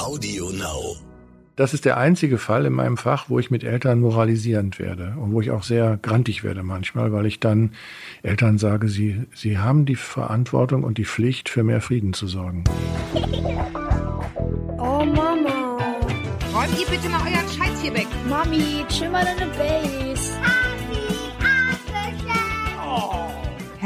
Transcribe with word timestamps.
Audio 0.00 0.50
Now. 0.50 0.96
Das 1.56 1.74
ist 1.74 1.84
der 1.84 1.98
einzige 1.98 2.38
Fall 2.38 2.64
in 2.64 2.72
meinem 2.72 2.96
Fach, 2.96 3.26
wo 3.28 3.38
ich 3.38 3.50
mit 3.50 3.64
Eltern 3.64 4.00
moralisierend 4.00 4.78
werde 4.78 5.14
und 5.20 5.32
wo 5.32 5.42
ich 5.42 5.50
auch 5.50 5.62
sehr 5.62 5.98
grantig 6.00 6.42
werde 6.42 6.62
manchmal, 6.62 7.12
weil 7.12 7.26
ich 7.26 7.38
dann 7.38 7.72
Eltern 8.22 8.56
sage, 8.56 8.88
sie, 8.88 9.26
sie 9.34 9.58
haben 9.58 9.84
die 9.84 9.96
Verantwortung 9.96 10.84
und 10.84 10.96
die 10.96 11.04
Pflicht, 11.04 11.50
für 11.50 11.64
mehr 11.64 11.82
Frieden 11.82 12.14
zu 12.14 12.28
sorgen. 12.28 12.64
Oh 14.78 15.04
Mama. 15.04 15.76
Räumt 16.54 16.80
ihr 16.80 16.86
bitte 16.86 17.08
mal 17.10 17.20
euren 17.20 17.48
Scheiß 17.48 17.82
hier 17.82 17.92
weg. 17.92 18.08
Mami, 18.26 18.86
chill 18.88 19.10
mal 19.10 19.24
deine 19.24 19.50
Base. 19.52 20.09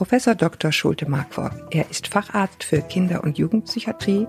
Professor 0.00 0.34
Dr. 0.34 0.72
Schulte 0.72 1.06
Marquardt. 1.10 1.74
Er 1.74 1.90
ist 1.90 2.08
Facharzt 2.08 2.64
für 2.64 2.80
Kinder- 2.80 3.22
und 3.22 3.36
Jugendpsychiatrie 3.36 4.26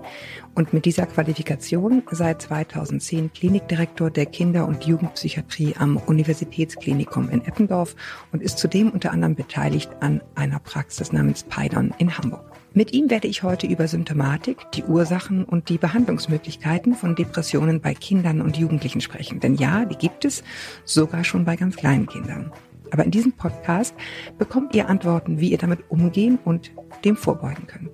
und 0.54 0.74
mit 0.74 0.84
dieser 0.84 1.06
Qualifikation 1.06 2.02
seit 2.10 2.42
2010 2.42 3.32
Klinikdirektor 3.32 4.10
der 4.10 4.26
Kinder- 4.26 4.68
und 4.68 4.84
Jugendpsychiatrie 4.84 5.76
am 5.78 5.96
Universitätsklinikum 5.96 7.30
in 7.30 7.42
Eppendorf 7.46 7.96
und 8.32 8.42
ist 8.42 8.58
zudem 8.58 8.90
unter 8.90 9.12
anderem 9.12 9.34
beteiligt 9.34 9.90
an 10.00 10.20
einer 10.34 10.58
Praxis 10.58 11.10
namens 11.10 11.42
Peidon 11.42 11.94
in 11.96 12.18
Hamburg. 12.18 12.44
Mit 12.74 12.92
ihm 12.92 13.08
werde 13.08 13.28
ich 13.28 13.42
heute 13.42 13.66
über 13.66 13.88
Symptomatik, 13.88 14.70
die 14.72 14.84
Ursachen 14.84 15.42
und 15.42 15.70
die 15.70 15.78
Behandlungsmöglichkeiten 15.78 16.94
von 16.94 17.14
Depressionen 17.14 17.80
bei 17.80 17.94
Kindern 17.94 18.42
und 18.42 18.58
Jugendlichen 18.58 19.00
sprechen. 19.00 19.40
Denn 19.40 19.54
ja, 19.54 19.86
die 19.86 19.96
gibt 19.96 20.26
es 20.26 20.44
sogar 20.84 21.24
schon 21.24 21.46
bei 21.46 21.56
ganz 21.56 21.76
kleinen 21.76 22.06
Kindern. 22.06 22.52
Aber 22.92 23.04
in 23.04 23.10
diesem 23.10 23.32
Podcast 23.32 23.94
bekommt 24.38 24.74
ihr 24.74 24.88
Antworten, 24.88 25.40
wie 25.40 25.50
ihr 25.50 25.58
damit 25.58 25.90
umgehen 25.90 26.38
und 26.44 26.70
dem 27.04 27.16
vorbeugen 27.16 27.66
könnt. 27.66 27.90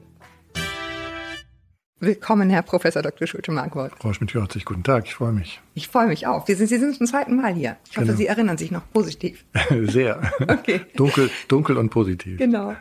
Willkommen, 2.01 2.49
Herr 2.49 2.63
Professor 2.63 3.03
Dr. 3.03 3.27
Schulte-Markwort. 3.27 3.93
Frau 4.01 4.13
Schmidt-Jorzig, 4.13 4.65
guten 4.65 4.85
Tag, 4.85 5.07
ich 5.07 5.15
freue 5.15 5.33
mich. 5.33 5.61
Ich 5.75 5.89
freue 5.89 6.07
mich 6.07 6.29
auch. 6.29 6.47
Wir 6.47 6.55
sind, 6.57 6.69
Sie 6.69 6.79
sind 6.79 6.95
zum 6.97 7.09
zweiten 7.09 7.35
Mal 7.35 7.53
hier. 7.55 7.77
Ich 7.91 7.97
hoffe, 7.97 8.07
Genau. 8.07 8.19
Sie 8.19 8.27
erinnern 8.27 8.57
sich 8.57 8.71
noch 8.71 8.89
positiv. 8.93 9.45
Sehr. 9.83 10.21
Okay. 10.41 10.81
Dunkel, 10.95 11.29
dunkel 11.49 11.77
und 11.77 11.91
positiv. 11.91 12.39
Genau. 12.39 12.77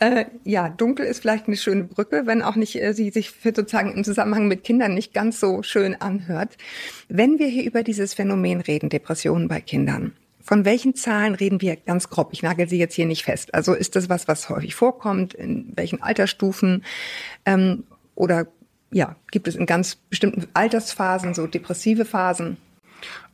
Äh, 0.00 0.24
ja, 0.42 0.68
dunkel 0.68 1.06
ist 1.06 1.20
vielleicht 1.20 1.46
eine 1.46 1.56
schöne 1.56 1.84
Brücke, 1.84 2.22
wenn 2.26 2.42
auch 2.42 2.56
nicht 2.56 2.82
äh, 2.82 2.94
sie 2.94 3.10
sich 3.10 3.30
für 3.30 3.52
sozusagen 3.54 3.92
im 3.92 4.02
Zusammenhang 4.02 4.48
mit 4.48 4.64
Kindern 4.64 4.94
nicht 4.94 5.14
ganz 5.14 5.38
so 5.38 5.62
schön 5.62 5.94
anhört. 6.00 6.56
Wenn 7.08 7.38
wir 7.38 7.46
hier 7.46 7.64
über 7.64 7.84
dieses 7.84 8.14
Phänomen 8.14 8.60
reden, 8.60 8.88
Depressionen 8.88 9.46
bei 9.46 9.60
Kindern, 9.60 10.14
von 10.48 10.64
welchen 10.64 10.94
Zahlen 10.94 11.34
reden 11.34 11.60
wir 11.60 11.76
ganz 11.76 12.08
grob? 12.08 12.30
Ich 12.32 12.42
nagel 12.42 12.66
sie 12.70 12.78
jetzt 12.78 12.94
hier 12.94 13.04
nicht 13.04 13.22
fest. 13.22 13.52
Also 13.52 13.74
ist 13.74 13.96
das 13.96 14.08
was, 14.08 14.28
was 14.28 14.48
häufig 14.48 14.74
vorkommt? 14.74 15.34
In 15.34 15.74
welchen 15.76 16.00
Altersstufen? 16.02 16.84
Ähm, 17.44 17.84
oder 18.14 18.46
ja, 18.90 19.16
gibt 19.30 19.46
es 19.46 19.56
in 19.56 19.66
ganz 19.66 19.96
bestimmten 19.96 20.46
Altersphasen 20.54 21.34
so 21.34 21.46
depressive 21.46 22.06
Phasen? 22.06 22.56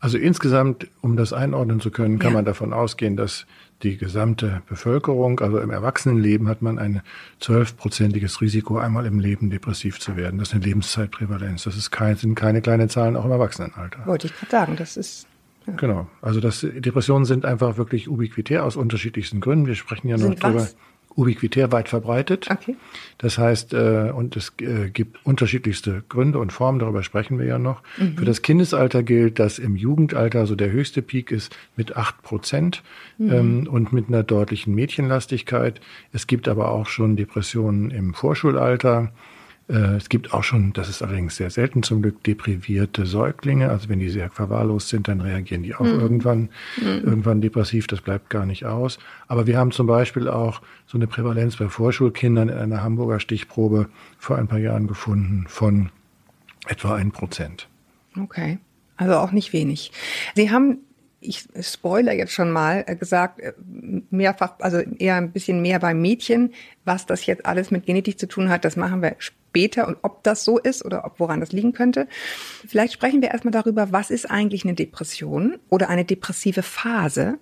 Also 0.01 0.19
insgesamt, 0.19 0.89
um 1.03 1.17
das 1.17 1.33
einordnen 1.33 1.79
zu 1.79 1.93
können, 1.93 2.19
kann 2.19 2.33
Ja. 2.33 2.39
man 2.39 2.47
davon 2.47 2.73
ausgehen, 2.73 3.17
dass 3.17 3.47
die 3.85 3.97
gesamte 3.97 4.63
Bevölkerung, 4.69 5.39
also 5.39 5.61
im 5.61 5.71
Erwachsenenleben 5.71 6.49
hat 6.49 6.63
man 6.63 6.81
ein 6.81 7.01
zwölfprozentiges 7.39 8.41
Risiko, 8.41 8.79
einmal 8.79 9.07
im 9.07 9.21
Leben 9.21 9.51
depressiv 9.51 10.01
zu 10.01 10.17
werden. 10.17 10.41
Das 10.41 10.49
ist 10.49 10.55
eine 10.55 10.65
Lebenszeitprävalenz. 10.65 11.63
Das 11.63 11.77
ist 11.77 11.93
kein, 11.93 12.17
sind 12.17 12.35
keine 12.35 12.61
kleinen 12.61 12.89
Zahlen, 12.89 13.15
auch 13.15 13.25
im 13.25 13.31
Erwachsenenalter. 13.31 14.05
Wollte 14.05 14.27
ich 14.27 14.35
gerade 14.35 14.51
sagen, 14.51 14.75
das 14.75 14.97
ist 14.97 15.29
Genau. 15.77 16.07
Also 16.21 16.41
das, 16.41 16.61
Depressionen 16.61 17.25
sind 17.25 17.45
einfach 17.45 17.77
wirklich 17.77 18.09
ubiquitär 18.09 18.65
aus 18.65 18.77
unterschiedlichsten 18.77 19.41
Gründen. 19.41 19.67
Wir 19.67 19.75
sprechen 19.75 20.09
ja 20.09 20.17
noch 20.17 20.35
drüber. 20.35 20.55
was? 20.57 20.77
Ubiquitär 21.17 21.71
weit 21.71 21.89
verbreitet. 21.89 22.49
okay. 22.51 22.75
Das 23.19 23.39
heißt, 23.39 23.73
äh, 23.73 24.11
und 24.13 24.35
es 24.37 24.53
äh, 24.61 24.91
gibt 24.91 25.25
unterschiedlichste 25.25 26.03
Gründe 26.09 26.41
und 26.41 26.53
Formen, 26.53 26.81
darüber 26.81 27.05
sprechen 27.05 27.39
wir 27.39 27.47
ja 27.47 27.59
noch. 27.59 27.83
Für 28.17 28.25
das 28.25 28.43
Kindesalter 28.43 29.05
gilt, 29.05 29.39
dass 29.39 29.61
im 29.61 29.77
Jugendalter 29.77 30.45
so 30.47 30.57
der 30.57 30.73
höchste 30.73 31.03
Peak 31.03 31.31
ist 31.31 31.57
mit 31.77 31.97
acht 31.97 32.21
Prozent 32.23 32.83
ähm, 33.21 33.69
und 33.71 33.93
mit 33.93 34.09
einer 34.09 34.25
deutlichen 34.25 34.75
Mädchenlastigkeit. 34.75 35.81
Es 36.13 36.27
gibt 36.27 36.49
aber 36.49 36.73
auch 36.73 36.89
schon 36.89 37.15
Depressionen 37.15 37.93
im 37.93 38.13
Vorschulalter. 38.13 39.13
Äh, 39.69 39.97
Es 39.97 40.09
gibt 40.09 40.33
auch 40.33 40.45
schon, 40.45 40.73
das 40.73 40.89
ist 40.89 41.03
allerdings 41.03 41.37
sehr 41.37 41.51
selten 41.51 41.83
zum 41.83 42.03
Glück, 42.03 42.23
deprivierte 42.25 43.07
Säuglinge. 43.07 43.71
Also 43.71 43.89
wenn 43.89 43.99
die 43.99 44.11
sehr 44.11 44.31
verwahrlost 44.31 44.89
sind, 44.89 45.09
dann 45.09 45.21
reagieren 45.21 45.63
die 45.63 45.75
auch 45.75 45.85
irgendwann, 45.85 46.51
irgendwann 46.81 47.41
depressiv. 47.41 47.87
Das 47.87 48.01
bleibt 48.01 48.31
gar 48.31 48.47
nicht 48.47 48.65
aus. 48.67 48.99
Aber 49.29 49.47
wir 49.47 49.57
haben 49.59 49.73
zum 49.73 49.87
Beispiel 49.87 50.29
auch 50.29 50.61
so 50.87 50.99
eine 50.99 51.07
Prävalenz 51.07 51.57
bei 51.57 51.69
Vorschulkindern 51.69 52.49
in 52.49 52.59
einer 52.59 52.83
Hamburger 52.83 53.21
Stichprobe 53.21 53.89
vor 54.19 54.37
ein 54.37 54.49
paar 54.49 54.59
Jahren 54.59 54.87
gefunden 54.87 55.47
von 55.49 55.91
etwa 56.67 56.95
ein 56.95 57.11
Prozent. 57.13 57.69
Okay, 58.21 58.59
also 58.97 59.15
auch 59.17 59.33
nicht 59.33 59.53
wenig. 59.53 59.93
Sie 60.35 60.51
haben, 60.51 60.79
ich 61.25 61.45
spoiler 61.61 62.13
jetzt 62.13 62.33
schon 62.33 62.51
mal, 62.51 62.85
äh, 62.87 62.97
gesagt, 62.97 63.41
äh, 63.41 63.53
mehrfach, 64.11 64.55
also 64.61 64.79
eher 64.79 65.17
ein 65.17 65.33
bisschen 65.33 65.63
mehr 65.63 65.79
bei 65.79 65.95
Mädchen. 65.95 66.53
Was 66.85 67.07
das 67.07 67.25
jetzt 67.27 67.47
alles 67.47 67.71
mit 67.71 67.87
Genetik 67.87 68.19
zu 68.19 68.29
tun 68.29 68.51
hat, 68.51 68.65
das 68.65 68.77
machen 68.77 69.01
wir 69.01 69.17
später 69.19 69.89
und 69.89 69.97
ob 70.03 70.23
das 70.25 70.45
so 70.45 70.59
ist 70.59 70.85
oder 70.85 71.05
ob 71.05 71.19
woran 71.21 71.41
das 71.41 71.53
liegen 71.53 71.73
könnte. 71.73 72.09
Vielleicht 72.67 72.93
sprechen 72.93 73.23
wir 73.23 73.31
erstmal 73.31 73.53
darüber, 73.53 73.93
was 73.93 74.11
ist 74.11 74.31
eigentlich 74.31 74.65
eine 74.65 74.75
Depression 74.75 75.57
oder 75.71 75.89
eine 75.89 76.05
depressive 76.05 76.63
Phase 76.63 77.39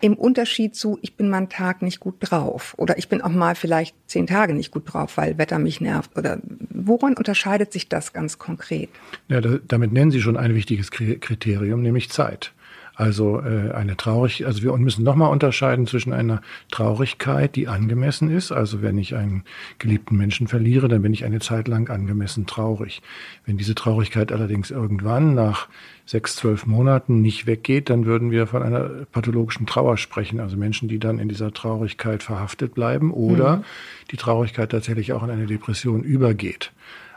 im 0.00 0.14
Unterschied 0.14 0.74
zu, 0.74 0.98
ich 1.02 1.16
bin 1.16 1.28
mal 1.28 1.36
einen 1.36 1.48
Tag 1.50 1.82
nicht 1.82 2.00
gut 2.00 2.16
drauf 2.18 2.74
oder 2.78 2.98
ich 2.98 3.08
bin 3.08 3.20
auch 3.20 3.28
mal 3.28 3.54
vielleicht 3.54 3.94
zehn 4.06 4.26
Tage 4.26 4.54
nicht 4.54 4.72
gut 4.72 4.92
drauf, 4.92 5.18
weil 5.18 5.38
Wetter 5.38 5.58
mich 5.58 5.80
nervt 5.80 6.16
oder 6.16 6.40
woran 6.70 7.14
unterscheidet 7.14 7.72
sich 7.72 7.88
das 7.88 8.12
ganz 8.12 8.38
konkret? 8.38 8.88
Ja, 9.28 9.40
da, 9.40 9.58
damit 9.68 9.92
nennen 9.92 10.10
Sie 10.10 10.22
schon 10.22 10.36
ein 10.36 10.54
wichtiges 10.54 10.90
Kri- 10.90 11.18
Kriterium, 11.18 11.82
nämlich 11.82 12.10
Zeit. 12.10 12.54
Also 13.00 13.40
äh, 13.40 13.70
eine 13.72 13.96
traurig, 13.96 14.44
also 14.44 14.62
wir 14.62 14.76
müssen 14.76 15.04
nochmal 15.04 15.32
unterscheiden 15.32 15.86
zwischen 15.86 16.12
einer 16.12 16.42
Traurigkeit, 16.70 17.56
die 17.56 17.66
angemessen 17.66 18.30
ist. 18.30 18.52
Also 18.52 18.82
wenn 18.82 18.98
ich 18.98 19.14
einen 19.16 19.44
geliebten 19.78 20.18
Menschen 20.18 20.48
verliere, 20.48 20.86
dann 20.86 21.00
bin 21.00 21.14
ich 21.14 21.24
eine 21.24 21.40
Zeit 21.40 21.66
lang 21.66 21.88
angemessen 21.88 22.44
traurig. 22.44 23.00
Wenn 23.46 23.56
diese 23.56 23.74
Traurigkeit 23.74 24.32
allerdings 24.32 24.70
irgendwann 24.70 25.34
nach 25.34 25.68
sechs, 26.04 26.36
zwölf 26.36 26.66
Monaten 26.66 27.22
nicht 27.22 27.46
weggeht, 27.46 27.88
dann 27.88 28.04
würden 28.04 28.30
wir 28.30 28.46
von 28.46 28.62
einer 28.62 28.90
pathologischen 29.10 29.64
Trauer 29.64 29.96
sprechen. 29.96 30.38
Also 30.38 30.58
Menschen, 30.58 30.86
die 30.90 30.98
dann 30.98 31.18
in 31.18 31.30
dieser 31.30 31.54
Traurigkeit 31.54 32.22
verhaftet 32.22 32.74
bleiben 32.74 33.14
oder 33.14 33.64
die 34.10 34.18
Traurigkeit 34.18 34.72
tatsächlich 34.72 35.14
auch 35.14 35.22
in 35.22 35.30
eine 35.30 35.46
Depression 35.46 36.02
übergeht. 36.02 36.70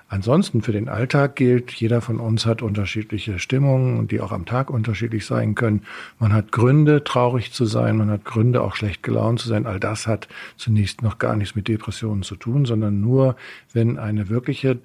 Ansonsten 0.08 0.62
für 0.62 0.72
den 0.72 0.90
Alltag 0.90 1.36
gilt, 1.36 1.72
jeder 1.72 2.00
von 2.02 2.20
uns 2.20 2.46
hat 2.46 2.62
unterschiedliche 2.62 3.40
Stimmungen, 3.40 4.08
die 4.08 4.22
auch 4.22 4.32
am 4.32 4.46
Tag 4.46 4.70
unterschiedlich 4.70 5.26
sein 5.26 5.56
können. 5.56 5.82
Man 6.20 6.34
hat 6.34 6.52
Gründe, 6.52 7.04
traurig 7.04 7.52
zu 7.52 7.66
sein, 7.66 7.98
man 7.98 8.12
hat 8.12 8.24
Gründe, 8.24 8.62
auch 8.62 8.76
schlecht 8.76 9.02
gelaunt 9.02 9.40
zu 9.40 9.48
sein. 9.48 9.66
All 9.66 9.80
das 9.80 10.06
hat 10.06 10.28
zunächst 10.56 11.02
noch 11.02 11.18
gar 11.18 11.36
nichts 11.36 11.56
mit 11.56 11.68
Depressionen 11.68 12.22
zu 12.22 12.36
tun, 12.36 12.66
sondern 12.66 13.02
nur, 13.02 13.36
wenn 13.74 13.98
eine 13.98 14.30
wirkliche 14.30 14.80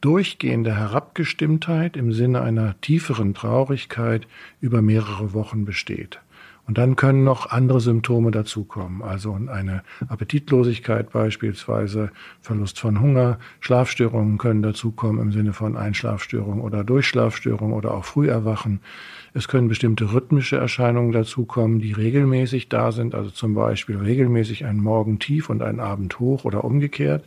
durchgehende 0.00 0.76
Herabgestimmtheit 0.76 1.96
im 1.96 2.12
Sinne 2.12 2.40
einer 2.40 2.80
tieferen 2.80 3.34
Traurigkeit 3.34 4.26
über 4.60 4.82
mehrere 4.82 5.32
Wochen 5.34 5.64
besteht. 5.64 6.20
Und 6.68 6.76
dann 6.76 6.96
können 6.96 7.24
noch 7.24 7.50
andere 7.50 7.80
Symptome 7.80 8.30
dazukommen, 8.30 9.00
also 9.02 9.32
eine 9.32 9.82
Appetitlosigkeit 10.06 11.10
beispielsweise, 11.10 12.10
Verlust 12.42 12.78
von 12.78 13.00
Hunger, 13.00 13.38
Schlafstörungen 13.60 14.36
können 14.36 14.60
dazukommen 14.60 15.22
im 15.22 15.32
Sinne 15.32 15.54
von 15.54 15.78
Einschlafstörungen 15.78 16.60
oder 16.60 16.84
Durchschlafstörungen 16.84 17.74
oder 17.74 17.94
auch 17.94 18.04
Früherwachen. 18.04 18.80
Es 19.38 19.46
können 19.46 19.68
bestimmte 19.68 20.12
rhythmische 20.12 20.56
Erscheinungen 20.56 21.12
dazukommen, 21.12 21.78
die 21.78 21.92
regelmäßig 21.92 22.68
da 22.68 22.90
sind, 22.90 23.14
also 23.14 23.30
zum 23.30 23.54
Beispiel 23.54 23.96
regelmäßig 23.96 24.64
ein 24.64 24.78
Morgen 24.78 25.20
tief 25.20 25.48
und 25.48 25.62
ein 25.62 25.78
Abend 25.78 26.18
hoch 26.18 26.44
oder 26.44 26.64
umgekehrt. 26.64 27.24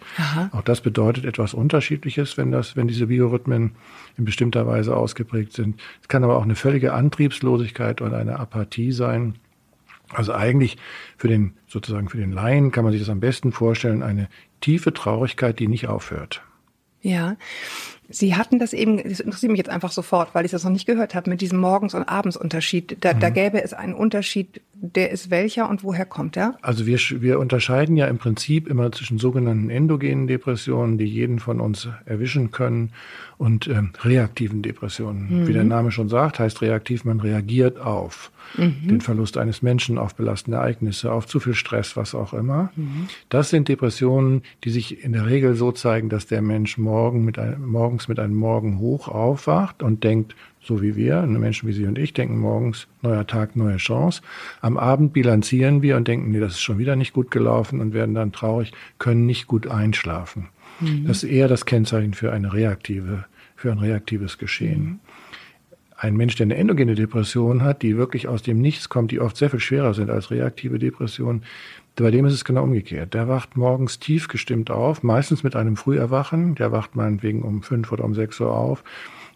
Auch 0.52 0.62
das 0.62 0.82
bedeutet 0.82 1.24
etwas 1.24 1.54
Unterschiedliches, 1.54 2.38
wenn 2.38 2.52
das, 2.52 2.76
wenn 2.76 2.90
diese 2.90 3.08
Biorhythmen 3.08 3.72
in 4.18 4.26
bestimmter 4.26 4.68
Weise 4.68 4.94
ausgeprägt 4.94 5.54
sind. 5.54 5.80
Es 6.02 6.10
kann 6.10 6.26
aber 6.26 6.36
auch 6.36 6.44
eine 6.44 6.56
völlige 6.56 6.92
Antriebslosigkeit 6.92 8.02
oder 8.02 8.18
eine 8.18 8.40
Apathie 8.40 8.92
sein. 8.92 9.36
Also 10.14 10.34
eigentlich 10.34 10.76
für 11.16 11.30
den, 11.30 11.54
sozusagen 11.66 12.10
für 12.10 12.18
den 12.18 12.34
Laien 12.34 12.72
kann 12.74 12.84
man 12.84 12.92
sich 12.92 13.02
das 13.02 13.10
am 13.10 13.22
besten 13.22 13.54
vorstellen, 13.54 14.04
eine 14.04 14.28
tiefe 14.60 14.94
Traurigkeit, 14.94 15.60
die 15.60 15.70
nicht 15.70 15.88
aufhört. 15.88 16.44
Ja, 17.02 17.38
Sie 18.12 18.36
hatten 18.36 18.60
das 18.60 18.74
eben, 18.74 18.98
das 18.98 19.20
interessiert 19.20 19.52
mich 19.52 19.60
jetzt 19.60 19.70
einfach 19.70 19.92
sofort, 19.92 20.34
weil 20.34 20.46
ich 20.46 20.52
das 20.52 20.64
noch 20.64 20.72
nicht 20.72 20.86
gehört 20.86 21.16
habe, 21.16 21.30
mit 21.30 21.42
diesem 21.42 21.60
Morgens- 21.60 21.94
und 21.94 22.04
Abendsunterschied. 22.04 22.98
Da, 23.02 23.14
da 23.14 23.30
gäbe 23.30 23.64
es 23.64 23.74
einen 23.74 23.94
Unterschied 23.94 24.62
der 24.82 25.12
ist 25.12 25.30
welcher 25.30 25.70
und 25.70 25.84
woher 25.84 26.06
kommt 26.06 26.36
er? 26.36 26.58
Also 26.64 26.88
wir, 26.88 26.98
wir 27.22 27.40
unterscheiden 27.40 27.96
ja 27.98 28.08
im 28.08 28.18
Prinzip 28.18 28.68
immer 28.68 28.92
zwischen 28.92 29.20
sogenannten 29.20 29.70
endogenen 29.70 30.26
Depressionen, 30.26 30.98
die 30.98 31.06
jeden 31.06 31.40
von 31.40 31.62
uns 31.62 31.88
erwischen 32.06 32.52
können, 32.52 32.92
und 33.42 33.68
ähm, 33.68 33.90
reaktiven 34.04 34.62
Depressionen. 34.62 35.42
Mhm. 35.42 35.48
Wie 35.48 35.54
der 35.54 35.64
Name 35.64 35.92
schon 35.92 36.10
sagt, 36.10 36.38
heißt 36.38 36.62
reaktiv, 36.62 37.06
man 37.06 37.20
reagiert 37.20 37.80
auf 37.80 38.32
mhm. 38.56 38.88
den 38.88 39.02
Verlust 39.02 39.36
eines 39.36 39.64
Menschen, 39.64 39.98
auf 39.98 40.14
belastende 40.14 40.60
Ereignisse, 40.60 41.12
auf 41.12 41.26
zu 41.26 41.40
viel 41.40 41.56
Stress, 41.56 41.98
was 41.98 42.14
auch 42.14 42.36
immer. 42.36 42.72
Mhm. 42.76 43.08
Das 43.30 43.50
sind 43.50 43.68
Depressionen, 43.68 44.44
die 44.64 44.70
sich 44.70 45.04
in 45.04 45.14
der 45.14 45.26
Regel 45.26 45.56
so 45.56 45.72
zeigen, 45.72 46.08
dass 46.08 46.28
der 46.28 46.44
Mensch 46.44 46.78
morgen 46.78 47.26
mit 47.26 47.40
ein, 47.40 47.66
morgens 47.66 48.08
mit 48.08 48.20
einem 48.20 48.36
Morgen 48.36 48.78
hoch 48.78 49.08
aufwacht 49.08 49.82
und 49.82 50.04
denkt, 50.04 50.36
so 50.64 50.82
wie 50.82 50.96
wir, 50.96 51.24
Menschen 51.24 51.68
wie 51.68 51.74
Sie 51.74 51.86
und 51.86 51.98
ich, 51.98 52.14
denken 52.14 52.38
morgens, 52.38 52.88
neuer 53.02 53.26
Tag, 53.26 53.56
neue 53.56 53.78
Chance. 53.78 54.22
Am 54.62 54.78
Abend 54.78 55.12
bilanzieren 55.14 55.82
wir 55.82 55.98
und 55.98 56.08
denken, 56.08 56.32
nee, 56.32 56.40
das 56.40 56.54
ist 56.54 56.62
schon 56.62 56.78
wieder 56.78 56.96
nicht 56.96 57.14
gut 57.14 57.32
gelaufen 57.32 57.82
und 57.82 57.94
werden 57.94 58.14
dann 58.14 58.32
traurig, 58.32 58.72
können 59.00 59.26
nicht 59.26 59.48
gut 59.48 59.68
einschlafen. 59.68 60.50
Mhm. 60.80 61.08
Das 61.08 61.24
ist 61.24 61.30
eher 61.30 61.48
das 61.48 61.66
Kennzeichen 61.66 62.14
für 62.14 62.32
eine 62.32 62.54
reaktive, 62.54 63.26
für 63.56 63.72
ein 63.72 63.80
reaktives 63.80 64.38
Geschehen. 64.38 64.84
Mhm. 64.84 65.00
Ein 65.98 66.18
Mensch, 66.18 66.36
der 66.36 66.46
eine 66.46 66.56
endogene 66.56 66.96
Depression 66.96 67.62
hat, 67.62 67.84
die 67.84 67.96
wirklich 67.96 68.28
aus 68.28 68.42
dem 68.42 68.60
Nichts 68.60 68.90
kommt, 68.90 69.12
die 69.12 69.20
oft 69.20 69.38
sehr 69.38 69.52
viel 69.52 69.60
schwerer 69.60 69.94
sind 69.94 70.10
als 70.10 70.32
reaktive 70.32 70.80
Depressionen, 70.80 71.44
bei 71.96 72.10
dem 72.10 72.26
ist 72.26 72.34
es 72.34 72.46
genau 72.46 72.64
umgekehrt. 72.64 73.14
Der 73.14 73.28
wacht 73.28 73.58
morgens 73.58 74.00
tief 74.00 74.28
gestimmt 74.28 74.72
auf, 74.72 75.04
meistens 75.04 75.44
mit 75.44 75.56
einem 75.56 75.76
Früherwachen. 75.76 76.56
Der 76.56 76.72
wacht 76.72 76.96
meinetwegen 76.96 77.44
um 77.44 77.62
fünf 77.62 77.92
oder 77.92 78.04
um 78.04 78.16
sechs 78.16 78.40
Uhr 78.40 78.52
auf 78.52 78.84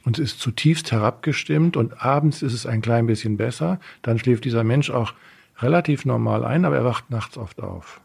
und 0.05 0.19
ist 0.19 0.39
zutiefst 0.39 0.91
herabgestimmt 0.91 1.75
und 1.75 2.01
abends 2.01 2.41
ist 2.41 2.53
es 2.53 2.65
ein 2.65 2.81
klein 2.81 3.07
bisschen 3.07 3.37
besser. 3.37 3.79
Dann 4.01 4.19
schläft 4.19 4.45
dieser 4.45 4.63
Mensch 4.63 4.89
auch 4.89 5.13
relativ 5.57 6.05
normal 6.05 6.45
ein, 6.45 6.63
aber 6.65 6.77
er 6.77 6.85
wacht 6.85 7.09
nachts 7.09 7.37
oft 7.37 7.61
auf. 7.61 8.01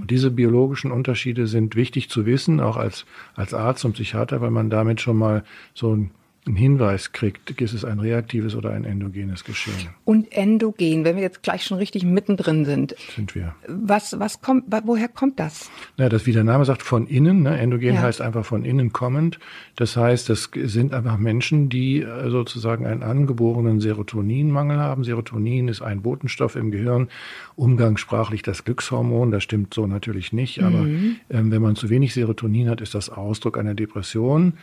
Und 0.00 0.06
diese 0.10 0.30
biologischen 0.30 0.90
Unterschiede 0.90 1.46
sind 1.46 1.76
wichtig 1.76 2.08
zu 2.08 2.24
wissen, 2.24 2.60
auch 2.60 2.76
als, 2.76 3.04
als 3.34 3.52
Arzt 3.52 3.84
und 3.84 3.92
Psychiater, 3.92 4.40
weil 4.40 4.50
man 4.50 4.70
damit 4.70 5.00
schon 5.00 5.16
mal 5.16 5.44
so 5.74 5.94
ein 5.94 6.10
einen 6.50 6.56
Hinweis 6.56 7.12
kriegt, 7.12 7.50
ist 7.60 7.72
es 7.72 7.84
ein 7.84 8.00
reaktives 8.00 8.54
oder 8.54 8.72
ein 8.72 8.84
endogenes 8.84 9.44
Geschehen. 9.44 9.90
Und 10.04 10.32
endogen, 10.32 11.04
wenn 11.04 11.16
wir 11.16 11.22
jetzt 11.22 11.42
gleich 11.42 11.64
schon 11.64 11.78
richtig 11.78 12.04
mittendrin 12.04 12.64
sind. 12.64 12.96
Sind 13.14 13.34
wir. 13.34 13.54
Was, 13.68 14.18
was 14.18 14.40
kommt, 14.40 14.64
woher 14.84 15.08
kommt 15.08 15.38
das? 15.38 15.70
Na, 15.96 16.08
das, 16.08 16.26
wie 16.26 16.32
der 16.32 16.44
Name 16.44 16.64
sagt, 16.64 16.82
von 16.82 17.06
innen. 17.06 17.42
Ne? 17.42 17.58
Endogen 17.58 17.94
ja. 17.94 18.02
heißt 18.02 18.20
einfach 18.20 18.44
von 18.44 18.64
innen 18.64 18.92
kommend. 18.92 19.38
Das 19.76 19.96
heißt, 19.96 20.28
das 20.28 20.50
sind 20.52 20.92
einfach 20.92 21.18
Menschen, 21.18 21.68
die 21.68 22.00
äh, 22.00 22.30
sozusagen 22.30 22.84
einen 22.86 23.02
angeborenen 23.02 23.80
Serotoninmangel 23.80 24.78
haben. 24.78 25.04
Serotonin 25.04 25.68
ist 25.68 25.82
ein 25.82 26.02
Botenstoff 26.02 26.56
im 26.56 26.70
Gehirn, 26.70 27.08
umgangssprachlich 27.54 28.42
das 28.42 28.64
Glückshormon. 28.64 29.30
Das 29.30 29.44
stimmt 29.44 29.72
so 29.72 29.86
natürlich 29.86 30.32
nicht. 30.32 30.62
Aber 30.62 30.82
mhm. 30.82 31.16
ähm, 31.30 31.52
wenn 31.52 31.62
man 31.62 31.76
zu 31.76 31.90
wenig 31.90 32.12
Serotonin 32.12 32.68
hat, 32.68 32.80
ist 32.80 32.94
das 32.94 33.08
Ausdruck 33.08 33.56
einer 33.56 33.74
Depression 33.74 34.54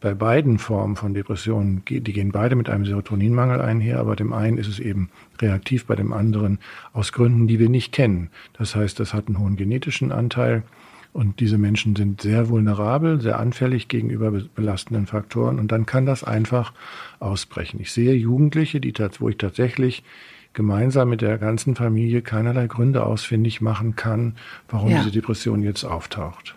bei 0.00 0.14
beiden 0.14 0.58
Formen 0.58 0.96
von 0.96 1.14
Depressionen, 1.14 1.82
die 1.88 2.00
gehen 2.00 2.30
beide 2.30 2.54
mit 2.54 2.68
einem 2.68 2.84
Serotoninmangel 2.84 3.60
einher, 3.60 3.98
aber 3.98 4.14
dem 4.14 4.32
einen 4.32 4.58
ist 4.58 4.68
es 4.68 4.78
eben 4.78 5.10
reaktiv, 5.40 5.86
bei 5.86 5.96
dem 5.96 6.12
anderen 6.12 6.58
aus 6.92 7.12
Gründen, 7.12 7.46
die 7.46 7.58
wir 7.58 7.68
nicht 7.68 7.92
kennen. 7.92 8.30
Das 8.52 8.76
heißt, 8.76 9.00
das 9.00 9.14
hat 9.14 9.28
einen 9.28 9.38
hohen 9.38 9.56
genetischen 9.56 10.12
Anteil 10.12 10.62
und 11.12 11.40
diese 11.40 11.56
Menschen 11.56 11.96
sind 11.96 12.20
sehr 12.20 12.50
vulnerabel, 12.50 13.22
sehr 13.22 13.38
anfällig 13.38 13.88
gegenüber 13.88 14.30
belastenden 14.30 15.06
Faktoren 15.06 15.58
und 15.58 15.72
dann 15.72 15.86
kann 15.86 16.04
das 16.04 16.22
einfach 16.22 16.74
ausbrechen. 17.20 17.80
Ich 17.80 17.90
sehe 17.90 18.12
Jugendliche, 18.12 18.80
die, 18.80 18.92
wo 19.18 19.30
ich 19.30 19.38
tatsächlich 19.38 20.04
gemeinsam 20.52 21.08
mit 21.08 21.22
der 21.22 21.38
ganzen 21.38 21.74
Familie 21.74 22.20
keinerlei 22.20 22.66
Gründe 22.66 23.04
ausfindig 23.04 23.62
machen 23.62 23.96
kann, 23.96 24.36
warum 24.68 24.90
ja. 24.90 24.98
diese 24.98 25.10
Depression 25.10 25.62
jetzt 25.62 25.84
auftaucht. 25.84 26.54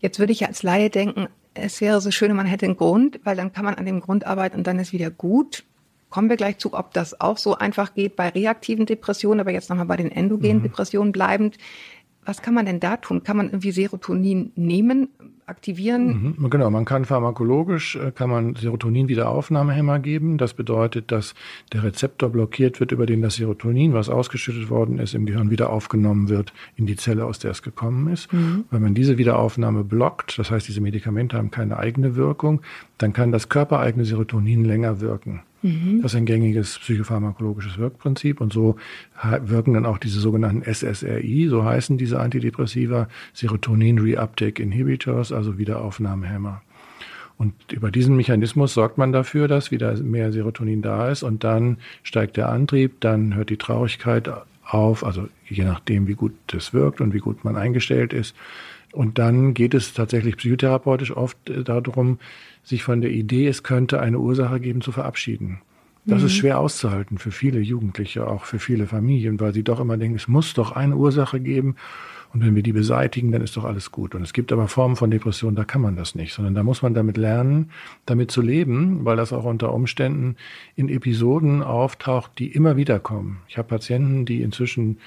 Jetzt 0.00 0.18
würde 0.18 0.32
ich 0.32 0.46
als 0.46 0.62
Laie 0.62 0.90
denken, 0.90 1.28
es 1.54 1.80
wäre 1.80 2.00
so 2.00 2.10
schön, 2.10 2.34
man 2.34 2.46
hätte 2.46 2.66
einen 2.66 2.76
Grund, 2.76 3.20
weil 3.24 3.36
dann 3.36 3.52
kann 3.52 3.64
man 3.64 3.74
an 3.74 3.86
dem 3.86 4.00
Grund 4.00 4.26
arbeiten 4.26 4.58
und 4.58 4.66
dann 4.66 4.78
ist 4.78 4.92
wieder 4.92 5.10
gut. 5.10 5.64
Kommen 6.10 6.28
wir 6.28 6.36
gleich 6.36 6.58
zu, 6.58 6.74
ob 6.74 6.92
das 6.92 7.20
auch 7.20 7.38
so 7.38 7.56
einfach 7.56 7.94
geht 7.94 8.14
bei 8.14 8.28
reaktiven 8.28 8.86
Depressionen, 8.86 9.40
aber 9.40 9.50
jetzt 9.50 9.70
nochmal 9.70 9.86
bei 9.86 9.96
den 9.96 10.12
endogenen 10.12 10.58
mhm. 10.58 10.62
Depressionen 10.62 11.12
bleibend. 11.12 11.58
Was 12.24 12.42
kann 12.42 12.54
man 12.54 12.66
denn 12.66 12.80
da 12.80 12.96
tun? 12.96 13.22
Kann 13.22 13.36
man 13.36 13.46
irgendwie 13.46 13.72
Serotonin 13.72 14.52
nehmen, 14.56 15.08
aktivieren? 15.46 16.36
Mhm, 16.38 16.50
genau, 16.50 16.70
man 16.70 16.84
kann 16.84 17.04
pharmakologisch, 17.04 17.96
äh, 17.96 18.12
kann 18.12 18.30
man 18.30 18.54
Serotonin-Wiederaufnahmehämmer 18.56 19.98
geben. 19.98 20.38
Das 20.38 20.54
bedeutet, 20.54 21.12
dass 21.12 21.34
der 21.72 21.82
Rezeptor 21.82 22.30
blockiert 22.30 22.80
wird, 22.80 22.92
über 22.92 23.06
den 23.06 23.22
das 23.22 23.36
Serotonin, 23.36 23.92
was 23.92 24.08
ausgeschüttet 24.08 24.70
worden 24.70 24.98
ist, 24.98 25.14
im 25.14 25.26
Gehirn 25.26 25.50
wieder 25.50 25.70
aufgenommen 25.70 26.28
wird 26.28 26.52
in 26.76 26.86
die 26.86 26.96
Zelle, 26.96 27.24
aus 27.24 27.38
der 27.38 27.50
es 27.50 27.62
gekommen 27.62 28.12
ist. 28.12 28.32
Mhm. 28.32 28.64
Wenn 28.70 28.82
man 28.82 28.94
diese 28.94 29.18
Wiederaufnahme 29.18 29.84
blockt, 29.84 30.38
das 30.38 30.50
heißt, 30.50 30.66
diese 30.68 30.80
Medikamente 30.80 31.36
haben 31.36 31.50
keine 31.50 31.78
eigene 31.78 32.16
Wirkung, 32.16 32.62
dann 32.98 33.12
kann 33.12 33.32
das 33.32 33.48
körpereigene 33.48 34.04
Serotonin 34.04 34.64
länger 34.64 35.00
wirken. 35.00 35.42
Mhm. 35.64 36.02
Das 36.02 36.12
ist 36.12 36.18
ein 36.18 36.26
gängiges 36.26 36.78
psychopharmakologisches 36.78 37.78
Wirkprinzip 37.78 38.42
und 38.42 38.52
so 38.52 38.76
wirken 39.44 39.72
dann 39.72 39.86
auch 39.86 39.96
diese 39.96 40.20
sogenannten 40.20 40.62
SSRI, 40.62 41.48
so 41.48 41.64
heißen 41.64 41.96
diese 41.96 42.20
Antidepressiva, 42.20 43.08
Serotonin 43.32 43.98
Reuptake 43.98 44.62
Inhibitors, 44.62 45.32
also 45.32 45.56
Wiederaufnahmehämmer. 45.56 46.60
Und 47.38 47.54
über 47.72 47.90
diesen 47.90 48.14
Mechanismus 48.14 48.74
sorgt 48.74 48.98
man 48.98 49.10
dafür, 49.12 49.48
dass 49.48 49.70
wieder 49.70 49.96
mehr 50.02 50.32
Serotonin 50.32 50.82
da 50.82 51.08
ist 51.08 51.22
und 51.22 51.44
dann 51.44 51.78
steigt 52.02 52.36
der 52.36 52.50
Antrieb, 52.50 53.00
dann 53.00 53.34
hört 53.34 53.48
die 53.48 53.56
Traurigkeit 53.56 54.30
auf, 54.66 55.02
also 55.02 55.28
je 55.48 55.64
nachdem, 55.64 56.06
wie 56.08 56.14
gut 56.14 56.34
das 56.48 56.74
wirkt 56.74 57.00
und 57.00 57.14
wie 57.14 57.20
gut 57.20 57.42
man 57.42 57.56
eingestellt 57.56 58.12
ist. 58.12 58.36
Und 58.92 59.18
dann 59.18 59.54
geht 59.54 59.72
es 59.72 59.94
tatsächlich 59.94 60.36
psychotherapeutisch 60.36 61.16
oft 61.16 61.48
äh, 61.48 61.64
darum, 61.64 62.18
sich 62.64 62.82
von 62.82 63.00
der 63.00 63.10
Idee, 63.10 63.46
es 63.46 63.62
könnte 63.62 64.00
eine 64.00 64.18
Ursache 64.18 64.58
geben, 64.58 64.80
zu 64.80 64.90
verabschieden. 64.90 65.60
Das 66.06 66.20
mhm. 66.20 66.26
ist 66.26 66.34
schwer 66.34 66.58
auszuhalten 66.58 67.18
für 67.18 67.30
viele 67.30 67.60
Jugendliche, 67.60 68.26
auch 68.26 68.44
für 68.44 68.58
viele 68.58 68.86
Familien, 68.86 69.40
weil 69.40 69.54
sie 69.54 69.62
doch 69.62 69.80
immer 69.80 69.96
denken, 69.96 70.16
es 70.16 70.28
muss 70.28 70.54
doch 70.54 70.72
eine 70.72 70.96
Ursache 70.96 71.40
geben. 71.40 71.76
Und 72.34 72.44
wenn 72.44 72.56
wir 72.56 72.64
die 72.64 72.72
beseitigen, 72.72 73.30
dann 73.30 73.42
ist 73.42 73.56
doch 73.56 73.64
alles 73.64 73.92
gut. 73.92 74.16
Und 74.16 74.22
es 74.22 74.32
gibt 74.32 74.52
aber 74.52 74.66
Formen 74.66 74.96
von 74.96 75.08
Depressionen, 75.10 75.54
da 75.54 75.64
kann 75.64 75.80
man 75.80 75.94
das 75.94 76.16
nicht, 76.16 76.34
sondern 76.34 76.54
da 76.54 76.64
muss 76.64 76.82
man 76.82 76.92
damit 76.92 77.16
lernen, 77.16 77.70
damit 78.06 78.32
zu 78.32 78.42
leben, 78.42 79.04
weil 79.04 79.16
das 79.16 79.32
auch 79.32 79.44
unter 79.44 79.72
Umständen 79.72 80.34
in 80.74 80.88
Episoden 80.88 81.62
auftaucht, 81.62 82.32
die 82.40 82.48
immer 82.48 82.76
wieder 82.76 82.98
kommen. 82.98 83.38
Ich 83.46 83.56
habe 83.56 83.68
Patienten, 83.68 84.26
die 84.26 84.42
inzwischen 84.42 84.98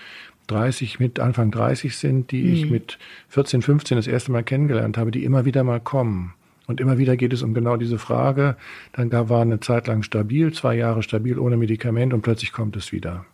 30, 0.47 0.99
mit 0.99 1.19
Anfang 1.19 1.51
30 1.51 1.97
sind, 1.97 2.31
die 2.31 2.43
mhm. 2.43 2.53
ich 2.53 2.69
mit 2.69 2.97
14, 3.27 3.61
15 3.61 3.97
das 3.97 4.07
erste 4.07 4.31
Mal 4.31 4.43
kennengelernt 4.43 4.97
habe, 4.97 5.11
die 5.11 5.25
immer 5.25 5.43
wieder 5.43 5.65
mal 5.65 5.81
kommen. 5.81 6.33
Und 6.67 6.81
immer 6.81 6.97
wieder 6.97 7.15
geht 7.15 7.33
es 7.33 7.41
um 7.41 7.53
genau 7.53 7.77
diese 7.77 7.97
Frage. 7.97 8.57
Dann 8.91 9.11
war 9.11 9.41
eine 9.41 9.61
Zeit 9.61 9.87
lang 9.87 10.03
stabil, 10.03 10.53
zwei 10.53 10.75
Jahre 10.75 11.01
stabil 11.01 11.39
ohne 11.39 11.57
Medikament 11.57 12.13
und 12.13 12.21
plötzlich 12.21 12.51
kommt 12.51 12.75
es 12.75 12.91
wieder. 12.91 13.25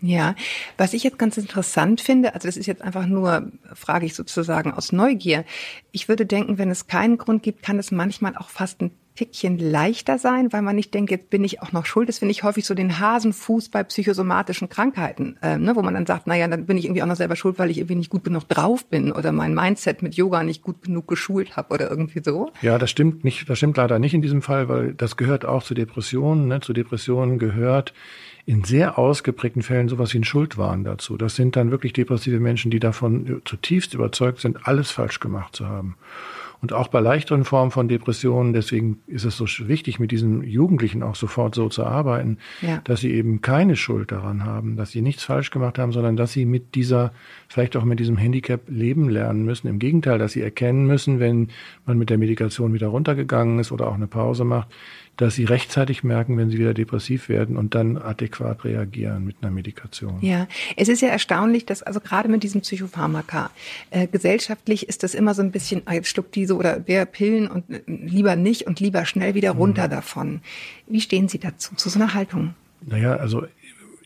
Ja, 0.00 0.34
was 0.76 0.92
ich 0.92 1.04
jetzt 1.04 1.18
ganz 1.18 1.36
interessant 1.38 2.00
finde, 2.00 2.34
also 2.34 2.48
das 2.48 2.56
ist 2.56 2.66
jetzt 2.66 2.82
einfach 2.82 3.06
nur, 3.06 3.50
frage 3.72 4.04
ich 4.06 4.14
sozusagen 4.14 4.72
aus 4.72 4.92
Neugier. 4.92 5.44
Ich 5.92 6.08
würde 6.08 6.26
denken, 6.26 6.58
wenn 6.58 6.70
es 6.70 6.88
keinen 6.88 7.16
Grund 7.16 7.42
gibt, 7.42 7.62
kann 7.62 7.78
es 7.78 7.90
manchmal 7.90 8.36
auch 8.36 8.48
fast 8.48 8.82
ein 8.82 8.90
Tickchen 9.14 9.58
leichter 9.58 10.18
sein, 10.18 10.52
weil 10.52 10.62
man 10.62 10.74
nicht 10.74 10.92
denkt, 10.92 11.10
jetzt 11.10 11.30
bin 11.30 11.44
ich 11.44 11.62
auch 11.62 11.70
noch 11.70 11.86
schuld. 11.86 12.08
Das 12.08 12.18
finde 12.18 12.32
ich 12.32 12.42
häufig 12.42 12.66
so 12.66 12.74
den 12.74 12.98
Hasenfuß 12.98 13.68
bei 13.68 13.84
psychosomatischen 13.84 14.68
Krankheiten, 14.68 15.36
äh, 15.40 15.56
ne, 15.56 15.76
wo 15.76 15.82
man 15.82 15.94
dann 15.94 16.06
sagt, 16.06 16.26
naja, 16.26 16.48
dann 16.48 16.66
bin 16.66 16.76
ich 16.76 16.84
irgendwie 16.84 17.02
auch 17.02 17.06
noch 17.06 17.16
selber 17.16 17.36
schuld, 17.36 17.58
weil 17.58 17.70
ich 17.70 17.78
irgendwie 17.78 17.94
nicht 17.94 18.10
gut 18.10 18.24
genug 18.24 18.48
drauf 18.48 18.84
bin 18.86 19.12
oder 19.12 19.30
mein 19.30 19.54
Mindset 19.54 20.02
mit 20.02 20.14
Yoga 20.16 20.42
nicht 20.42 20.62
gut 20.62 20.82
genug 20.82 21.06
geschult 21.06 21.56
habe 21.56 21.72
oder 21.72 21.88
irgendwie 21.88 22.22
so. 22.24 22.50
Ja, 22.60 22.76
das 22.76 22.90
stimmt 22.90 23.22
nicht, 23.22 23.48
das 23.48 23.58
stimmt 23.58 23.76
leider 23.76 24.00
nicht 24.00 24.14
in 24.14 24.22
diesem 24.22 24.42
Fall, 24.42 24.68
weil 24.68 24.94
das 24.94 25.16
gehört 25.16 25.44
auch 25.44 25.62
zu 25.62 25.74
Depressionen. 25.74 26.48
Ne? 26.48 26.60
Zu 26.60 26.72
Depressionen 26.72 27.38
gehört 27.38 27.94
in 28.46 28.64
sehr 28.64 28.98
ausgeprägten 28.98 29.62
Fällen 29.62 29.88
sowas 29.88 30.12
wie 30.12 30.18
ein 30.18 30.24
Schuldwahn 30.24 30.84
dazu. 30.84 31.16
Das 31.16 31.34
sind 31.36 31.56
dann 31.56 31.70
wirklich 31.70 31.92
depressive 31.92 32.40
Menschen, 32.40 32.70
die 32.70 32.80
davon 32.80 33.40
zutiefst 33.44 33.94
überzeugt 33.94 34.40
sind, 34.40 34.66
alles 34.66 34.90
falsch 34.90 35.20
gemacht 35.20 35.56
zu 35.56 35.66
haben. 35.66 35.96
Und 36.64 36.72
auch 36.72 36.88
bei 36.88 37.00
leichteren 37.00 37.44
Formen 37.44 37.70
von 37.70 37.88
Depressionen, 37.88 38.54
deswegen 38.54 39.02
ist 39.06 39.26
es 39.26 39.36
so 39.36 39.44
wichtig, 39.68 39.98
mit 39.98 40.12
diesen 40.12 40.42
Jugendlichen 40.44 41.02
auch 41.02 41.14
sofort 41.14 41.54
so 41.54 41.68
zu 41.68 41.84
arbeiten, 41.84 42.38
ja. 42.62 42.80
dass 42.84 43.00
sie 43.00 43.10
eben 43.10 43.42
keine 43.42 43.76
Schuld 43.76 44.10
daran 44.10 44.46
haben, 44.46 44.74
dass 44.76 44.90
sie 44.90 45.02
nichts 45.02 45.24
falsch 45.24 45.50
gemacht 45.50 45.78
haben, 45.78 45.92
sondern 45.92 46.16
dass 46.16 46.32
sie 46.32 46.46
mit 46.46 46.74
dieser, 46.74 47.12
vielleicht 47.48 47.76
auch 47.76 47.84
mit 47.84 48.00
diesem 48.00 48.16
Handicap 48.16 48.62
leben 48.66 49.10
lernen 49.10 49.44
müssen. 49.44 49.68
Im 49.68 49.78
Gegenteil, 49.78 50.18
dass 50.18 50.32
sie 50.32 50.40
erkennen 50.40 50.86
müssen, 50.86 51.20
wenn 51.20 51.48
man 51.84 51.98
mit 51.98 52.08
der 52.08 52.16
Medikation 52.16 52.72
wieder 52.72 52.86
runtergegangen 52.86 53.58
ist 53.58 53.70
oder 53.70 53.86
auch 53.86 53.94
eine 53.96 54.06
Pause 54.06 54.44
macht, 54.46 54.68
dass 55.16 55.34
sie 55.34 55.44
rechtzeitig 55.44 56.02
merken, 56.02 56.36
wenn 56.36 56.50
sie 56.50 56.58
wieder 56.58 56.74
depressiv 56.74 57.28
werden 57.28 57.56
und 57.56 57.74
dann 57.74 57.96
adäquat 57.96 58.64
reagieren 58.64 59.24
mit 59.24 59.36
einer 59.40 59.50
Medikation. 59.50 60.18
Ja, 60.20 60.48
es 60.76 60.88
ist 60.88 61.02
ja 61.02 61.08
erstaunlich, 61.08 61.66
dass 61.66 61.82
also 61.82 62.00
gerade 62.00 62.28
mit 62.28 62.42
diesem 62.42 62.62
Psychopharmaka 62.62 63.50
äh, 63.90 64.06
gesellschaftlich 64.06 64.88
ist 64.88 65.02
das 65.02 65.14
immer 65.14 65.34
so 65.34 65.42
ein 65.42 65.52
bisschen, 65.52 65.82
ah, 65.84 65.94
jetzt 65.94 66.08
schluckt 66.08 66.34
diese 66.34 66.56
oder 66.56 66.80
der 66.80 67.06
Pillen 67.06 67.48
und 67.48 67.70
äh, 67.70 67.82
lieber 67.86 68.36
nicht 68.36 68.66
und 68.66 68.80
lieber 68.80 69.04
schnell 69.04 69.34
wieder 69.34 69.52
runter 69.52 69.86
mhm. 69.86 69.90
davon. 69.90 70.40
Wie 70.86 71.00
stehen 71.00 71.28
Sie 71.28 71.38
dazu, 71.38 71.74
zu 71.76 71.88
so 71.88 71.98
einer 71.98 72.14
Haltung? 72.14 72.54
Naja, 72.86 73.16
also 73.16 73.46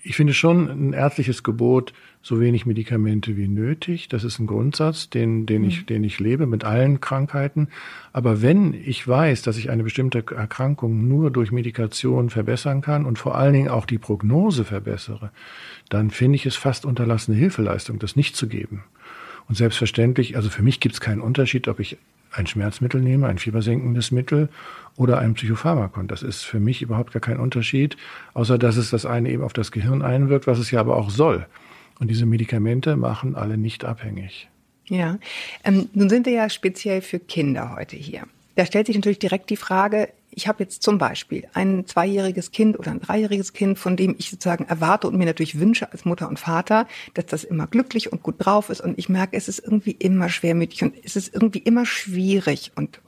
ich 0.03 0.17
finde 0.17 0.35
schon 0.35 0.69
ein 0.69 0.93
ärztliches 0.93 1.43
Gebot, 1.43 1.93
so 2.23 2.41
wenig 2.41 2.67
Medikamente 2.67 3.37
wie 3.37 3.49
nötig. 3.49 4.09
Das 4.09 4.25
ist 4.25 4.39
ein 4.39 4.47
Grundsatz, 4.47 5.09
den, 5.09 5.47
den, 5.47 5.65
ich, 5.65 5.87
den 5.87 6.05
ich 6.05 6.21
lebe 6.21 6.47
mit 6.47 6.65
allen 6.65 7.01
Krankheiten. 7.01 7.69
Aber 8.13 8.43
wenn 8.43 8.75
ich 8.75 9.07
weiß, 9.07 9.43
dass 9.43 9.57
ich 9.57 9.71
eine 9.71 9.85
bestimmte 9.85 10.25
Erkrankung 10.35 11.09
nur 11.09 11.31
durch 11.31 11.53
Medikation 11.53 12.31
verbessern 12.31 12.81
kann 12.81 13.07
und 13.07 13.19
vor 13.19 13.37
allen 13.37 13.53
Dingen 13.53 13.69
auch 13.69 13.87
die 13.87 13.99
Prognose 13.99 14.65
verbessere, 14.65 15.31
dann 15.89 16.11
finde 16.11 16.37
ich 16.37 16.47
es 16.47 16.57
fast 16.57 16.85
unterlassene 16.85 17.37
Hilfeleistung, 17.37 17.99
das 17.99 18.17
nicht 18.17 18.37
zu 18.37 18.49
geben. 18.49 18.85
Und 19.49 19.57
selbstverständlich, 19.57 20.37
also 20.37 20.51
für 20.51 20.63
mich 20.63 20.81
gibt 20.81 20.95
es 20.95 21.01
keinen 21.01 21.21
Unterschied, 21.21 21.69
ob 21.69 21.81
ich 21.81 21.97
ein 22.31 22.47
Schmerzmittel 22.47 23.01
nehme, 23.01 23.27
ein 23.27 23.39
fiebersenkendes 23.39 24.11
Mittel 24.11 24.51
oder 24.99 25.19
ein 25.19 25.35
Psychopharmakon. 25.35 26.09
Das 26.09 26.23
ist 26.23 26.43
für 26.43 26.61
mich 26.61 26.83
überhaupt 26.83 27.13
gar 27.13 27.21
kein 27.21 27.39
Unterschied, 27.39 27.97
außer 28.35 28.59
dass 28.59 28.77
es 28.77 28.91
das 28.91 29.07
eine 29.07 29.31
eben 29.31 29.45
auf 29.45 29.53
das 29.53 29.71
Gehirn 29.73 30.03
einwirkt, 30.03 30.47
was 30.47 30.59
es 30.59 30.71
ja 30.71 30.81
aber 30.81 30.97
auch 30.97 31.09
soll. 31.09 31.47
Und 32.01 32.09
diese 32.09 32.27
Medikamente 32.27 32.97
machen 32.97 33.37
alle 33.37 33.57
nicht 33.57 33.85
abhängig. 33.85 34.49
Ja, 34.89 35.19
ähm, 35.65 35.89
nun 35.95 36.09
sind 36.09 36.27
wir 36.27 36.33
ja 36.33 36.51
speziell 36.51 37.01
für 37.01 37.21
Kinder 37.21 37.77
heute 37.77 37.97
hier. 37.97 38.23
Da 38.57 38.67
stellt 38.67 38.89
sich 38.89 38.97
natürlich 38.97 39.21
direkt 39.21 39.51
die 39.51 39.57
Frage, 39.57 40.09
ich 40.39 40.47
habe 40.47 40.63
jetzt 40.63 40.85
zum 40.85 40.99
Beispiel 40.99 41.49
ein 41.53 41.85
zweijähriges 41.85 42.53
Kind 42.53 42.79
oder 42.79 42.93
ein 42.93 43.01
dreijähriges 43.01 43.53
Kind, 43.53 43.77
von 43.77 43.97
dem 43.97 44.15
ich 44.19 44.31
sozusagen 44.31 44.67
erwarte 44.67 45.09
und 45.09 45.17
mir 45.19 45.25
natürlich 45.25 45.59
wünsche 45.59 45.91
als 45.91 46.05
Mutter 46.05 46.29
und 46.29 46.39
Vater, 46.39 46.87
dass 47.15 47.27
das 47.27 47.43
immer 47.43 47.67
glücklich 47.67 48.13
und 48.13 48.23
gut 48.23 48.37
drauf 48.39 48.71
ist. 48.71 48.81
Und 48.81 49.01
ich 49.01 49.09
merke, 49.09 49.37
es 49.37 49.49
ist 49.49 49.59
irgendwie 49.59 49.91
immer 49.91 50.29
schwermütig 50.29 50.85
und 50.85 50.95
es 51.03 51.17
ist 51.17 51.35
irgendwie 51.35 51.59
immer 51.59 51.85
schwierig. 51.85 52.71
Und 52.77 53.01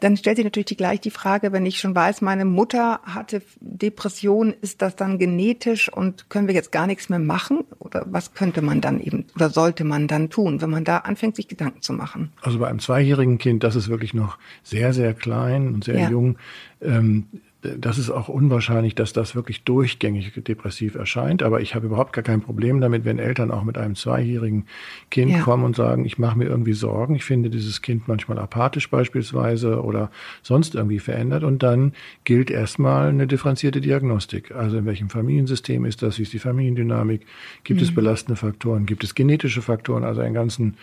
dann 0.00 0.16
stellt 0.16 0.38
sich 0.38 0.44
natürlich 0.44 0.66
die, 0.66 0.76
gleich 0.76 1.00
die 1.00 1.12
Frage, 1.12 1.52
wenn 1.52 1.64
ich 1.66 1.78
schon 1.78 1.94
weiß, 1.94 2.20
meine 2.20 2.44
Mutter 2.44 2.98
hatte 3.04 3.42
Depression, 3.60 4.52
ist 4.60 4.82
das 4.82 4.96
dann 4.96 5.20
genetisch 5.20 5.88
und 5.92 6.28
können 6.30 6.48
wir 6.48 6.54
jetzt 6.56 6.72
gar 6.72 6.88
nichts 6.88 7.08
mehr 7.08 7.20
machen? 7.20 7.60
Oder 7.78 8.06
was 8.10 8.34
könnte 8.34 8.60
man 8.60 8.80
dann 8.80 9.00
eben 9.00 9.26
oder 9.36 9.50
sollte 9.50 9.84
man 9.84 10.08
dann 10.08 10.30
tun, 10.30 10.60
wenn 10.60 10.70
man 10.70 10.82
da 10.82 10.96
anfängt, 10.98 11.36
sich 11.36 11.46
Gedanken 11.46 11.80
zu 11.82 11.92
machen? 11.92 12.32
Also 12.42 12.58
bei 12.58 12.66
einem 12.66 12.80
zweijährigen 12.80 13.38
Kind, 13.38 13.62
das 13.62 13.76
ist 13.76 13.88
wirklich 13.88 14.14
noch 14.14 14.36
sehr, 14.64 14.92
sehr 14.92 15.14
klein 15.14 15.72
und 15.72 15.84
sehr 15.84 16.00
ja. 16.00 16.10
jung 16.10 16.38
ähm, 16.80 17.26
das 17.62 17.98
ist 17.98 18.10
auch 18.10 18.28
unwahrscheinlich, 18.28 18.94
dass 18.94 19.12
das 19.12 19.34
wirklich 19.34 19.64
durchgängig 19.64 20.32
depressiv 20.36 20.94
erscheint. 20.94 21.42
Aber 21.42 21.60
ich 21.60 21.74
habe 21.74 21.86
überhaupt 21.86 22.12
gar 22.12 22.22
kein 22.22 22.40
Problem 22.40 22.80
damit, 22.80 23.04
wenn 23.04 23.18
Eltern 23.18 23.50
auch 23.50 23.64
mit 23.64 23.78
einem 23.78 23.94
zweijährigen 23.94 24.66
Kind 25.10 25.32
ja. 25.32 25.40
kommen 25.40 25.64
und 25.64 25.76
sagen, 25.76 26.04
ich 26.04 26.18
mache 26.18 26.38
mir 26.38 26.44
irgendwie 26.44 26.74
Sorgen. 26.74 27.14
Ich 27.14 27.24
finde 27.24 27.50
dieses 27.50 27.82
Kind 27.82 28.08
manchmal 28.08 28.38
apathisch 28.38 28.90
beispielsweise 28.90 29.82
oder 29.82 30.10
sonst 30.42 30.74
irgendwie 30.74 30.98
verändert. 30.98 31.44
Und 31.44 31.62
dann 31.62 31.92
gilt 32.24 32.50
erstmal 32.50 33.08
eine 33.08 33.26
differenzierte 33.26 33.80
Diagnostik. 33.80 34.54
Also 34.54 34.78
in 34.78 34.86
welchem 34.86 35.08
Familiensystem 35.08 35.84
ist 35.84 36.02
das? 36.02 36.18
Wie 36.18 36.22
ist 36.22 36.32
die 36.32 36.38
Familiendynamik? 36.38 37.26
Gibt 37.64 37.80
mhm. 37.80 37.86
es 37.86 37.94
belastende 37.94 38.36
Faktoren? 38.36 38.86
Gibt 38.86 39.04
es 39.04 39.14
genetische 39.14 39.62
Faktoren? 39.62 40.04
Also 40.04 40.20
einen 40.20 40.34
ganzen 40.34 40.76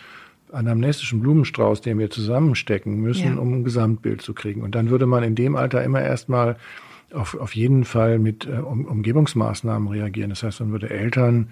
anamnestischen 0.54 1.20
Blumenstrauß, 1.20 1.80
den 1.80 1.98
wir 1.98 2.10
zusammenstecken 2.10 3.00
müssen, 3.00 3.36
ja. 3.36 3.40
um 3.40 3.52
ein 3.52 3.64
Gesamtbild 3.64 4.22
zu 4.22 4.34
kriegen. 4.34 4.62
Und 4.62 4.74
dann 4.74 4.90
würde 4.90 5.06
man 5.06 5.22
in 5.22 5.34
dem 5.34 5.56
Alter 5.56 5.82
immer 5.82 6.00
erstmal 6.00 6.56
auf, 7.14 7.34
auf 7.38 7.54
jeden 7.54 7.84
Fall 7.84 8.18
mit 8.18 8.46
äh, 8.46 8.58
um, 8.58 8.84
Umgebungsmaßnahmen 8.84 9.88
reagieren. 9.88 10.30
Das 10.30 10.42
heißt, 10.42 10.60
man 10.60 10.72
würde 10.72 10.90
Eltern 10.90 11.48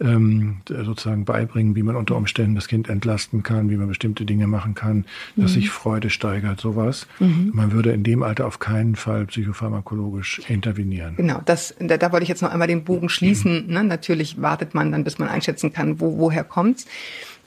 ähm, 0.00 0.56
sozusagen 0.66 1.24
beibringen, 1.24 1.76
wie 1.76 1.82
man 1.82 1.96
unter 1.96 2.16
Umständen 2.16 2.54
das 2.54 2.66
Kind 2.66 2.88
entlasten 2.88 3.42
kann, 3.42 3.70
wie 3.70 3.76
man 3.76 3.88
bestimmte 3.88 4.24
Dinge 4.24 4.46
machen 4.46 4.74
kann, 4.74 5.04
dass 5.36 5.50
mhm. 5.50 5.54
sich 5.54 5.70
Freude 5.70 6.10
steigert, 6.10 6.60
sowas. 6.60 7.06
Mhm. 7.20 7.52
Man 7.54 7.72
würde 7.72 7.92
in 7.92 8.02
dem 8.02 8.22
Alter 8.22 8.46
auf 8.46 8.58
keinen 8.58 8.96
Fall 8.96 9.26
psychopharmakologisch 9.26 10.40
intervenieren. 10.48 11.16
Genau, 11.16 11.40
das, 11.44 11.74
da, 11.78 11.96
da 11.96 12.12
wollte 12.12 12.24
ich 12.24 12.28
jetzt 12.28 12.42
noch 12.42 12.50
einmal 12.50 12.68
den 12.68 12.84
Bogen 12.84 13.08
schließen. 13.08 13.66
Mhm. 13.66 13.72
Ne? 13.72 13.84
Natürlich 13.84 14.40
wartet 14.40 14.74
man 14.74 14.90
dann, 14.92 15.04
bis 15.04 15.18
man 15.18 15.28
einschätzen 15.28 15.72
kann, 15.72 16.00
wo, 16.00 16.18
woher 16.18 16.44
kommt's. 16.44 16.86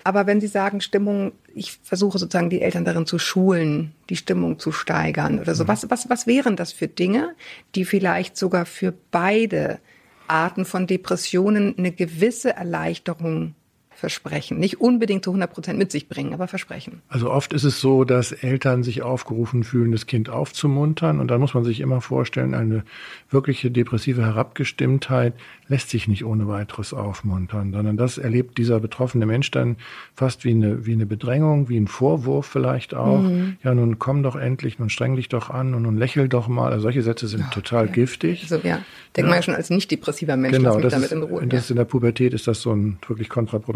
Aber 0.05 0.27
wenn 0.27 0.39
Sie 0.39 0.47
sagen 0.47 0.81
Stimmung, 0.81 1.31
ich 1.55 1.79
versuche 1.81 2.19
sozusagen 2.19 2.51
die 2.51 2.61
Eltern 2.61 2.85
darin 2.85 3.07
zu 3.07 3.17
schulen, 3.17 3.91
die 4.11 4.15
Stimmung 4.15 4.59
zu 4.59 4.71
steigern 4.71 5.39
oder 5.39 5.55
so. 5.55 5.63
Mhm. 5.63 5.67
Was, 5.69 5.89
was, 5.89 6.09
was 6.11 6.27
wären 6.27 6.55
das 6.55 6.71
für 6.71 6.87
Dinge, 6.87 7.33
die 7.73 7.85
vielleicht 7.85 8.37
sogar 8.37 8.67
für 8.67 8.93
beide 9.09 9.79
Arten 10.27 10.63
von 10.63 10.85
Depressionen 10.85 11.75
eine 11.79 11.91
gewisse 11.91 12.55
Erleichterung 12.55 13.55
versprechen. 13.95 14.59
Nicht 14.59 14.81
unbedingt 14.81 15.23
zu 15.23 15.31
100 15.31 15.51
Prozent 15.51 15.79
mit 15.79 15.91
sich 15.91 16.07
bringen, 16.07 16.33
aber 16.33 16.47
versprechen. 16.47 17.01
Also 17.07 17.31
oft 17.31 17.53
ist 17.53 17.63
es 17.63 17.79
so, 17.79 18.03
dass 18.03 18.31
Eltern 18.31 18.83
sich 18.83 19.01
aufgerufen 19.01 19.63
fühlen, 19.63 19.91
das 19.91 20.05
Kind 20.05 20.29
aufzumuntern. 20.29 21.19
Und 21.19 21.29
dann 21.29 21.39
muss 21.39 21.53
man 21.53 21.63
sich 21.63 21.79
immer 21.79 22.01
vorstellen, 22.01 22.53
eine 22.53 22.83
wirkliche 23.29 23.71
depressive 23.71 24.23
Herabgestimmtheit 24.23 25.33
lässt 25.67 25.89
sich 25.89 26.07
nicht 26.07 26.25
ohne 26.25 26.47
weiteres 26.47 26.93
aufmuntern, 26.93 27.73
sondern 27.73 27.97
das 27.97 28.17
erlebt 28.17 28.57
dieser 28.57 28.79
betroffene 28.79 29.25
Mensch 29.25 29.49
dann 29.51 29.77
fast 30.15 30.43
wie 30.43 30.51
eine, 30.51 30.85
wie 30.85 30.93
eine 30.93 31.05
Bedrängung, 31.05 31.69
wie 31.69 31.77
ein 31.77 31.87
Vorwurf 31.87 32.45
vielleicht 32.45 32.93
auch. 32.93 33.21
Mhm. 33.21 33.57
Ja, 33.63 33.73
nun 33.73 33.97
komm 33.97 34.21
doch 34.21 34.35
endlich, 34.35 34.77
nun 34.77 34.89
streng 34.89 35.15
dich 35.15 35.29
doch 35.29 35.49
an 35.49 35.73
und 35.73 35.83
nun 35.83 35.97
lächel 35.97 36.29
doch 36.29 36.47
mal. 36.47 36.71
Also 36.71 36.83
solche 36.83 37.01
Sätze 37.01 37.27
sind 37.27 37.45
oh, 37.47 37.53
total 37.53 37.87
ja. 37.87 37.91
giftig. 37.91 38.43
Also 38.43 38.55
ja, 38.57 38.81
denkt 39.15 39.17
ja. 39.17 39.25
man 39.25 39.35
ja 39.35 39.41
schon 39.41 39.55
als 39.55 39.69
nicht 39.69 39.89
depressiver 39.89 40.37
Mensch, 40.37 40.57
genau, 40.57 40.79
das 40.79 40.93
damit 40.93 41.07
ist, 41.07 41.11
in 41.13 41.23
Ruhe. 41.23 41.47
Das 41.47 41.69
ja. 41.69 41.73
in 41.73 41.77
der 41.77 41.85
Pubertät 41.85 42.33
ist 42.33 42.47
das 42.47 42.61
so 42.61 42.71
ein 42.71 42.97
wirklich 43.07 43.29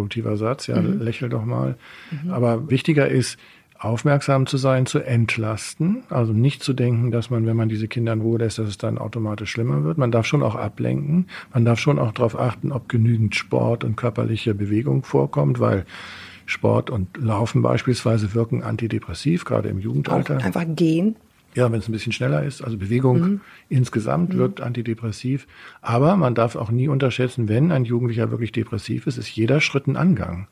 kontraproduktiver 0.09 0.37
Satz. 0.37 0.67
Ja, 0.67 0.81
mhm. 0.81 1.01
lächel 1.01 1.29
doch 1.29 1.45
mal. 1.45 1.75
Mhm. 2.11 2.31
Aber 2.31 2.69
wichtiger 2.69 3.07
ist, 3.07 3.37
aufmerksam 3.77 4.45
zu 4.45 4.57
sein, 4.57 4.85
zu 4.85 4.99
entlasten. 4.99 6.03
Also 6.09 6.33
nicht 6.33 6.63
zu 6.63 6.73
denken, 6.73 7.11
dass 7.11 7.29
man, 7.29 7.45
wenn 7.45 7.55
man 7.55 7.69
diese 7.69 7.87
Kinder 7.87 8.11
in 8.11 8.21
Ruhe 8.21 8.39
lässt, 8.39 8.59
dass 8.59 8.67
es 8.67 8.77
dann 8.77 8.97
automatisch 8.97 9.51
schlimmer 9.51 9.85
wird. 9.85 9.97
Man 9.97 10.11
darf 10.11 10.25
schon 10.25 10.43
auch 10.43 10.55
ablenken. 10.55 11.27
Man 11.53 11.63
darf 11.63 11.79
schon 11.79 11.97
auch 11.97 12.11
darauf 12.11 12.37
achten, 12.37 12.73
ob 12.73 12.89
genügend 12.89 13.35
Sport 13.35 13.85
und 13.85 13.95
körperliche 13.95 14.53
Bewegung 14.53 15.03
vorkommt, 15.03 15.61
weil 15.61 15.85
Sport 16.45 16.89
und 16.89 17.15
Laufen 17.17 17.61
beispielsweise 17.61 18.33
wirken 18.33 18.63
antidepressiv, 18.63 19.45
gerade 19.45 19.69
im 19.69 19.79
Jugendalter. 19.79 20.37
Auch 20.37 20.43
einfach 20.43 20.65
gehen. 20.67 21.15
Ja, 21.59 21.71
wenn 21.73 21.79
es 21.79 21.89
ein 21.89 21.91
bisschen 21.91 22.13
schneller 22.13 22.41
ist. 22.43 22.61
Also 22.61 22.77
Bewegung 22.77 23.19
mhm. 23.19 23.41
insgesamt 23.67 24.33
mhm. 24.33 24.37
wirkt 24.37 24.61
antidepressiv. 24.61 25.45
Aber 25.81 26.15
man 26.15 26.35
darf 26.35 26.55
auch 26.55 26.71
nie 26.71 26.87
unterschätzen, 26.87 27.49
wenn 27.49 27.73
ein 27.73 27.83
Jugendlicher 27.83 28.31
wirklich 28.31 28.53
depressiv 28.53 29.07
ist, 29.07 29.17
ist 29.17 29.29
jeder 29.29 29.59
Schritt 29.59 29.85
ein 29.87 29.97
Angang. 29.97 30.47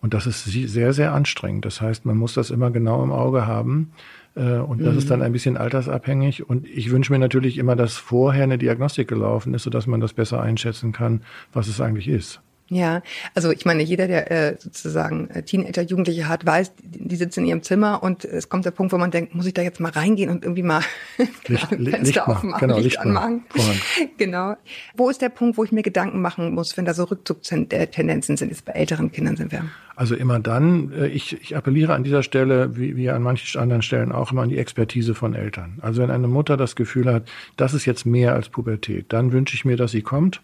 Und 0.00 0.12
das 0.12 0.26
ist 0.26 0.44
sehr, 0.44 0.92
sehr 0.92 1.14
anstrengend. 1.14 1.64
Das 1.64 1.80
heißt, 1.80 2.04
man 2.04 2.16
muss 2.16 2.34
das 2.34 2.50
immer 2.50 2.72
genau 2.72 3.02
im 3.04 3.12
Auge 3.12 3.46
haben. 3.46 3.92
Äh, 4.34 4.58
und 4.58 4.82
das 4.82 4.94
mhm. 4.94 4.98
ist 4.98 5.10
dann 5.10 5.22
ein 5.22 5.32
bisschen 5.32 5.56
altersabhängig. 5.56 6.48
Und 6.48 6.66
ich 6.66 6.90
wünsche 6.90 7.12
mir 7.12 7.20
natürlich 7.20 7.56
immer, 7.56 7.76
dass 7.76 7.96
vorher 7.96 8.42
eine 8.42 8.58
Diagnostik 8.58 9.06
gelaufen 9.06 9.54
ist, 9.54 9.62
sodass 9.62 9.86
man 9.86 10.00
das 10.00 10.12
besser 10.12 10.42
einschätzen 10.42 10.90
kann, 10.90 11.22
was 11.52 11.68
es 11.68 11.80
eigentlich 11.80 12.08
ist. 12.08 12.42
Ja, 12.68 13.02
also 13.34 13.50
ich 13.50 13.66
meine, 13.66 13.82
jeder, 13.82 14.06
der 14.06 14.30
äh, 14.30 14.56
sozusagen 14.58 15.28
äh, 15.28 15.42
Teenager, 15.42 15.82
Jugendliche 15.82 16.28
hat, 16.28 16.46
weiß, 16.46 16.72
die, 16.82 17.16
sitzen 17.16 17.40
in 17.40 17.46
ihrem 17.46 17.62
Zimmer 17.62 18.02
und 18.02 18.24
es 18.24 18.48
kommt 18.48 18.64
der 18.64 18.70
Punkt, 18.70 18.92
wo 18.94 18.96
man 18.96 19.10
denkt, 19.10 19.34
muss 19.34 19.44
ich 19.44 19.52
da 19.52 19.60
jetzt 19.60 19.80
mal 19.80 19.92
reingehen 19.92 20.30
und 20.30 20.44
irgendwie 20.44 20.62
mal 20.62 20.80
Licht, 21.46 21.66
Fenster 21.66 21.98
Licht 21.98 22.20
aufmachen, 22.22 22.54
genau, 22.60 22.76
Licht, 22.76 22.86
Licht 22.86 22.98
anmachen. 22.98 23.44
Genau. 24.16 24.56
Wo 24.96 25.10
ist 25.10 25.20
der 25.20 25.28
Punkt, 25.28 25.58
wo 25.58 25.64
ich 25.64 25.72
mir 25.72 25.82
Gedanken 25.82 26.22
machen 26.22 26.54
muss, 26.54 26.76
wenn 26.76 26.84
da 26.84 26.94
so 26.94 27.04
Rückzugstendenzen 27.04 28.36
sind? 28.36 28.48
Jetzt 28.48 28.64
bei 28.64 28.72
älteren 28.72 29.12
Kindern 29.12 29.36
sind 29.36 29.52
wir. 29.52 29.64
Also 29.96 30.14
immer 30.14 30.40
dann, 30.40 30.92
äh, 30.92 31.06
ich, 31.08 31.40
ich 31.40 31.56
appelliere 31.56 31.94
an 31.94 32.02
dieser 32.02 32.22
Stelle, 32.22 32.76
wie, 32.76 32.96
wie 32.96 33.10
an 33.10 33.22
manchen 33.22 33.60
anderen 33.60 33.82
Stellen 33.82 34.10
auch 34.10 34.32
immer 34.32 34.42
an 34.42 34.48
die 34.48 34.58
Expertise 34.58 35.14
von 35.14 35.34
Eltern. 35.34 35.78
Also 35.82 36.02
wenn 36.02 36.10
eine 36.10 36.28
Mutter 36.28 36.56
das 36.56 36.76
Gefühl 36.76 37.12
hat, 37.12 37.28
das 37.56 37.74
ist 37.74 37.84
jetzt 37.84 38.06
mehr 38.06 38.32
als 38.32 38.48
Pubertät, 38.48 39.12
dann 39.12 39.32
wünsche 39.32 39.54
ich 39.54 39.64
mir, 39.64 39.76
dass 39.76 39.90
sie 39.90 40.02
kommt 40.02 40.40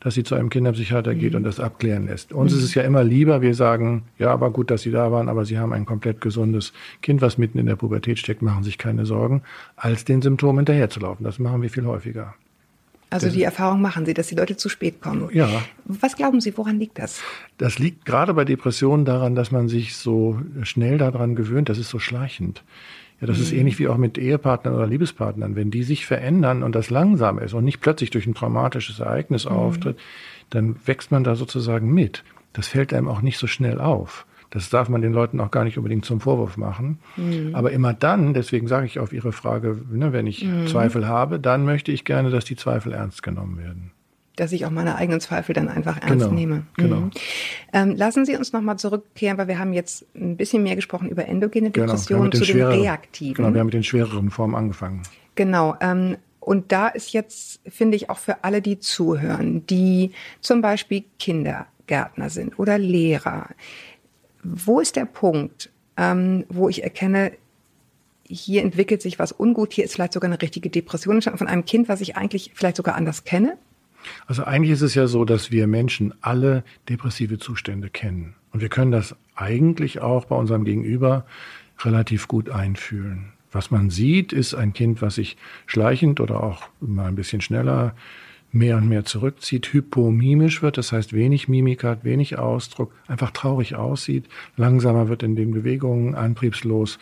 dass 0.00 0.14
sie 0.14 0.24
zu 0.24 0.34
einem 0.34 0.50
Kinderpsychiater 0.50 1.14
geht 1.14 1.32
mhm. 1.32 1.38
und 1.38 1.42
das 1.44 1.60
abklären 1.60 2.06
lässt. 2.06 2.32
Uns 2.32 2.52
mhm. 2.52 2.58
ist 2.58 2.64
es 2.64 2.74
ja 2.74 2.82
immer 2.82 3.04
lieber, 3.04 3.42
wir 3.42 3.54
sagen, 3.54 4.04
ja, 4.18 4.30
aber 4.30 4.50
gut, 4.50 4.70
dass 4.70 4.82
Sie 4.82 4.90
da 4.90 5.10
waren, 5.12 5.28
aber 5.28 5.44
Sie 5.44 5.58
haben 5.58 5.72
ein 5.72 5.86
komplett 5.86 6.20
gesundes 6.20 6.72
Kind, 7.02 7.20
was 7.20 7.38
mitten 7.38 7.58
in 7.58 7.66
der 7.66 7.76
Pubertät 7.76 8.18
steckt, 8.18 8.42
machen 8.42 8.64
sich 8.64 8.78
keine 8.78 9.06
Sorgen, 9.06 9.42
als 9.76 10.04
den 10.04 10.22
Symptomen 10.22 10.58
hinterherzulaufen. 10.58 11.24
Das 11.24 11.38
machen 11.38 11.62
wir 11.62 11.70
viel 11.70 11.86
häufiger. 11.86 12.34
Also 13.14 13.30
die 13.30 13.44
Erfahrung 13.44 13.80
machen 13.80 14.06
Sie, 14.06 14.14
dass 14.14 14.26
die 14.26 14.34
Leute 14.34 14.56
zu 14.56 14.68
spät 14.68 15.00
kommen. 15.00 15.28
Ja. 15.32 15.48
Was 15.84 16.16
glauben 16.16 16.40
Sie, 16.40 16.56
woran 16.58 16.80
liegt 16.80 16.98
das? 16.98 17.20
Das 17.58 17.78
liegt 17.78 18.06
gerade 18.06 18.34
bei 18.34 18.44
Depressionen 18.44 19.04
daran, 19.04 19.36
dass 19.36 19.52
man 19.52 19.68
sich 19.68 19.96
so 19.96 20.40
schnell 20.62 20.98
daran 20.98 21.36
gewöhnt. 21.36 21.68
Das 21.68 21.78
ist 21.78 21.90
so 21.90 22.00
schleichend. 22.00 22.64
Ja, 23.24 23.28
das 23.28 23.38
mhm. 23.38 23.42
ist 23.44 23.52
ähnlich 23.52 23.78
wie 23.78 23.88
auch 23.88 23.96
mit 23.96 24.18
Ehepartnern 24.18 24.74
oder 24.74 24.86
Liebespartnern. 24.86 25.56
Wenn 25.56 25.70
die 25.70 25.82
sich 25.82 26.04
verändern 26.04 26.62
und 26.62 26.74
das 26.74 26.90
langsam 26.90 27.38
ist 27.38 27.54
und 27.54 27.64
nicht 27.64 27.80
plötzlich 27.80 28.10
durch 28.10 28.26
ein 28.26 28.34
traumatisches 28.34 29.00
Ereignis 29.00 29.46
mhm. 29.46 29.52
auftritt, 29.52 29.98
dann 30.50 30.76
wächst 30.84 31.10
man 31.10 31.24
da 31.24 31.34
sozusagen 31.34 31.90
mit. 31.94 32.22
Das 32.52 32.68
fällt 32.68 32.92
einem 32.92 33.08
auch 33.08 33.22
nicht 33.22 33.38
so 33.38 33.46
schnell 33.46 33.80
auf. 33.80 34.26
Das 34.50 34.68
darf 34.68 34.90
man 34.90 35.00
den 35.00 35.14
Leuten 35.14 35.40
auch 35.40 35.50
gar 35.50 35.64
nicht 35.64 35.78
unbedingt 35.78 36.04
zum 36.04 36.20
Vorwurf 36.20 36.58
machen. 36.58 36.98
Mhm. 37.16 37.54
Aber 37.54 37.72
immer 37.72 37.94
dann, 37.94 38.34
deswegen 38.34 38.68
sage 38.68 38.84
ich 38.84 38.98
auf 38.98 39.14
Ihre 39.14 39.32
Frage, 39.32 39.80
ne, 39.90 40.12
wenn 40.12 40.26
ich 40.26 40.44
mhm. 40.44 40.66
Zweifel 40.66 41.08
habe, 41.08 41.40
dann 41.40 41.64
möchte 41.64 41.92
ich 41.92 42.04
gerne, 42.04 42.28
dass 42.28 42.44
die 42.44 42.56
Zweifel 42.56 42.92
ernst 42.92 43.22
genommen 43.22 43.56
werden 43.56 43.93
dass 44.36 44.52
ich 44.52 44.66
auch 44.66 44.70
meine 44.70 44.96
eigenen 44.96 45.20
Zweifel 45.20 45.54
dann 45.54 45.68
einfach 45.68 46.00
ernst 46.02 46.24
genau, 46.26 46.32
nehme. 46.32 46.66
Genau. 46.76 46.96
Mhm. 46.96 47.10
Ähm, 47.72 47.96
lassen 47.96 48.24
Sie 48.24 48.36
uns 48.36 48.52
nochmal 48.52 48.78
zurückkehren, 48.78 49.38
weil 49.38 49.48
wir 49.48 49.58
haben 49.58 49.72
jetzt 49.72 50.06
ein 50.14 50.36
bisschen 50.36 50.62
mehr 50.62 50.76
gesprochen 50.76 51.08
über 51.08 51.26
endogene 51.26 51.70
Depressionen 51.70 52.30
genau, 52.30 52.44
zu 52.44 52.52
den 52.52 52.62
reaktiven. 52.64 53.34
Genau, 53.34 53.52
wir 53.52 53.60
haben 53.60 53.66
mit 53.66 53.74
den 53.74 53.84
schwereren 53.84 54.30
Formen 54.30 54.54
angefangen. 54.54 55.02
Genau. 55.34 55.76
Ähm, 55.80 56.16
Und 56.40 56.72
da 56.72 56.88
ist 56.88 57.12
jetzt, 57.12 57.60
finde 57.66 57.96
ich, 57.96 58.10
auch 58.10 58.18
für 58.18 58.44
alle, 58.44 58.60
die 58.60 58.78
zuhören, 58.78 59.64
die 59.66 60.10
zum 60.40 60.60
Beispiel 60.60 61.04
Kindergärtner 61.18 62.28
sind 62.28 62.58
oder 62.58 62.76
Lehrer, 62.76 63.48
wo 64.42 64.80
ist 64.80 64.96
der 64.96 65.06
Punkt, 65.06 65.70
ähm, 65.96 66.44
wo 66.50 66.68
ich 66.68 66.82
erkenne, 66.82 67.32
hier 68.26 68.62
entwickelt 68.62 69.00
sich 69.00 69.18
was 69.18 69.32
ungut, 69.32 69.72
hier 69.72 69.84
ist 69.84 69.94
vielleicht 69.94 70.12
sogar 70.12 70.30
eine 70.30 70.42
richtige 70.42 70.68
Depression 70.68 71.22
von 71.22 71.46
einem 71.46 71.64
Kind, 71.64 71.88
was 71.88 72.00
ich 72.00 72.16
eigentlich 72.16 72.50
vielleicht 72.54 72.76
sogar 72.76 72.94
anders 72.94 73.24
kenne? 73.24 73.56
Also 74.26 74.44
eigentlich 74.44 74.72
ist 74.72 74.82
es 74.82 74.94
ja 74.94 75.06
so, 75.06 75.24
dass 75.24 75.50
wir 75.50 75.66
Menschen 75.66 76.14
alle 76.20 76.64
depressive 76.88 77.38
Zustände 77.38 77.90
kennen. 77.90 78.34
Und 78.52 78.60
wir 78.60 78.68
können 78.68 78.92
das 78.92 79.16
eigentlich 79.34 80.00
auch 80.00 80.26
bei 80.26 80.36
unserem 80.36 80.64
Gegenüber 80.64 81.26
relativ 81.80 82.28
gut 82.28 82.50
einfühlen. 82.50 83.32
Was 83.50 83.70
man 83.70 83.90
sieht, 83.90 84.32
ist 84.32 84.54
ein 84.54 84.72
Kind, 84.72 85.02
was 85.02 85.16
sich 85.16 85.36
schleichend 85.66 86.20
oder 86.20 86.42
auch 86.42 86.68
mal 86.80 87.06
ein 87.06 87.14
bisschen 87.14 87.40
schneller 87.40 87.94
mehr 88.54 88.76
und 88.76 88.88
mehr 88.88 89.04
zurückzieht, 89.04 89.72
hypomimisch 89.72 90.62
wird, 90.62 90.78
das 90.78 90.92
heißt 90.92 91.12
wenig 91.12 91.48
Mimik 91.48 91.82
hat, 91.82 92.04
wenig 92.04 92.38
Ausdruck, 92.38 92.92
einfach 93.08 93.32
traurig 93.32 93.74
aussieht, 93.74 94.26
langsamer 94.56 95.08
wird 95.08 95.24
in 95.24 95.34
den 95.34 95.50
Bewegungen, 95.50 96.14
antriebslos, 96.14 96.98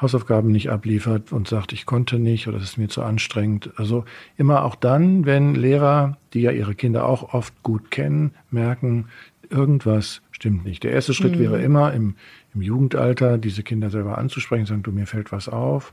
Hausaufgaben 0.00 0.50
nicht 0.52 0.70
abliefert 0.70 1.32
und 1.32 1.48
sagt, 1.48 1.72
ich 1.72 1.84
konnte 1.84 2.18
nicht 2.18 2.46
oder 2.46 2.58
es 2.58 2.64
ist 2.64 2.78
mir 2.78 2.88
zu 2.88 3.02
anstrengend. 3.02 3.70
Also 3.76 4.04
immer 4.36 4.64
auch 4.64 4.76
dann, 4.76 5.26
wenn 5.26 5.54
Lehrer, 5.54 6.16
die 6.34 6.42
ja 6.42 6.52
ihre 6.52 6.74
Kinder 6.74 7.04
auch 7.04 7.34
oft 7.34 7.62
gut 7.62 7.90
kennen, 7.90 8.32
merken, 8.50 9.06
irgendwas 9.50 10.22
stimmt 10.30 10.64
nicht. 10.64 10.84
Der 10.84 10.92
erste 10.92 11.14
Schritt 11.14 11.34
mhm. 11.34 11.40
wäre 11.40 11.62
immer 11.62 11.92
im, 11.92 12.14
im 12.54 12.62
Jugendalter, 12.62 13.38
diese 13.38 13.62
Kinder 13.64 13.90
selber 13.90 14.18
anzusprechen, 14.18 14.66
sagen, 14.66 14.82
du, 14.84 14.92
mir 14.92 15.06
fällt 15.06 15.32
was 15.32 15.48
auf. 15.48 15.92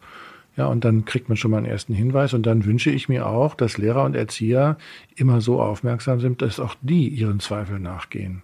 Ja, 0.56 0.68
und 0.68 0.86
dann 0.86 1.04
kriegt 1.04 1.28
man 1.28 1.36
schon 1.36 1.52
mal 1.52 1.58
einen 1.58 1.66
ersten 1.66 1.94
Hinweis. 1.94 2.34
Und 2.34 2.46
dann 2.46 2.64
wünsche 2.64 2.90
ich 2.92 3.10
mir 3.10 3.28
auch, 3.28 3.56
dass 3.56 3.78
Lehrer 3.78 4.04
und 4.04 4.16
Erzieher 4.16 4.78
immer 5.16 5.42
so 5.42 5.62
aufmerksam 5.62 6.20
sind, 6.20 6.42
dass 6.42 6.60
auch 6.60 6.76
die 6.82 7.10
ihren 7.10 7.40
Zweifeln 7.40 7.82
nachgehen. 7.82 8.44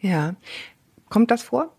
Ja. 0.00 0.36
Kommt 1.08 1.30
das 1.30 1.42
vor? 1.42 1.72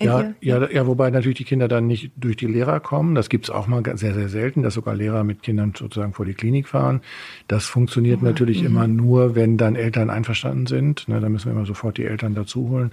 Ja, 0.00 0.32
ja, 0.40 0.70
ja, 0.70 0.86
wobei 0.86 1.10
natürlich 1.10 1.38
die 1.38 1.44
Kinder 1.44 1.68
dann 1.68 1.86
nicht 1.86 2.12
durch 2.16 2.36
die 2.36 2.46
Lehrer 2.46 2.80
kommen. 2.80 3.14
Das 3.14 3.28
gibt's 3.28 3.50
auch 3.50 3.66
mal 3.66 3.82
sehr, 3.96 4.14
sehr 4.14 4.28
selten, 4.28 4.62
dass 4.62 4.74
sogar 4.74 4.94
Lehrer 4.94 5.24
mit 5.24 5.42
Kindern 5.42 5.72
sozusagen 5.76 6.12
vor 6.12 6.24
die 6.24 6.34
Klinik 6.34 6.68
fahren. 6.68 7.00
Das 7.48 7.66
funktioniert 7.66 8.22
mhm. 8.22 8.28
natürlich 8.28 8.60
mhm. 8.60 8.66
immer 8.66 8.88
nur, 8.88 9.34
wenn 9.34 9.56
dann 9.56 9.76
Eltern 9.76 10.10
einverstanden 10.10 10.66
sind. 10.66 11.08
Ne, 11.08 11.20
da 11.20 11.28
müssen 11.28 11.46
wir 11.46 11.52
immer 11.52 11.66
sofort 11.66 11.98
die 11.98 12.04
Eltern 12.04 12.34
dazu 12.34 12.68
holen. 12.68 12.92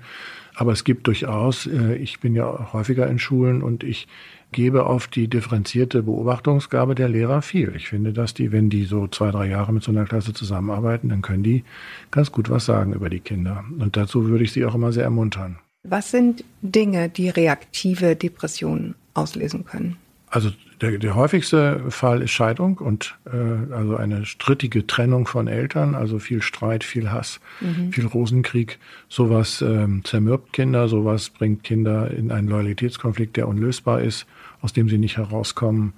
Aber 0.55 0.71
es 0.71 0.83
gibt 0.83 1.07
durchaus, 1.07 1.67
äh, 1.67 1.95
ich 1.95 2.19
bin 2.19 2.35
ja 2.35 2.73
häufiger 2.73 3.07
in 3.07 3.19
Schulen 3.19 3.61
und 3.61 3.83
ich 3.83 4.07
gebe 4.51 4.85
auf 4.85 5.07
die 5.07 5.27
differenzierte 5.27 6.03
Beobachtungsgabe 6.03 6.95
der 6.95 7.09
Lehrer 7.09 7.41
viel. 7.41 7.73
Ich 7.75 7.89
finde, 7.89 8.13
dass 8.13 8.33
die, 8.33 8.51
wenn 8.51 8.69
die 8.69 8.85
so 8.85 9.07
zwei, 9.07 9.31
drei 9.31 9.47
Jahre 9.47 9.73
mit 9.73 9.83
so 9.83 9.91
einer 9.91 10.05
Klasse 10.05 10.33
zusammenarbeiten, 10.33 11.09
dann 11.09 11.21
können 11.21 11.43
die 11.43 11.63
ganz 12.11 12.31
gut 12.31 12.49
was 12.49 12.65
sagen 12.65 12.93
über 12.93 13.09
die 13.09 13.19
Kinder. 13.19 13.65
Und 13.77 13.97
dazu 13.97 14.27
würde 14.27 14.43
ich 14.43 14.51
sie 14.51 14.65
auch 14.65 14.75
immer 14.75 14.91
sehr 14.91 15.03
ermuntern. 15.03 15.59
Was 15.89 16.11
sind 16.11 16.43
Dinge, 16.61 17.09
die 17.09 17.29
reaktive 17.29 18.15
Depressionen 18.15 18.95
auslösen 19.13 19.65
können? 19.65 19.97
Also 20.29 20.51
der, 20.81 20.97
der 20.97 21.15
häufigste 21.15 21.89
Fall 21.89 22.21
ist 22.21 22.31
Scheidung 22.31 22.77
und 22.77 23.17
äh, 23.25 23.73
also 23.73 23.95
eine 23.95 24.25
strittige 24.25 24.85
Trennung 24.85 25.25
von 25.25 25.47
Eltern, 25.47 25.95
also 25.95 26.19
viel 26.19 26.41
Streit, 26.41 26.83
viel 26.83 27.11
Hass, 27.11 27.39
mhm. 27.61 27.91
viel 27.93 28.05
Rosenkrieg. 28.05 28.77
Sowas 29.07 29.61
ähm, 29.61 30.03
zermürbt 30.03 30.53
Kinder, 30.53 30.87
sowas 30.89 31.29
bringt 31.29 31.63
Kinder 31.63 32.11
in 32.11 32.31
einen 32.31 32.49
Loyalitätskonflikt, 32.49 33.37
der 33.37 33.47
unlösbar 33.47 34.01
ist, 34.01 34.27
aus 34.61 34.73
dem 34.73 34.89
sie 34.89 34.97
nicht 34.97 35.17
herauskommen. 35.17 35.93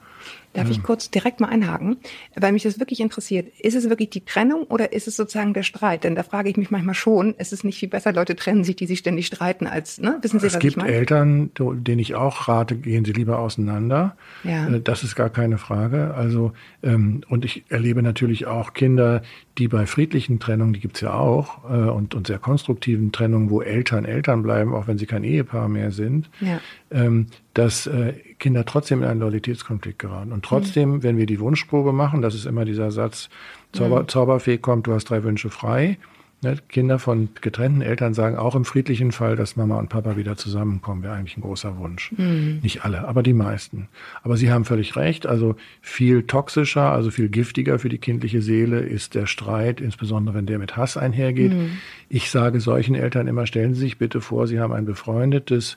Darf 0.54 0.66
ja. 0.66 0.72
ich 0.72 0.84
kurz 0.84 1.12
direkt 1.12 1.40
mal 1.40 1.50
einhaken, 1.50 1.98
weil 2.36 2.52
mich 2.54 2.64
das 2.64 2.80
wirklich 2.80 3.02
interessiert. 3.02 3.48
Ist 3.60 3.76
es 3.76 3.90
wirklich 3.90 4.10
die 4.10 4.26
Trennung 4.26 4.64
oder 4.64 4.94
ist 4.94 5.08
es 5.08 5.16
sozusagen 5.16 5.54
der 5.54 5.64
Streit? 5.64 6.04
Denn 6.04 6.16
da 6.16 6.24
frage 6.24 6.50
ich 6.50 6.58
mich 6.58 6.72
manchmal 6.72 6.96
schon, 6.96 7.36
ist 7.36 7.54
es 7.54 7.64
nicht 7.64 7.78
viel 7.78 7.90
besser, 7.90 8.14
Leute 8.14 8.36
trennen 8.36 8.64
sich, 8.64 8.76
die 8.76 8.88
sich 8.88 9.00
ständig 9.00 9.28
streiten, 9.28 9.68
als, 9.68 10.00
ne? 10.00 10.18
Wissen 10.22 10.40
Sie, 10.40 10.48
es 10.48 10.56
was 10.56 10.60
gibt 10.60 10.74
ich 10.74 10.78
meine? 10.78 10.92
Eltern, 10.92 11.52
denen 11.56 12.00
ich 12.00 12.16
auch 12.16 12.48
rate, 12.48 12.76
gehen 12.76 13.06
Sie 13.06 13.14
lieber 13.14 13.40
auseinander. 13.40 14.18
Ja. 14.44 14.68
Äh, 14.68 14.82
das 14.82 15.04
ist 15.04 15.16
gar 15.16 15.30
keine 15.30 15.60
Frage. 15.60 16.16
Also, 16.16 16.54
ähm, 16.82 17.22
und 17.30 17.46
ich 17.46 17.66
erlebe 17.70 18.02
natürlich 18.02 18.48
auch 18.48 18.74
Kinder, 18.74 19.22
die 19.60 19.68
bei 19.68 19.86
friedlichen 19.86 20.40
Trennungen, 20.40 20.74
die 20.74 20.80
gibt's 20.80 21.02
ja 21.02 21.14
auch, 21.14 21.70
äh, 21.70 21.90
und, 21.90 22.16
und 22.16 22.28
sehr 22.28 22.40
konstruktiven 22.40 23.12
Trennungen, 23.12 23.50
wo 23.50 23.62
Eltern 23.62 24.06
Eltern 24.06 24.42
bleiben, 24.42 24.74
auch 24.74 24.88
wenn 24.88 24.98
sie 24.98 25.06
kein 25.06 25.24
Ehepaar 25.24 25.70
mehr 25.70 25.92
sind, 25.92 26.30
ja. 26.40 26.60
ähm, 26.92 27.28
dass 27.54 27.86
äh, 27.88 28.14
Kinder 28.40 28.66
trotzdem 28.66 29.04
in 29.04 29.10
einen 29.10 29.20
Loyalitätskonflikt 29.20 30.00
geraten. 30.00 30.32
Und 30.32 30.44
trotzdem, 30.46 30.92
mhm. 30.92 31.04
wenn 31.04 31.18
wir 31.18 31.26
die 31.26 31.40
Wunschprobe 31.40 31.94
machen, 31.94 32.22
das 32.22 32.36
ist 32.36 32.46
immer 32.46 32.66
dieser 32.66 32.92
Satz, 32.92 33.30
Zauber, 33.74 34.02
mhm. 34.02 34.08
Zauberfee 34.08 34.58
kommt, 34.58 34.88
du 34.88 34.94
hast 34.94 35.06
drei 35.06 35.24
Wünsche 35.24 35.50
frei. 35.50 35.98
Ne, 36.42 36.56
Kinder 36.70 37.00
von 37.00 37.28
getrennten 37.42 37.82
Eltern 37.82 38.14
sagen 38.14 38.38
auch 38.38 38.56
im 38.56 38.64
friedlichen 38.64 39.12
Fall, 39.12 39.36
dass 39.36 39.58
Mama 39.58 39.78
und 39.78 39.90
Papa 39.90 40.16
wieder 40.16 40.38
zusammenkommen, 40.38 41.04
wäre 41.04 41.14
eigentlich 41.14 41.36
ein 41.36 41.42
großer 41.42 41.78
Wunsch. 41.78 42.14
Mhm. 42.14 42.60
Nicht 42.64 42.86
alle, 42.86 43.06
aber 43.06 43.24
die 43.24 43.34
meisten. 43.34 43.90
Aber 44.24 44.38
Sie 44.38 44.50
haben 44.50 44.64
völlig 44.64 44.96
recht. 44.96 45.28
Also 45.28 45.58
viel 45.82 46.24
toxischer, 46.24 46.94
also 46.94 47.12
viel 47.12 47.28
giftiger 47.28 47.78
für 47.78 47.90
die 47.90 47.98
kindliche 47.98 48.42
Seele 48.42 48.80
ist 48.80 49.16
der 49.16 49.26
Streit, 49.26 49.82
insbesondere 49.82 50.34
wenn 50.34 50.46
der 50.46 50.60
mit 50.60 50.78
Hass 50.78 50.96
einhergeht. 50.96 51.52
Mhm. 51.52 51.72
Ich 52.08 52.32
sage 52.32 52.62
solchen 52.62 52.96
Eltern 52.96 53.28
immer, 53.28 53.46
stellen 53.46 53.74
Sie 53.74 53.82
sich 53.82 53.98
bitte 53.98 54.22
vor, 54.22 54.48
Sie 54.48 54.62
haben 54.62 54.72
ein 54.72 54.86
befreundetes 54.86 55.76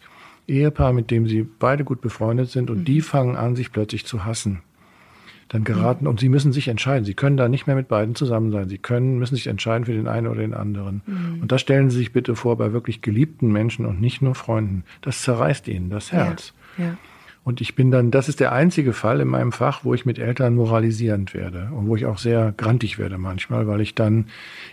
Ehepaar, 0.48 0.92
mit 0.92 1.11
dem 1.11 1.26
Sie 1.26 1.42
beide 1.42 1.85
gut 1.85 2.00
befreundet 2.00 2.50
sind 2.50 2.70
und 2.70 2.81
mhm. 2.81 2.85
die 2.85 3.00
fangen 3.00 3.37
an, 3.37 3.57
sich 3.57 3.72
plötzlich 3.72 4.07
zu 4.07 4.24
hassen 4.24 4.62
dann 5.52 5.64
geraten. 5.64 6.07
Und 6.07 6.20
sie 6.20 6.28
müssen 6.28 6.52
sich 6.52 6.68
entscheiden. 6.68 7.05
Sie 7.05 7.14
können 7.14 7.37
da 7.37 7.48
nicht 7.48 7.66
mehr 7.66 7.76
mit 7.76 7.88
beiden 7.88 8.14
zusammen 8.14 8.50
sein. 8.50 8.68
Sie 8.68 8.78
können, 8.78 9.18
müssen 9.18 9.35
sich 9.35 9.46
entscheiden 9.46 9.85
für 9.85 9.92
den 9.92 10.09
einen 10.09 10.26
oder 10.26 10.40
den 10.40 10.55
anderen. 10.55 11.02
Mhm. 11.07 11.42
Und 11.42 11.52
das 11.52 11.61
stellen 11.61 11.90
Sie 11.90 11.98
sich 11.98 12.12
bitte 12.12 12.35
vor 12.35 12.57
bei 12.57 12.72
wirklich 12.72 13.02
geliebten 13.02 13.52
Menschen 13.52 13.85
und 13.85 14.00
nicht 14.00 14.22
nur 14.22 14.35
Freunden. 14.35 14.85
Das 15.02 15.22
zerreißt 15.22 15.68
ihnen 15.68 15.90
das 15.90 16.11
Herz. 16.12 16.55
Ja. 16.78 16.85
Ja. 16.85 16.96
Und 17.44 17.61
ich 17.61 17.74
bin 17.74 17.90
dann, 17.90 18.12
das 18.12 18.28
ist 18.28 18.38
der 18.38 18.52
einzige 18.52 18.92
Fall 18.92 19.20
in 19.20 19.26
meinem 19.26 19.50
Fach, 19.50 19.85
wo 19.85 19.94
ich 19.94 20.07
mit 20.07 20.18
Eltern 20.18 20.55
moralisierend 20.55 21.35
werde 21.35 21.70
und 21.72 21.88
wo 21.88 21.96
ich 21.96 22.07
auch 22.07 22.18
sehr 22.18 22.55
grantig 22.57 23.00
werde 23.00 23.18
manchmal, 23.18 23.66
weil 23.66 23.81
ich 23.81 23.96
dann 23.96 24.26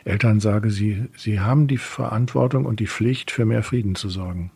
Eltern 0.05 0.39
sage, 0.39 0.69
sie, 0.69 1.05
sie 1.15 1.39
haben 1.39 1.65
die 1.67 1.77
Verantwortung 1.77 2.65
und 2.65 2.79
die 2.79 2.85
Pflicht, 2.85 3.31
für 3.31 3.45
mehr 3.45 3.63
Frieden 3.63 3.95
zu 3.95 4.07
sorgen. 4.07 4.51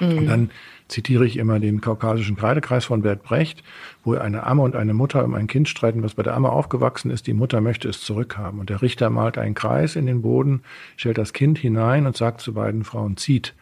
Mhm. 0.00 0.18
Und 0.18 0.26
dann 0.26 0.50
zitiere 0.88 1.26
ich 1.26 1.36
immer 1.36 1.60
den 1.60 1.80
kaukasischen 1.80 2.36
Kreidekreis 2.36 2.86
von 2.86 3.02
Bert 3.02 3.22
Brecht, 3.22 3.62
wo 4.04 4.14
eine 4.14 4.44
Amme 4.44 4.62
und 4.62 4.74
eine 4.74 4.94
Mutter 4.94 5.24
um 5.24 5.34
ein 5.34 5.46
Kind 5.46 5.68
streiten, 5.68 6.02
was 6.02 6.14
bei 6.14 6.22
der 6.22 6.34
Amme 6.34 6.50
aufgewachsen 6.50 7.10
ist. 7.10 7.26
Die 7.26 7.34
Mutter 7.34 7.60
möchte 7.60 7.88
es 7.88 8.00
zurückhaben. 8.00 8.58
Und 8.58 8.70
der 8.70 8.82
Richter 8.82 9.10
malt 9.10 9.38
einen 9.38 9.54
Kreis 9.54 9.96
in 9.96 10.06
den 10.06 10.22
Boden, 10.22 10.62
stellt 10.96 11.18
das 11.18 11.32
Kind 11.32 11.58
hinein 11.58 12.06
und 12.06 12.16
sagt 12.16 12.40
zu 12.40 12.54
beiden 12.54 12.84
Frauen, 12.84 13.16
zieht. 13.16 13.54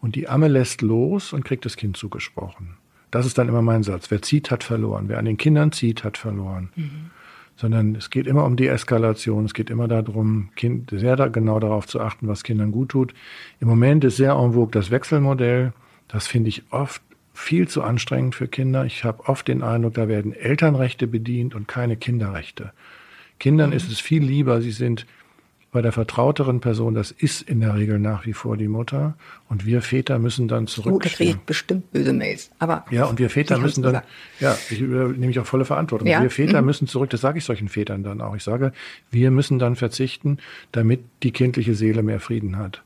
Und 0.00 0.14
die 0.14 0.28
Amme 0.28 0.48
lässt 0.48 0.80
los 0.80 1.32
und 1.32 1.44
kriegt 1.44 1.64
das 1.64 1.76
Kind 1.76 1.96
zugesprochen. 1.96 2.76
Das 3.10 3.26
ist 3.26 3.38
dann 3.38 3.48
immer 3.48 3.62
mein 3.62 3.82
Satz. 3.82 4.10
Wer 4.10 4.22
zieht, 4.22 4.50
hat 4.50 4.62
verloren. 4.62 5.08
Wer 5.08 5.18
an 5.18 5.24
den 5.24 5.36
Kindern 5.36 5.72
zieht, 5.72 6.04
hat 6.04 6.16
verloren. 6.16 6.70
Mhm. 6.76 7.10
Sondern 7.60 7.94
es 7.94 8.08
geht 8.08 8.26
immer 8.26 8.46
um 8.46 8.56
die 8.56 8.68
Eskalation. 8.68 9.44
Es 9.44 9.52
geht 9.52 9.68
immer 9.68 9.86
darum, 9.86 10.48
kind, 10.56 10.88
sehr 10.90 11.14
da, 11.14 11.28
genau 11.28 11.60
darauf 11.60 11.86
zu 11.86 12.00
achten, 12.00 12.26
was 12.26 12.42
Kindern 12.42 12.72
gut 12.72 12.88
tut. 12.88 13.12
Im 13.60 13.68
Moment 13.68 14.02
ist 14.02 14.16
sehr 14.16 14.32
en 14.32 14.54
vogue 14.54 14.70
das 14.72 14.90
Wechselmodell. 14.90 15.74
Das 16.08 16.26
finde 16.26 16.48
ich 16.48 16.62
oft 16.70 17.02
viel 17.34 17.68
zu 17.68 17.82
anstrengend 17.82 18.34
für 18.34 18.48
Kinder. 18.48 18.86
Ich 18.86 19.04
habe 19.04 19.28
oft 19.28 19.46
den 19.46 19.62
Eindruck, 19.62 19.92
da 19.92 20.08
werden 20.08 20.32
Elternrechte 20.32 21.06
bedient 21.06 21.54
und 21.54 21.68
keine 21.68 21.98
Kinderrechte. 21.98 22.72
Kindern 23.38 23.70
mhm. 23.70 23.76
ist 23.76 23.92
es 23.92 24.00
viel 24.00 24.24
lieber, 24.24 24.62
sie 24.62 24.70
sind 24.70 25.04
bei 25.72 25.82
der 25.82 25.92
vertrauteren 25.92 26.60
Person, 26.60 26.94
das 26.94 27.12
ist 27.12 27.42
in 27.42 27.60
der 27.60 27.76
Regel 27.76 28.00
nach 28.00 28.26
wie 28.26 28.32
vor 28.32 28.56
die 28.56 28.66
Mutter. 28.66 29.14
Und 29.48 29.66
wir 29.66 29.82
Väter 29.82 30.18
müssen 30.18 30.48
dann 30.48 30.66
zurück. 30.66 30.94
Oh, 30.94 30.98
das 30.98 31.12
kriegt 31.12 31.46
bestimmt 31.46 31.92
böse 31.92 32.12
Mails. 32.12 32.50
Aber 32.58 32.84
ja, 32.90 33.04
und 33.04 33.18
wir 33.18 33.30
Väter 33.30 33.58
müssen 33.58 33.82
dann, 33.82 34.02
ja, 34.40 34.56
ich 34.68 34.80
nehme 34.80 35.30
ich 35.30 35.38
auch 35.38 35.46
volle 35.46 35.64
Verantwortung. 35.64 36.08
Ja? 36.08 36.22
Wir 36.22 36.30
Väter 36.30 36.60
mhm. 36.60 36.66
müssen 36.66 36.88
zurück, 36.88 37.10
das 37.10 37.20
sage 37.20 37.38
ich 37.38 37.44
solchen 37.44 37.68
Vätern 37.68 38.02
dann 38.02 38.20
auch. 38.20 38.34
Ich 38.34 38.42
sage, 38.42 38.72
wir 39.10 39.30
müssen 39.30 39.58
dann 39.60 39.76
verzichten, 39.76 40.38
damit 40.72 41.04
die 41.22 41.30
kindliche 41.30 41.74
Seele 41.74 42.02
mehr 42.02 42.18
Frieden 42.18 42.56
hat. 42.56 42.82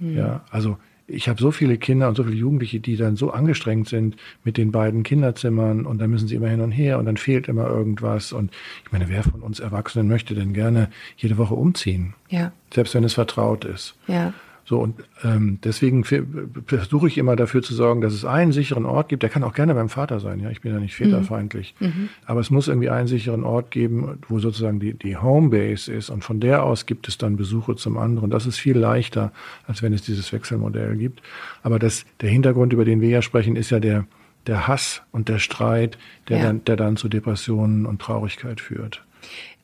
Mhm. 0.00 0.16
Ja, 0.16 0.44
also 0.50 0.78
ich 1.06 1.28
habe 1.28 1.40
so 1.40 1.50
viele 1.50 1.76
Kinder 1.76 2.08
und 2.08 2.16
so 2.16 2.24
viele 2.24 2.36
Jugendliche, 2.36 2.80
die 2.80 2.96
dann 2.96 3.16
so 3.16 3.30
angestrengt 3.30 3.88
sind 3.88 4.16
mit 4.42 4.56
den 4.56 4.72
beiden 4.72 5.02
Kinderzimmern 5.02 5.86
und 5.86 5.98
dann 5.98 6.10
müssen 6.10 6.28
sie 6.28 6.34
immer 6.34 6.48
hin 6.48 6.60
und 6.60 6.72
her 6.72 6.98
und 6.98 7.04
dann 7.04 7.16
fehlt 7.16 7.48
immer 7.48 7.66
irgendwas. 7.66 8.32
Und 8.32 8.52
ich 8.84 8.92
meine, 8.92 9.08
wer 9.08 9.22
von 9.22 9.42
uns 9.42 9.60
Erwachsenen 9.60 10.08
möchte 10.08 10.34
denn 10.34 10.52
gerne 10.52 10.88
jede 11.16 11.36
Woche 11.36 11.54
umziehen? 11.54 12.14
Ja. 12.28 12.52
Selbst 12.72 12.94
wenn 12.94 13.04
es 13.04 13.14
vertraut 13.14 13.64
ist. 13.64 13.94
Ja. 14.06 14.32
So, 14.66 14.78
und 14.78 15.04
ähm, 15.22 15.58
deswegen 15.62 16.04
versuche 16.04 17.06
ich 17.06 17.18
immer 17.18 17.36
dafür 17.36 17.62
zu 17.62 17.74
sorgen, 17.74 18.00
dass 18.00 18.14
es 18.14 18.24
einen 18.24 18.52
sicheren 18.52 18.86
Ort 18.86 19.10
gibt. 19.10 19.22
Der 19.22 19.28
kann 19.28 19.42
auch 19.42 19.52
gerne 19.52 19.74
beim 19.74 19.90
Vater 19.90 20.20
sein, 20.20 20.40
ja. 20.40 20.48
Ich 20.48 20.62
bin 20.62 20.72
ja 20.72 20.80
nicht 20.80 20.94
väterfeindlich. 20.94 21.74
Mhm. 21.80 21.86
mhm. 21.86 22.08
Aber 22.24 22.40
es 22.40 22.50
muss 22.50 22.68
irgendwie 22.68 22.88
einen 22.88 23.06
sicheren 23.06 23.44
Ort 23.44 23.70
geben, 23.70 24.20
wo 24.28 24.38
sozusagen 24.38 24.80
die, 24.80 24.94
die 24.94 25.18
Homebase 25.18 25.92
ist. 25.92 26.08
Und 26.08 26.24
von 26.24 26.40
der 26.40 26.62
aus 26.62 26.86
gibt 26.86 27.08
es 27.08 27.18
dann 27.18 27.36
Besuche 27.36 27.76
zum 27.76 27.98
anderen. 27.98 28.30
Das 28.30 28.46
ist 28.46 28.58
viel 28.58 28.78
leichter, 28.78 29.32
als 29.66 29.82
wenn 29.82 29.92
es 29.92 30.00
dieses 30.00 30.32
Wechselmodell 30.32 30.96
gibt. 30.96 31.20
Aber 31.62 31.78
das, 31.78 32.06
der 32.22 32.30
Hintergrund, 32.30 32.72
über 32.72 32.86
den 32.86 33.02
wir 33.02 33.10
ja 33.10 33.20
sprechen, 33.20 33.56
ist 33.56 33.68
ja 33.68 33.80
der, 33.80 34.06
der 34.46 34.66
Hass 34.66 35.02
und 35.12 35.28
der 35.28 35.38
Streit, 35.38 35.98
der, 36.28 36.38
Ja. 36.38 36.44
dann, 36.44 36.64
der 36.64 36.76
dann 36.76 36.96
zu 36.96 37.08
Depressionen 37.08 37.84
und 37.84 38.00
Traurigkeit 38.00 38.60
führt. 38.62 39.04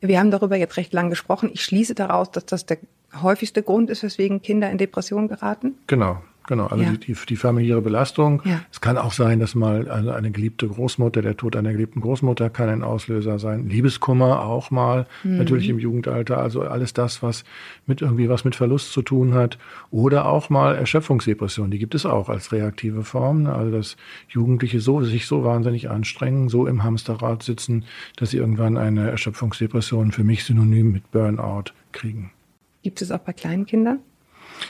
Wir 0.03 0.19
haben 0.19 0.31
darüber 0.31 0.57
jetzt 0.57 0.77
recht 0.77 0.93
lang 0.93 1.11
gesprochen. 1.11 1.51
Ich 1.53 1.63
schließe 1.63 1.95
daraus, 1.95 2.31
dass 2.31 2.47
das 2.47 2.67
der 2.67 2.79
häufigste 3.23 3.62
Grund 3.62 3.90
ist, 3.90 4.03
weswegen 4.03 4.42
Kinder 4.42 4.70
in 4.70 4.79
Depressionen 4.79 5.29
geraten. 5.29 5.75
Genau, 5.87 6.23
genau. 6.46 6.66
Also 6.66 6.85
Ja. 6.85 6.90
die, 6.92 6.99
die, 6.99 7.16
die 7.29 7.37
familiäre 7.37 7.81
Belastung. 7.83 8.40
Ja. 8.44 8.61
Es 8.70 8.81
kann 8.81 8.96
auch 8.99 9.12
sein, 9.12 9.40
dass 9.40 9.55
mal 9.55 9.90
eine, 9.90 10.14
eine 10.14 10.31
geliebte 10.31 10.68
Großmutter, 10.68 11.20
der 11.23 11.37
Tod 11.37 11.57
einer 11.57 11.73
geliebten 11.73 12.01
Großmutter 12.01 12.51
kann 12.51 12.68
ein 12.68 12.83
Auslöser 12.85 13.38
sein. 13.38 13.68
Liebeskummer 13.68 14.42
auch 14.44 14.70
mal, 14.70 15.07
Mhm. 15.25 15.38
natürlich 15.38 15.68
im 15.68 15.79
Jugendalter. 15.79 16.38
Also 16.38 16.62
alles 16.62 16.92
das, 16.92 17.23
was 17.23 17.44
mit 17.87 18.01
irgendwie 18.01 18.29
was 18.29 18.44
mit 18.44 18.55
Verlust 18.55 18.92
zu 18.92 19.03
tun 19.03 19.35
hat. 19.35 19.59
Oder 19.90 20.27
auch 20.27 20.51
mal 20.51 20.77
Erschöpfungsdepression. 20.77 21.70
Die 21.70 21.79
gibt 21.79 21.94
es 21.96 22.07
auch 22.07 22.29
als 22.29 22.53
reaktive 22.53 23.03
Form. 23.03 23.46
Also 23.46 23.70
dass 23.73 23.96
Jugendliche 24.29 24.81
so, 24.81 25.03
sich 25.03 25.27
so 25.27 25.42
wahnsinnig 25.44 25.90
anstrengen, 25.90 26.49
so 26.49 26.66
im 26.66 26.85
Hamsterrad 26.85 27.42
sitzen, 27.42 27.85
dass 28.16 28.31
sie 28.31 28.37
irgendwann 28.38 28.77
eine 28.77 29.11
Erschöpfungsdepression 29.11 30.12
für 30.12 30.23
mich 30.25 30.44
synonym 30.44 30.92
mit 30.92 31.11
Burnout 31.11 31.73
kriegen. 31.92 32.31
Gibt 32.83 33.03
es 33.03 33.11
auch 33.11 33.19
bei 33.19 33.33
kleinen 33.33 33.66
Kindern? 33.66 34.01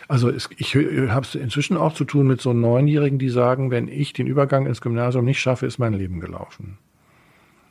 Also 0.09 0.29
es, 0.29 0.49
ich 0.57 0.75
habe 0.77 1.25
es 1.27 1.35
inzwischen 1.35 1.77
auch 1.77 1.95
zu 1.95 2.05
tun 2.05 2.27
mit 2.27 2.41
so 2.41 2.53
Neunjährigen, 2.53 3.19
die 3.19 3.29
sagen, 3.29 3.71
wenn 3.71 3.89
ich 3.89 4.13
den 4.13 4.27
Übergang 4.27 4.67
ins 4.67 4.81
Gymnasium 4.81 5.25
nicht 5.25 5.41
schaffe, 5.41 5.67
ist 5.67 5.79
mein 5.79 5.95
Leben 5.95 6.21
gelaufen. 6.21 6.79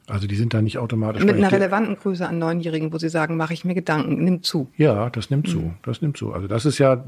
Also 0.08 0.25
die 0.28 0.36
sind 0.36 0.54
da 0.56 0.62
nicht 0.62 0.80
automatisch. 0.80 1.23
Mit 1.23 1.36
einer 1.36 1.47
ich 1.47 1.54
relevanten 1.54 1.95
Größe 1.95 2.28
an 2.28 2.39
Neunjährigen, 2.39 2.91
wo 2.91 2.97
sie 2.97 3.10
sagen, 3.10 3.38
mache 3.38 3.54
ich 3.54 3.63
mir 3.63 3.75
Gedanken, 3.75 4.23
nimm 4.23 4.41
zu. 4.41 4.69
ja, 4.75 5.10
das 5.12 5.30
nimmt 5.30 5.47
Mhm. 5.47 5.52
zu. 5.52 5.73
Das 5.84 6.02
nimmt 6.02 6.17
zu. 6.17 6.34
Also 6.34 6.47
das 6.47 6.65
ist 6.65 6.80
ja 6.80 7.04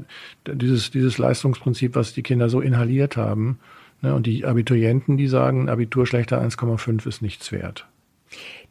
dieses, 0.46 0.90
dieses 0.92 1.18
Leistungsprinzip, 1.18 1.96
was 1.96 2.14
die 2.14 2.22
Kinder 2.22 2.48
so 2.48 2.60
inhaliert 2.60 3.16
haben. 3.16 3.58
Ne? 4.02 4.14
Und 4.14 4.26
die 4.26 4.44
Abiturienten, 4.44 5.16
die 5.16 5.26
sagen, 5.26 5.68
Abitur 5.68 6.06
schlechter 6.06 6.40
1,5 6.40 7.06
ist 7.08 7.22
nichts 7.22 7.50
wert. 7.50 7.86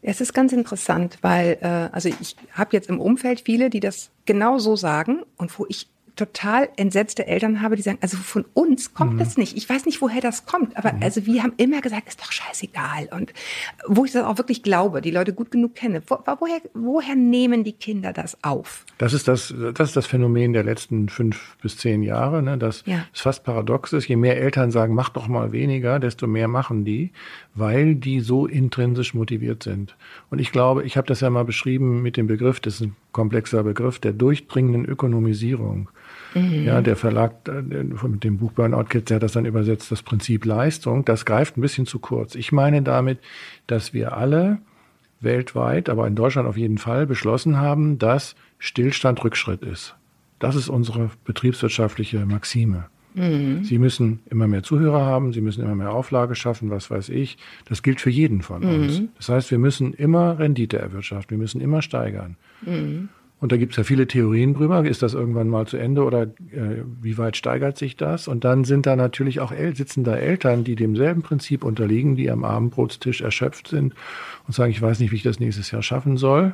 Es 0.02 0.22
ist 0.22 0.34
ganz 0.34 0.52
interessant, 0.54 1.18
weil 1.22 1.58
äh, 1.62 1.68
also 1.92 2.10
ich 2.10 2.36
habe 2.54 2.70
jetzt 2.74 2.90
im 2.90 3.00
Umfeld 3.00 3.42
viele, 3.46 3.70
die 3.70 3.80
das 3.80 4.10
genau 4.26 4.58
so 4.60 4.76
sagen 4.76 5.20
und 5.38 5.58
wo 5.60 5.66
ich 5.70 5.88
total 6.18 6.68
entsetzte 6.76 7.26
Eltern 7.26 7.62
habe, 7.62 7.78
die 7.78 7.82
sagen, 7.82 7.98
also 8.02 8.18
von 8.18 8.46
uns 8.54 8.94
kommt 8.94 9.20
das 9.20 9.38
nicht. 9.38 9.56
Ich 9.56 9.68
weiß 9.68 9.86
nicht, 9.86 10.02
woher 10.02 10.20
das 10.22 10.46
kommt, 10.46 10.76
aber 10.78 10.94
also 11.00 11.26
wir 11.26 11.42
haben 11.42 11.54
immer 11.56 11.80
gesagt, 11.82 12.10
ist 12.10 12.20
doch 12.22 12.32
scheißegal. 12.34 13.08
Und 13.12 13.34
wo 13.88 14.04
ich 14.06 14.12
das 14.12 14.26
auch 14.26 14.38
wirklich 14.38 14.62
glaube, 14.62 15.02
die 15.02 15.10
Leute 15.10 15.34
gut 15.34 15.52
genug 15.52 15.74
kenne, 15.74 16.04
wo, 16.08 16.18
woher, 16.40 16.62
woher 16.74 17.16
nehmen 17.16 17.64
die 17.64 17.72
Kinder 17.72 18.12
das 18.12 18.38
auf? 18.44 18.86
Das 18.98 19.14
ist 19.14 19.28
das, 19.30 19.54
das 19.74 19.90
ist 19.90 19.96
das 19.96 20.06
Phänomen 20.06 20.52
der 20.54 20.64
letzten 20.64 21.08
fünf 21.08 21.56
bis 21.62 21.78
zehn 21.78 22.04
Jahre, 22.04 22.44
ne, 22.44 22.58
dass 22.58 22.84
Ja. 22.86 23.06
es 23.14 23.22
fast 23.22 23.44
paradox 23.46 23.94
ist. 23.94 24.08
Je 24.08 24.18
mehr 24.18 24.38
Eltern 24.38 24.70
sagen, 24.70 24.94
mach 24.94 25.10
doch 25.10 25.28
mal 25.30 25.54
weniger, 25.54 26.00
desto 26.00 26.28
mehr 26.28 26.50
machen 26.50 26.84
die, 26.84 27.14
weil 27.54 27.96
die 27.96 28.22
so 28.22 28.46
intrinsisch 28.46 29.14
motiviert 29.14 29.64
sind. 29.64 29.96
Und 30.30 30.40
ich 30.40 30.52
glaube, 30.52 30.84
ich 30.84 30.98
habe 30.98 31.08
das 31.08 31.20
ja 31.20 31.30
mal 31.30 31.44
beschrieben 31.44 32.02
mit 32.02 32.18
dem 32.18 32.28
Begriff, 32.28 32.60
das 32.60 32.76
ist 32.76 32.82
ein 32.82 32.96
komplexer 33.12 33.64
Begriff, 33.64 34.00
der 34.00 34.14
durchdringenden 34.14 34.86
Ökonomisierung. 34.86 35.90
Ja, 36.66 36.82
der 36.82 36.96
Verlag 36.96 37.34
äh, 37.50 37.62
mit 37.62 38.24
dem 38.24 38.38
Buch 38.38 38.54
Burnout 38.54 38.86
Kids, 38.86 39.06
der 39.06 39.16
hat 39.16 39.24
das 39.24 39.34
dann 39.34 39.46
übersetzt, 39.46 39.92
das 39.92 40.02
Prinzip 40.02 40.46
Leistung, 40.46 41.04
das 41.04 41.26
greift 41.26 41.58
ein 41.58 41.62
bisschen 41.62 41.86
zu 41.86 42.00
kurz. 42.00 42.36
Ich 42.36 42.54
meine 42.54 42.82
damit, 42.82 43.20
dass 43.68 43.94
wir 43.94 44.16
alle 44.16 44.60
weltweit, 45.20 45.90
aber 45.90 46.08
in 46.08 46.16
Deutschland 46.16 46.48
auf 46.48 46.58
jeden 46.58 46.78
Fall 46.78 47.06
beschlossen 47.06 47.58
haben, 47.58 48.00
dass 48.00 48.36
Stillstand 48.60 49.24
Rückschritt 49.24 49.62
ist. 49.62 49.96
Das 50.40 50.56
ist 50.56 50.70
unsere 50.70 51.12
betriebswirtschaftliche 51.26 52.26
Maxime. 52.26 52.86
Sie 53.64 53.78
müssen 53.78 54.20
immer 54.30 54.48
mehr 54.48 54.64
Zuhörer 54.64 55.06
haben, 55.06 55.34
Sie 55.34 55.42
müssen 55.42 55.64
immer 55.64 55.76
mehr 55.76 55.92
Auflage 55.92 56.36
schaffen, 56.36 56.70
was 56.70 56.90
weiß 56.90 57.10
ich. 57.10 57.38
Das 57.66 57.84
gilt 57.84 58.00
für 58.00 58.10
jeden 58.10 58.42
von 58.42 58.64
uns. 58.64 58.98
Das 59.18 59.30
heißt, 59.30 59.52
wir 59.52 59.60
müssen 59.60 59.94
immer 59.94 60.40
Rendite 60.40 60.80
erwirtschaften, 60.80 61.38
wir 61.38 61.42
müssen 61.42 61.60
immer 61.62 61.82
steigern. 61.82 62.38
Und 63.42 63.52
da 63.52 63.58
gibt 63.58 63.74
es 63.74 63.78
ja 63.78 63.84
viele 63.84 64.06
Theorien 64.08 64.54
drüber. 64.54 64.86
Ist 64.86 65.02
das 65.02 65.16
irgendwann 65.16 65.50
mal 65.50 65.66
zu 65.66 65.76
Ende 65.76 66.04
oder 66.04 66.24
äh, 66.24 66.84
wie 67.02 67.18
weit 67.18 67.36
steigert 67.36 67.76
sich 67.76 67.98
das? 67.98 68.28
Und 68.28 68.44
dann 68.44 68.66
sind 68.66 68.86
da 68.86 68.96
natürlich 68.96 69.40
auch 69.40 69.52
El 69.52 69.76
sitzen 69.76 70.04
da 70.04 70.16
Eltern, 70.16 70.64
die 70.64 70.76
demselben 70.76 71.24
Prinzip 71.24 71.64
unterliegen, 71.64 72.16
die 72.16 72.30
am 72.30 72.44
Abendbrotstisch 72.44 73.22
erschöpft 73.22 73.68
sind 73.68 73.96
und 74.46 74.54
sagen, 74.54 74.72
ich 74.72 74.82
weiß 74.82 75.00
nicht, 75.00 75.12
wie 75.12 75.16
ich 75.16 75.24
das 75.24 75.40
nächstes 75.40 75.72
Jahr 75.72 75.82
schaffen 75.82 76.18
soll. 76.18 76.54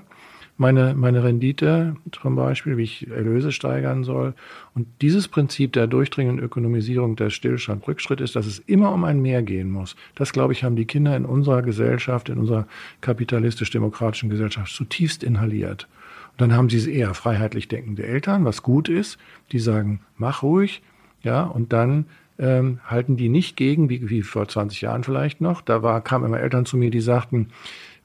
Meine, 0.60 0.96
meine 0.96 1.24
Rendite 1.24 1.96
zum 2.12 2.36
Beispiel, 2.36 2.78
wie 2.78 2.84
ich 2.84 3.08
Erlöse 3.10 3.52
steigern 3.52 4.04
soll. 4.04 4.34
Und 4.74 4.88
dieses 5.02 5.28
Prinzip 5.28 5.74
der 5.74 5.86
durchdringenden 5.86 6.44
Ökonomisierung 6.44 7.16
der 7.16 7.30
Stillstand 7.30 7.88
Rückschritt 7.88 8.22
ist, 8.22 8.36
dass 8.36 8.48
es 8.48 8.60
immer 8.60 8.92
um 8.92 9.04
ein 9.04 9.22
Mehr 9.22 9.44
gehen 9.44 9.70
muss. 9.70 9.96
Das, 10.16 10.34
glaube 10.34 10.54
ich, 10.54 10.64
haben 10.64 10.76
die 10.76 10.86
Kinder 10.86 11.16
in 11.16 11.26
unserer 11.26 11.62
Gesellschaft, 11.62 12.30
in 12.30 12.40
unserer 12.40 12.66
kapitalistisch-demokratischen 13.02 14.30
Gesellschaft 14.30 14.74
zutiefst 14.74 15.24
inhaliert. 15.24 15.88
Und 16.32 16.42
dann 16.42 16.54
haben 16.54 16.70
sie 16.70 16.92
eher 16.92 17.14
freiheitlich 17.14 17.68
denkende 17.68 18.08
Eltern, 18.08 18.44
was 18.44 18.64
gut 18.64 18.90
ist. 18.90 19.20
Die 19.52 19.60
sagen, 19.60 20.00
mach 20.18 20.42
ruhig, 20.42 20.82
ja, 21.22 21.44
und 21.44 21.72
dann 21.72 22.06
ähm, 22.40 22.80
halten 22.86 23.18
die 23.18 23.30
nicht 23.30 23.58
gegen, 23.58 23.90
wie, 23.90 24.10
wie 24.10 24.22
vor 24.22 24.48
20 24.48 24.82
Jahren 24.82 25.04
vielleicht 25.04 25.42
noch. 25.42 25.62
Da 25.62 25.84
war, 25.84 26.02
kamen 26.02 26.26
immer 26.26 26.40
Eltern 26.40 26.66
zu 26.66 26.78
mir, 26.78 26.92
die 26.92 27.02
sagten, 27.02 27.50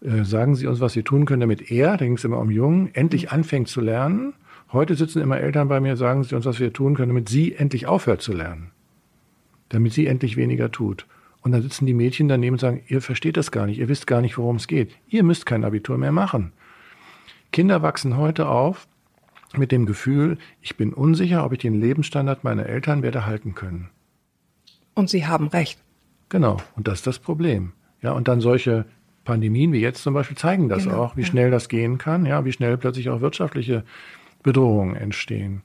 äh, 0.04 0.24
sagen 0.24 0.54
Sie 0.54 0.66
uns, 0.66 0.80
was 0.80 0.92
Sie 0.92 1.02
tun 1.02 1.26
können, 1.26 1.40
damit 1.40 1.70
er, 1.70 1.96
da 1.96 2.04
ging 2.04 2.14
es 2.14 2.24
immer 2.24 2.38
um 2.38 2.50
Jungen, 2.50 2.94
endlich 2.94 3.30
anfängt 3.30 3.68
zu 3.68 3.80
lernen. 3.80 4.34
Heute 4.72 4.94
sitzen 4.94 5.20
immer 5.20 5.38
Eltern 5.38 5.68
bei 5.68 5.80
mir, 5.80 5.96
sagen 5.96 6.24
Sie 6.24 6.34
uns, 6.34 6.44
was 6.44 6.58
wir 6.58 6.72
tun 6.72 6.94
können, 6.94 7.10
damit 7.10 7.28
sie 7.28 7.54
endlich 7.54 7.86
aufhört 7.86 8.22
zu 8.22 8.32
lernen. 8.32 8.70
Damit 9.68 9.92
sie 9.92 10.06
endlich 10.06 10.36
weniger 10.36 10.70
tut. 10.70 11.06
Und 11.42 11.52
dann 11.52 11.62
sitzen 11.62 11.86
die 11.86 11.94
Mädchen 11.94 12.28
daneben 12.28 12.54
und 12.54 12.60
sagen, 12.60 12.82
ihr 12.86 13.02
versteht 13.02 13.36
das 13.36 13.50
gar 13.50 13.66
nicht, 13.66 13.78
ihr 13.78 13.88
wisst 13.88 14.06
gar 14.06 14.20
nicht, 14.20 14.38
worum 14.38 14.56
es 14.56 14.68
geht. 14.68 14.92
Ihr 15.08 15.24
müsst 15.24 15.44
kein 15.44 15.64
Abitur 15.64 15.98
mehr 15.98 16.12
machen. 16.12 16.52
Kinder 17.52 17.82
wachsen 17.82 18.16
heute 18.16 18.48
auf 18.48 18.86
mit 19.56 19.72
dem 19.72 19.84
Gefühl, 19.86 20.38
ich 20.62 20.76
bin 20.76 20.94
unsicher, 20.94 21.44
ob 21.44 21.52
ich 21.52 21.58
den 21.58 21.78
Lebensstandard 21.78 22.44
meiner 22.44 22.66
Eltern 22.66 23.02
werde 23.02 23.26
halten 23.26 23.54
können. 23.54 23.90
Und 24.94 25.10
sie 25.10 25.26
haben 25.26 25.48
recht. 25.48 25.78
Genau, 26.28 26.56
und 26.76 26.88
das 26.88 27.00
ist 27.00 27.06
das 27.06 27.18
Problem. 27.18 27.72
Ja, 28.00 28.12
und 28.12 28.28
dann 28.28 28.40
solche 28.40 28.86
Pandemien 29.24 29.72
wie 29.72 29.80
jetzt 29.80 30.02
zum 30.02 30.14
Beispiel 30.14 30.36
zeigen 30.36 30.68
das 30.68 30.84
Genau, 30.84 30.96
auch, 30.96 31.16
wie 31.16 31.24
schnell 31.24 31.50
das 31.50 31.68
gehen 31.68 31.98
kann, 31.98 32.26
ja, 32.26 32.44
wie 32.44 32.52
schnell 32.52 32.76
plötzlich 32.76 33.08
auch 33.10 33.20
wirtschaftliche 33.20 33.84
Bedrohungen 34.42 34.96
entstehen. 34.96 35.62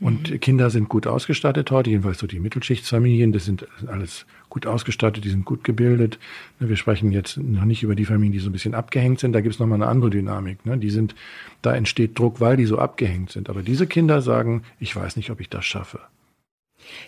Und 0.00 0.30
Mhm. 0.30 0.40
Kinder 0.40 0.70
sind 0.70 0.88
gut 0.88 1.06
ausgestattet 1.06 1.70
heute, 1.70 1.90
jedenfalls 1.90 2.18
so 2.18 2.26
die 2.26 2.40
Mittelschichtsfamilien, 2.40 3.32
das 3.32 3.44
sind, 3.44 3.62
das 3.62 3.80
sind 3.80 3.90
alles 3.90 4.24
gut 4.48 4.66
ausgestattet, 4.66 5.24
die 5.24 5.28
sind 5.28 5.44
gut 5.44 5.62
gebildet. 5.62 6.18
Ne, 6.58 6.70
Wir 6.70 6.76
sprechen 6.76 7.12
jetzt 7.12 7.36
noch 7.36 7.66
nicht 7.66 7.82
über 7.82 7.94
die 7.94 8.06
Familien, 8.06 8.32
die 8.32 8.38
so 8.38 8.48
ein 8.48 8.52
bisschen 8.52 8.74
abgehängt 8.74 9.20
sind, 9.20 9.34
da 9.34 9.42
gibt 9.42 9.54
es 9.54 9.58
nochmal 9.60 9.76
eine 9.76 9.90
andere 9.90 10.08
Dynamik. 10.08 10.64
Ne? 10.64 10.78
Die 10.78 10.88
sind, 10.88 11.14
da 11.60 11.74
entsteht 11.74 12.18
Druck, 12.18 12.40
weil 12.40 12.56
die 12.56 12.64
so 12.64 12.78
abgehängt 12.78 13.30
sind. 13.30 13.50
Aber 13.50 13.62
diese 13.62 13.86
Kinder 13.86 14.22
sagen, 14.22 14.62
ich 14.78 14.96
weiß 14.96 15.16
nicht, 15.16 15.30
ob 15.30 15.38
ich 15.40 15.50
das 15.50 15.66
schaffe. 15.66 16.00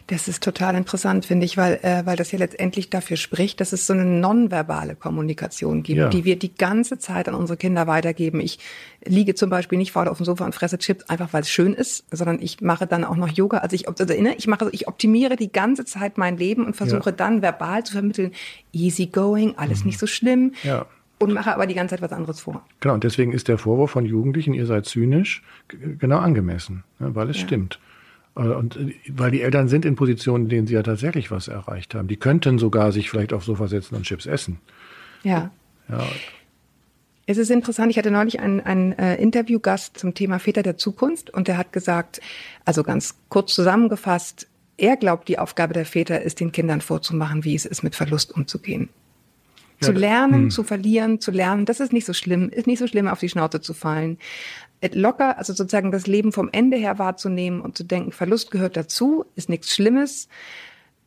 Das 0.06 0.28
ist 0.28 0.42
total 0.42 0.74
interessant, 0.74 1.24
finde 1.26 1.44
ich, 1.46 1.56
weil, 1.56 1.78
äh, 1.82 2.04
weil 2.04 2.16
das 2.16 2.32
ja 2.32 2.38
letztendlich 2.38 2.90
dafür 2.90 3.16
spricht, 3.16 3.60
dass 3.60 3.72
es 3.72 3.86
so 3.86 3.92
eine 3.92 4.04
nonverbale 4.04 4.94
Kommunikation 4.96 5.82
gibt, 5.82 5.98
Ja. 5.98 6.08
die 6.08 6.24
wir 6.24 6.36
die 6.38 6.54
ganze 6.54 6.98
Zeit 6.98 7.28
an 7.28 7.34
unsere 7.34 7.56
Kinder 7.56 7.86
weitergeben. 7.86 8.40
Ich 8.40 8.58
liege 9.04 9.34
zum 9.34 9.50
Beispiel 9.50 9.78
nicht 9.78 9.92
faul 9.92 10.08
auf 10.08 10.16
dem 10.18 10.26
Sofa 10.26 10.44
und 10.44 10.54
fresse 10.54 10.78
Chips, 10.78 11.04
einfach 11.08 11.32
weil 11.32 11.42
es 11.42 11.50
schön 11.50 11.74
ist, 11.74 12.04
sondern 12.10 12.40
ich 12.40 12.60
mache 12.60 12.86
dann 12.86 13.04
auch 13.04 13.16
noch 13.16 13.28
Yoga. 13.28 13.58
Also 13.58 13.74
ich, 13.74 13.88
also, 13.88 14.04
ne, 14.04 14.34
ich 14.36 14.46
mache, 14.46 14.68
ich 14.72 14.88
optimiere 14.88 15.36
die 15.36 15.50
ganze 15.52 15.84
Zeit 15.84 16.18
mein 16.18 16.36
Leben 16.36 16.64
und 16.66 16.74
versuche 16.76 17.10
Ja. 17.10 17.16
dann 17.16 17.42
verbal 17.42 17.84
zu 17.84 17.92
vermitteln, 17.92 18.32
easy 18.72 19.06
going, 19.06 19.54
alles 19.56 19.84
nicht 19.84 19.98
so 19.98 20.06
schlimm. 20.06 20.52
Ja. 20.62 20.86
Und 21.18 21.32
mache 21.34 21.54
aber 21.54 21.66
die 21.68 21.74
ganze 21.74 21.94
Zeit 21.94 22.02
was 22.02 22.10
anderes 22.10 22.40
vor. 22.40 22.64
Genau, 22.80 22.94
und 22.94 23.04
deswegen 23.04 23.30
ist 23.32 23.46
der 23.46 23.56
Vorwurf 23.56 23.92
von 23.92 24.04
Jugendlichen, 24.04 24.54
ihr 24.54 24.66
seid 24.66 24.86
zynisch, 24.86 25.42
genau 26.00 26.18
angemessen, 26.18 26.82
ne, 26.98 27.14
weil 27.14 27.30
es 27.30 27.36
Ja. 27.36 27.44
stimmt. 27.46 27.78
Äh, 28.36 28.40
Und 28.40 28.76
äh, 28.76 28.94
weil 29.08 29.30
die 29.30 29.42
Eltern 29.42 29.68
sind 29.68 29.84
in 29.84 29.96
Positionen, 29.96 30.44
in 30.44 30.50
denen 30.50 30.66
sie 30.66 30.74
ja 30.74 30.82
tatsächlich 30.82 31.30
was 31.30 31.48
erreicht 31.48 31.94
haben. 31.94 32.08
Die 32.08 32.16
könnten 32.16 32.58
sogar 32.58 32.92
sich 32.92 33.10
vielleicht 33.10 33.32
aufs 33.32 33.46
Sofa 33.46 33.68
setzen 33.68 33.94
und 33.96 34.04
Chips 34.04 34.26
essen. 34.26 34.58
Ja. 35.22 35.50
Ja, 35.88 36.06
Es 37.26 37.38
ist 37.38 37.50
interessant, 37.50 37.90
ich 37.90 37.98
hatte 37.98 38.10
neulich 38.10 38.40
einen, 38.40 38.60
einen 38.60 38.92
äh, 38.92 39.16
Interviewgast 39.16 39.98
zum 39.98 40.14
Thema 40.14 40.38
Väter 40.38 40.62
der 40.62 40.76
Zukunft 40.76 41.30
und 41.30 41.48
der 41.48 41.58
hat 41.58 41.72
gesagt, 41.72 42.20
also 42.64 42.82
ganz 42.82 43.16
kurz 43.28 43.54
zusammengefasst, 43.54 44.48
er 44.78 44.96
glaubt, 44.96 45.28
die 45.28 45.38
Aufgabe 45.38 45.74
der 45.74 45.86
Väter 45.86 46.22
ist, 46.22 46.40
den 46.40 46.50
Kindern 46.50 46.80
vorzumachen, 46.80 47.44
wie 47.44 47.54
es 47.54 47.66
ist, 47.66 47.82
mit 47.82 47.94
Verlust 47.94 48.34
umzugehen. 48.34 48.88
Zu 49.82 49.92
lernen, 49.92 50.50
zu 50.50 50.62
verlieren, 50.62 51.20
zu 51.20 51.30
lernen, 51.30 51.64
das 51.64 51.80
ist 51.80 51.92
nicht 51.92 52.06
so 52.06 52.12
schlimm, 52.12 52.48
ist 52.48 52.66
nicht 52.66 52.78
so 52.78 52.86
schlimm, 52.86 53.08
auf 53.08 53.20
die 53.20 53.28
Schnauze 53.28 53.60
zu 53.60 53.74
fallen. 53.74 54.18
Locker, 54.92 55.38
also 55.38 55.52
sozusagen 55.52 55.92
das 55.92 56.06
Leben 56.06 56.32
vom 56.32 56.48
Ende 56.50 56.76
her 56.76 56.98
wahrzunehmen 56.98 57.60
und 57.60 57.76
zu 57.76 57.84
denken, 57.84 58.12
Verlust 58.12 58.50
gehört 58.50 58.76
dazu, 58.76 59.24
ist 59.36 59.48
nichts 59.48 59.72
Schlimmes. 59.72 60.28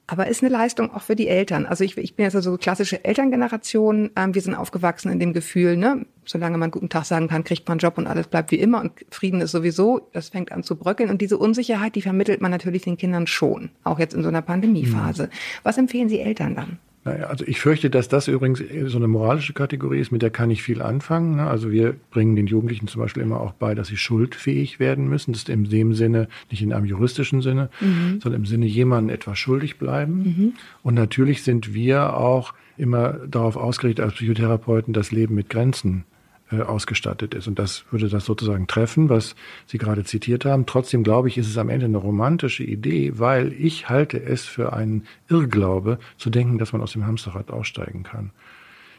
Aber 0.07 0.27
ist 0.27 0.43
eine 0.43 0.51
Leistung 0.51 0.93
auch 0.93 1.01
für 1.01 1.15
die 1.15 1.27
Eltern. 1.27 1.65
Also 1.65 1.83
ich, 1.83 1.97
ich 1.97 2.15
bin 2.15 2.25
jetzt 2.25 2.35
also 2.35 2.51
so 2.51 2.57
klassische 2.57 3.03
Elterngeneration. 3.03 4.11
Ähm, 4.15 4.35
wir 4.35 4.41
sind 4.43 4.53
aufgewachsen 4.53 5.11
in 5.11 5.19
dem 5.19 5.33
Gefühl, 5.33 5.77
ne, 5.77 6.05
solange 6.25 6.59
man 6.59 6.69
guten 6.69 6.89
Tag 6.89 7.05
sagen 7.05 7.27
kann, 7.27 7.43
kriegt 7.43 7.67
man 7.67 7.73
einen 7.73 7.79
Job 7.79 7.97
und 7.97 8.05
alles 8.05 8.27
bleibt 8.27 8.51
wie 8.51 8.59
immer 8.59 8.81
und 8.81 8.91
Frieden 9.09 9.41
ist 9.41 9.51
sowieso, 9.51 10.07
das 10.13 10.29
fängt 10.29 10.51
an 10.51 10.61
zu 10.61 10.75
bröckeln. 10.75 11.09
Und 11.09 11.21
diese 11.21 11.39
Unsicherheit, 11.39 11.95
die 11.95 12.03
vermittelt 12.03 12.39
man 12.39 12.51
natürlich 12.51 12.83
den 12.83 12.97
Kindern 12.97 13.25
schon, 13.25 13.71
auch 13.83 13.97
jetzt 13.97 14.13
in 14.13 14.21
so 14.21 14.29
einer 14.29 14.43
Pandemiephase. 14.43 15.29
Was 15.63 15.79
empfehlen 15.79 16.07
Sie 16.07 16.19
Eltern 16.19 16.53
dann? 16.53 16.77
Naja, 17.05 17.27
also 17.27 17.45
ich 17.47 17.61
fürchte, 17.61 17.91
dass 17.91 18.07
das 18.07 18.27
übrigens 18.27 18.63
so 18.87 18.97
eine 18.97 19.07
moralische 19.07 19.53
Kategorie 19.53 19.99
ist, 19.99 20.11
mit 20.11 20.23
der 20.23 20.31
kann 20.31 20.49
ich 20.49 20.63
viel 20.63 20.81
anfangen. 20.81 21.35
ne? 21.35 21.47
Also 21.47 21.71
wir 21.71 21.95
bringen 22.09 22.35
den 22.35 22.47
Jugendlichen 22.47 22.87
zum 22.87 22.99
Beispiel 23.01 23.21
immer 23.21 23.39
auch 23.39 23.53
bei, 23.53 23.75
dass 23.75 23.89
sie 23.89 23.97
schuldfähig 23.97 24.79
werden 24.79 25.07
müssen. 25.07 25.31
Das 25.31 25.41
ist 25.43 25.49
in 25.49 25.69
dem 25.69 25.93
Sinne, 25.93 26.27
nicht 26.49 26.63
in 26.63 26.73
einem 26.73 26.85
juristischen 26.85 27.43
Sinne, 27.43 27.69
sondern 28.19 28.41
im 28.41 28.45
Sinne 28.47 28.65
jemandem 28.65 29.13
etwas 29.13 29.37
schuldig 29.37 29.77
bleiben. 29.77 30.53
Und 30.81 30.95
natürlich 30.95 31.43
sind 31.43 31.75
wir 31.75 32.17
auch 32.17 32.55
immer 32.75 33.13
darauf 33.27 33.55
ausgerichtet 33.55 34.03
als 34.03 34.15
Psychotherapeuten, 34.15 34.93
das 34.93 35.11
Leben 35.11 35.35
mit 35.35 35.49
Grenzen 35.49 36.05
äh, 36.09 36.14
ausgestattet 36.51 37.33
ist. 37.33 37.47
Und 37.47 37.57
das 37.57 37.85
würde 37.91 38.07
das 38.07 38.25
sozusagen 38.25 38.67
treffen, 38.67 39.09
was 39.09 39.35
Sie 39.65 39.77
gerade 39.77 40.03
zitiert 40.03 40.45
haben. 40.45 40.65
Trotzdem 40.65 41.03
glaube 41.03 41.27
ich, 41.27 41.37
ist 41.37 41.47
es 41.47 41.57
am 41.57 41.69
Ende 41.69 41.87
eine 41.87 41.97
romantische 41.97 42.63
Idee, 42.63 43.13
weil 43.15 43.53
ich 43.53 43.89
halte 43.89 44.21
es 44.21 44.45
für 44.45 44.73
einen 44.73 45.05
Irrglaube 45.27 45.97
zu 46.17 46.29
denken, 46.29 46.57
dass 46.57 46.71
man 46.71 46.81
aus 46.81 46.91
dem 46.91 47.05
Hamsterrad 47.05 47.51
aussteigen 47.51 48.03
kann. 48.03 48.31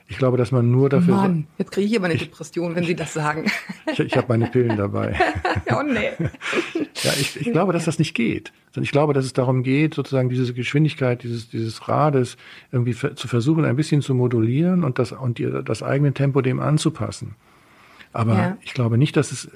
Ich 0.08 0.18
glaube, 0.18 0.36
dass 0.36 0.52
man 0.52 0.70
nur 0.70 0.88
dafür. 0.88 1.16
Mann, 1.16 1.46
jetzt 1.58 1.72
kriege 1.72 1.86
ich 1.88 1.96
aber 1.96 2.06
eine 2.06 2.16
Depression, 2.16 2.76
wenn 2.76 2.84
Sie 2.84 2.94
das 2.96 3.12
sagen. 3.12 3.50
Ich, 3.92 4.00
ich 4.00 4.16
habe 4.16 4.26
meine 4.28 4.46
Pillen 4.48 4.76
dabei. 4.76 5.14
oh 5.72 5.82
nee. 5.82 6.10
Ja, 7.02 7.12
ich, 7.20 7.40
ich 7.40 7.52
glaube, 7.52 7.72
dass 7.72 7.84
das 7.84 7.98
nicht 7.98 8.14
geht. 8.14 8.52
Sondern 8.72 8.84
ich 8.84 8.90
glaube, 8.90 9.12
dass 9.12 9.24
es 9.24 9.32
darum 9.32 9.62
geht, 9.62 9.94
sozusagen 9.94 10.28
diese 10.28 10.52
Geschwindigkeit 10.54 11.22
dieses, 11.22 11.48
dieses 11.50 11.88
Rades 11.88 12.36
irgendwie 12.72 12.94
zu 12.94 13.28
versuchen, 13.28 13.64
ein 13.64 13.76
bisschen 13.76 14.00
zu 14.02 14.14
modulieren 14.14 14.82
und 14.82 14.98
das, 14.98 15.12
und 15.12 15.38
die, 15.38 15.48
das 15.64 15.82
eigene 15.82 16.12
Tempo 16.14 16.40
dem 16.40 16.58
anzupassen. 16.58 17.36
Aber 18.12 18.34
Ja. 18.34 18.56
ich 18.62 18.74
glaube 18.74 18.96
nicht, 18.98 19.16
dass 19.16 19.30
es 19.30 19.44
äh, 19.46 19.50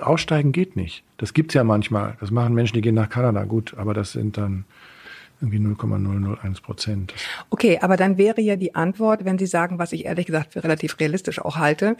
aussteigen 0.00 0.52
geht 0.52 0.76
nicht. 0.76 1.02
Das 1.18 1.34
gibt's 1.34 1.54
ja 1.54 1.64
manchmal. 1.64 2.16
Das 2.20 2.30
machen 2.30 2.54
Menschen, 2.54 2.74
die 2.74 2.80
gehen 2.82 2.94
nach 2.94 3.08
Kanada, 3.10 3.44
gut, 3.44 3.74
aber 3.76 3.92
das 3.94 4.12
sind 4.12 4.38
dann 4.38 4.64
irgendwie 5.40 5.58
0,001 5.58 6.60
Prozent. 6.60 7.14
Okay, 7.48 7.78
aber 7.80 7.96
dann 7.96 8.18
wäre 8.18 8.40
ja 8.40 8.56
die 8.56 8.74
Antwort, 8.74 9.24
wenn 9.24 9.38
Sie 9.38 9.46
sagen, 9.46 9.78
was 9.78 9.92
ich 9.92 10.04
ehrlich 10.04 10.26
gesagt 10.26 10.52
für 10.52 10.62
relativ 10.62 10.98
realistisch 11.00 11.38
auch 11.38 11.56
halte, 11.56 11.96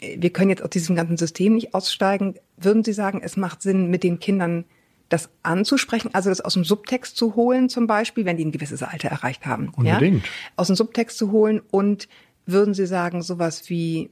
wir 0.00 0.30
können 0.30 0.50
jetzt 0.50 0.62
aus 0.62 0.70
diesem 0.70 0.96
ganzen 0.96 1.16
System 1.16 1.54
nicht 1.54 1.74
aussteigen, 1.74 2.34
würden 2.56 2.84
Sie 2.84 2.92
sagen, 2.92 3.20
es 3.22 3.36
macht 3.36 3.62
Sinn, 3.62 3.90
mit 3.90 4.02
den 4.02 4.18
Kindern 4.18 4.64
das 5.08 5.28
anzusprechen, 5.42 6.10
also 6.12 6.30
das 6.30 6.40
aus 6.40 6.54
dem 6.54 6.64
Subtext 6.64 7.16
zu 7.16 7.34
holen 7.34 7.68
zum 7.68 7.86
Beispiel, 7.86 8.24
wenn 8.24 8.36
die 8.36 8.44
ein 8.44 8.52
gewisses 8.52 8.82
Alter 8.82 9.08
erreicht 9.08 9.44
haben. 9.44 9.70
Unbedingt. 9.70 10.24
Ja? 10.24 10.30
Aus 10.56 10.68
dem 10.68 10.76
Subtext 10.76 11.18
zu 11.18 11.32
holen 11.32 11.60
und 11.70 12.08
würden 12.46 12.74
Sie 12.74 12.86
sagen, 12.86 13.22
sowas 13.22 13.68
wie, 13.68 14.10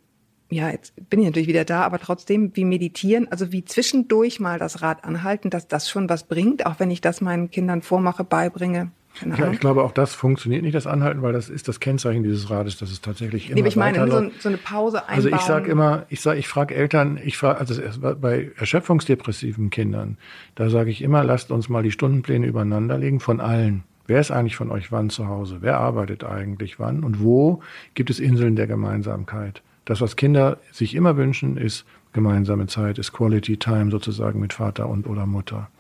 ja, 0.51 0.71
jetzt 0.71 0.95
bin 1.11 1.21
ich 1.21 1.27
natürlich 1.27 1.49
wieder 1.49 1.65
da, 1.65 1.83
aber 1.83 1.99
trotzdem 1.99 2.53
wie 2.55 2.65
meditieren, 2.65 3.29
also 3.31 3.53
wie 3.53 3.65
zwischendurch 3.65 4.41
mal 4.41 4.59
das 4.59 4.81
Rad 4.83 5.05
anhalten, 5.05 5.51
dass 5.51 5.69
das 5.69 5.91
schon 5.91 6.09
was 6.09 6.25
bringt, 6.25 6.65
auch 6.67 6.79
wenn 6.79 6.91
ich 6.91 7.01
das 7.01 7.21
meinen 7.21 7.51
Kindern 7.51 7.83
vormache, 7.83 8.25
beibringe. 8.25 8.91
Ja, 9.37 9.51
ich 9.51 9.59
glaube, 9.59 9.83
auch 9.83 9.91
das 9.91 10.15
funktioniert 10.15 10.63
nicht, 10.63 10.77
das 10.77 10.87
Anhalten, 10.87 11.23
weil 11.23 11.33
das 11.33 11.49
ist 11.49 11.67
das 11.67 11.81
Kennzeichen 11.81 12.23
dieses 12.23 12.51
Rades, 12.51 12.77
dass 12.77 12.91
es 12.93 13.01
tatsächlich 13.01 13.47
immer 13.51 13.55
Nee, 13.57 13.61
aber 13.63 13.69
ich 13.69 13.77
meine, 13.77 14.09
so, 14.09 14.17
ein- 14.19 14.31
so 14.39 14.49
eine 14.49 14.59
Pause 14.59 15.09
einbauen. 15.09 15.17
Also 15.17 15.29
ich 15.31 15.41
sage 15.41 15.71
immer, 15.73 16.07
ich 16.09 16.21
sage, 16.21 16.39
ich 16.39 16.47
frage 16.47 16.75
Eltern, 16.77 17.19
ich 17.25 17.37
frage, 17.37 17.59
also 17.59 17.75
bei 18.21 18.53
erschöpfungsdepressiven 18.57 19.71
Kindern, 19.71 20.19
da 20.55 20.71
sage 20.71 20.91
ich 20.91 21.03
immer, 21.03 21.25
lasst 21.25 21.51
uns 21.51 21.69
mal 21.69 21.83
die 21.83 21.91
Stundenpläne 21.91 22.47
übereinander 22.47 22.97
legen 22.97 23.19
von 23.21 23.41
allen. 23.41 23.83
Wer 24.07 24.21
ist 24.21 24.31
eigentlich 24.31 24.57
von 24.57 24.71
euch 24.71 24.91
wann 24.93 25.11
zu 25.11 25.27
Hause? 25.29 25.59
Wer 25.61 25.79
arbeitet 25.79 26.25
eigentlich 26.25 26.79
wann? 26.79 27.05
Und 27.05 27.21
wo 27.23 27.61
gibt 27.95 28.11
es 28.11 28.21
Inseln 28.21 28.57
der 28.57 28.67
Gemeinsamkeit? 28.67 29.63
Das, 29.89 30.03
was 30.03 30.17
Kinder 30.17 30.59
sich 30.71 30.95
immer 30.95 31.17
wünschen, 31.17 31.57
ist 31.57 31.87
gemeinsame 32.13 32.67
Zeit, 32.67 32.99
ist 32.99 33.15
Quality 33.15 33.57
Time 33.57 33.91
sozusagen 33.91 34.39
mit 34.39 34.53
Vater 34.53 34.87
und 34.87 35.07
oder 35.07 35.25
Mutter. 35.25 35.71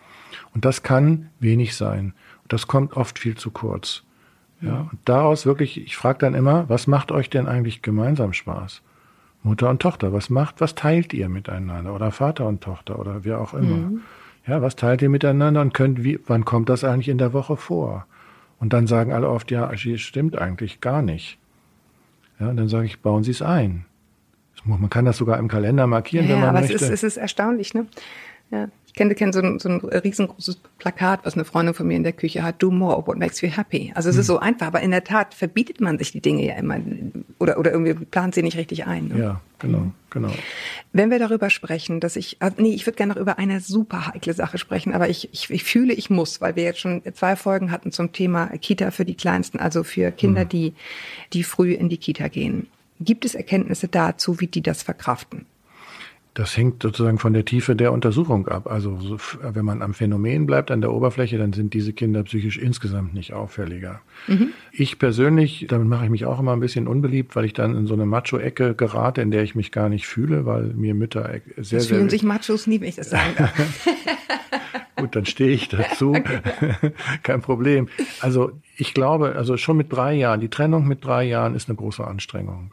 Und 0.55 0.65
das 0.65 0.83
kann 0.83 1.29
wenig 1.41 1.77
sein. 1.77 2.15
Und 2.43 2.55
das 2.55 2.67
kommt 2.67 2.97
oft 2.97 3.19
viel 3.19 3.37
zu 3.37 3.51
kurz. 3.51 4.05
Ja, 4.63 4.89
und 4.91 4.99
daraus 5.05 5.45
wirklich, 5.45 5.79
ich 5.79 5.95
frage 5.95 6.21
dann 6.21 6.33
immer, 6.33 6.71
was 6.71 6.87
macht 6.87 7.13
euch 7.13 7.29
denn 7.29 7.47
eigentlich 7.47 7.83
gemeinsam 7.83 8.33
Spaß? 8.33 8.81
Mutter 9.43 9.69
und 9.69 9.83
Tochter, 9.83 10.11
was 10.11 10.31
macht, 10.31 10.63
was 10.63 10.75
teilt 10.75 11.13
ihr 11.13 11.29
miteinander? 11.29 11.95
Oder 11.95 12.11
Vater 12.11 12.47
und 12.47 12.63
Tochter 12.63 12.99
oder 12.99 13.25
wer 13.27 13.43
auch 13.43 13.53
immer. 13.53 13.91
Ja, 14.47 14.63
was 14.63 14.75
teilt 14.75 15.03
ihr 15.03 15.11
miteinander 15.11 15.61
und 15.61 15.75
könnt, 15.75 16.03
wie, 16.03 16.19
wann 16.27 16.47
kommt 16.47 16.71
das 16.71 16.83
eigentlich 16.83 17.11
in 17.11 17.19
der 17.19 17.35
Woche 17.35 17.59
vor? 17.59 18.07
Und 18.59 18.73
dann 18.73 18.87
sagen 18.87 19.13
alle 19.13 19.29
oft, 19.29 19.51
ja, 19.51 19.71
es 19.71 20.01
stimmt 20.01 20.39
eigentlich 20.39 20.81
gar 20.81 21.03
nicht. 21.03 21.39
Ja, 22.41 22.49
und 22.49 22.57
dann 22.57 22.69
sage 22.69 22.87
ich, 22.87 23.03
bauen 23.03 23.23
Sie 23.23 23.33
es 23.33 23.43
ein. 23.43 23.85
Man 24.77 24.91
kann 24.91 25.05
das 25.05 25.17
sogar 25.17 25.39
im 25.39 25.49
Kalender 25.49 25.87
markieren, 25.87 26.27
ja, 26.27 26.33
wenn 26.35 26.41
man 26.41 26.49
aber 26.51 26.61
möchte. 26.61 26.77
es 26.77 26.83
ist, 26.83 26.91
es 26.91 27.03
ist 27.03 27.17
erstaunlich, 27.17 27.75
ne? 27.75 27.87
Ja. 28.51 28.69
Ich 28.87 28.95
kenne, 28.95 29.15
kenne 29.15 29.33
so, 29.33 29.41
ein, 29.41 29.59
so 29.61 29.69
ein 29.69 29.79
riesengroßes 29.81 30.57
Plakat, 30.79 31.21
was 31.25 31.35
eine 31.35 31.45
Freundin 31.45 31.75
von 31.75 31.87
mir 31.87 31.97
in 31.97 32.03
der 32.03 32.15
Küche 32.15 32.43
hat. 32.43 32.61
Do 32.63 32.71
more, 32.71 33.07
what 33.07 33.17
makes 33.19 33.41
you 33.43 33.49
happy. 33.49 33.93
Also 33.95 34.09
es 34.09 34.17
Hm. 34.17 34.21
ist 34.23 34.27
so 34.27 34.39
einfach, 34.41 34.67
aber 34.69 34.81
in 34.81 34.91
der 34.91 35.05
Tat 35.05 35.35
verbietet 35.35 35.81
man 35.81 35.99
sich 35.99 36.11
die 36.11 36.21
Dinge 36.23 36.45
ja 36.45 36.55
immer 36.57 36.79
oder, 37.39 37.59
oder 37.59 37.71
irgendwie 37.71 37.93
plant 38.07 38.35
sie 38.35 38.43
nicht 38.43 38.57
richtig 38.57 38.87
ein. 38.87 39.09
Ne? 39.09 39.19
ja, 39.21 39.41
genau, 39.61 39.93
genau. 40.11 40.31
Wenn 40.93 41.11
wir 41.11 41.19
darüber 41.21 41.51
sprechen, 41.51 42.01
dass 42.01 42.17
ich, 42.17 42.39
ah, 42.41 42.51
nee, 42.57 42.71
ich 42.75 42.87
würde 42.87 42.97
gerne 42.97 43.13
noch 43.15 43.21
über 43.21 43.39
eine 43.39 43.61
super 43.61 44.07
heikle 44.07 44.33
Sache 44.33 44.59
sprechen, 44.59 44.95
aber 44.95 45.09
ich, 45.09 45.29
ich, 45.33 45.49
ich 45.51 45.63
fühle, 45.63 45.93
ich 45.93 46.09
muss, 46.11 46.41
weil 46.41 46.57
wir 46.57 46.65
jetzt 46.65 46.81
schon 46.81 47.03
zwei 47.15 47.37
Folgen 47.37 47.71
hatten 47.71 47.93
zum 47.93 48.13
Thema 48.13 48.47
Kita 48.59 48.91
für 48.91 49.05
die 49.05 49.15
Kleinsten, 49.15 49.61
also 49.61 49.85
für 49.85 50.11
Kinder, 50.11 50.45
Mhm. 50.45 50.49
die, 50.49 50.73
die 51.35 51.45
früh 51.45 51.73
in 51.75 51.89
die 51.91 51.99
Kita 51.99 52.27
gehen. 52.29 52.67
Gibt 53.01 53.25
es 53.25 53.35
Erkenntnisse 53.35 53.89
dazu, 53.89 54.41
wie 54.41 54.47
die 54.47 54.63
das 54.63 54.83
verkraften? 54.83 55.47
Das 56.35 56.57
hängt 56.57 56.85
sozusagen 56.85 57.19
von 57.19 57.33
der 57.33 57.45
Tiefe 57.45 57.75
der 57.75 57.91
Untersuchung 57.93 58.47
ab. 58.47 58.71
Also 58.71 59.19
wenn 59.43 59.65
man 59.65 59.83
am 59.83 59.93
Phänomen 59.93 60.47
bleibt, 60.47 60.71
an 60.71 60.81
der 60.81 60.93
Oberfläche, 60.93 61.37
dann 61.37 61.53
sind 61.53 61.75
diese 61.75 61.93
Kinder 61.93 62.23
psychisch 62.23 62.59
insgesamt 62.59 63.13
nicht 63.13 63.33
auffälliger. 63.33 64.01
Ich 64.71 65.01
persönlich, 65.01 65.67
damit 65.69 65.89
mache 65.89 66.05
ich 66.05 66.11
mich 66.11 66.27
auch 66.27 66.39
immer 66.39 66.53
ein 66.53 66.61
bisschen 66.61 66.87
unbeliebt, 66.87 67.35
weil 67.35 67.45
ich 67.45 67.55
dann 67.55 67.75
in 67.75 67.89
so 67.89 67.95
eine 67.95 68.07
Macho-Ecke 68.07 68.77
gerate, 68.77 69.21
in 69.21 69.33
der 69.33 69.43
ich 69.43 69.57
mich 69.57 69.73
gar 69.73 69.89
nicht 69.89 70.07
fühle, 70.07 70.47
weil 70.47 70.75
mir 70.75 70.95
Mütter 70.95 71.29
e- 71.35 71.41
sehr, 71.57 71.81
Das 71.81 71.89
sehr 71.89 71.97
fühlen 71.97 72.09
sich 72.09 72.23
Machos 72.23 72.69
nie, 72.69 72.81
wenn 72.81 72.89
ich 72.89 72.97
das 72.97 73.11
sagen 73.11 73.35
darf. 73.37 73.89
Gut, 74.97 75.17
dann 75.17 75.27
stehe 75.27 75.51
ich 75.51 75.69
dazu. 75.69 76.17
Kein 77.25 77.41
Problem. 77.41 77.89
Also 78.21 78.53
ich 78.77 78.95
glaube, 78.95 79.35
also 79.35 79.57
schon 79.57 79.77
mit 79.77 79.93
drei 79.93 80.15
Jahren, 80.15 80.41
die 80.41 80.51
Trennung 80.51 80.87
mit 80.87 81.05
drei 81.05 81.25
Jahren 81.25 81.57
ist 81.57 81.69
eine 81.69 81.77
große 81.77 82.07
Anstrengung. 82.07 82.71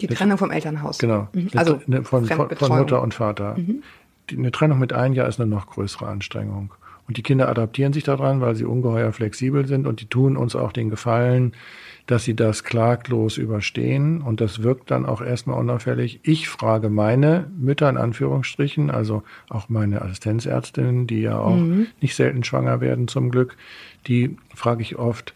Die 0.00 0.06
Trennung 0.08 0.38
vom 0.38 0.50
Elternhaus. 0.50 0.98
Genau. 0.98 1.28
Mhm. 1.32 1.50
Also 1.54 1.80
eine, 1.86 2.04
von, 2.04 2.26
von. 2.26 2.78
Mutter 2.78 3.02
und 3.02 3.14
Vater. 3.14 3.56
Die, 4.30 4.36
eine 4.36 4.52
Trennung 4.52 4.78
mit 4.78 4.92
einem 4.92 5.14
Jahr 5.14 5.28
ist 5.28 5.40
eine 5.40 5.48
noch 5.48 5.66
größere 5.66 6.06
Anstrengung. 6.06 6.72
Und 7.08 7.16
die 7.16 7.22
Kinder 7.22 7.48
adaptieren 7.48 7.92
sich 7.92 8.02
daran, 8.02 8.40
weil 8.40 8.56
sie 8.56 8.64
ungeheuer 8.64 9.12
flexibel 9.12 9.66
sind 9.66 9.86
und 9.86 10.00
die 10.00 10.06
tun 10.06 10.36
uns 10.36 10.56
auch 10.56 10.72
den 10.72 10.90
Gefallen, 10.90 11.52
dass 12.06 12.24
sie 12.24 12.34
das 12.34 12.64
klaglos 12.64 13.36
überstehen 13.36 14.22
und 14.22 14.40
das 14.40 14.62
wirkt 14.62 14.90
dann 14.90 15.06
auch 15.06 15.20
erstmal 15.20 15.58
unauffällig. 15.58 16.20
Ich 16.24 16.48
frage 16.48 16.88
meine 16.88 17.50
Mütter 17.56 17.88
in 17.88 17.96
Anführungsstrichen, 17.96 18.90
also 18.90 19.22
auch 19.48 19.68
meine 19.68 20.02
Assistenzärztinnen, 20.02 21.06
die 21.06 21.20
ja 21.20 21.38
auch 21.38 21.56
nicht 22.00 22.16
selten 22.16 22.44
schwanger 22.44 22.80
werden 22.80 23.08
zum 23.08 23.30
Glück, 23.30 23.56
die 24.06 24.36
frage 24.54 24.82
ich 24.82 24.96
oft, 24.96 25.34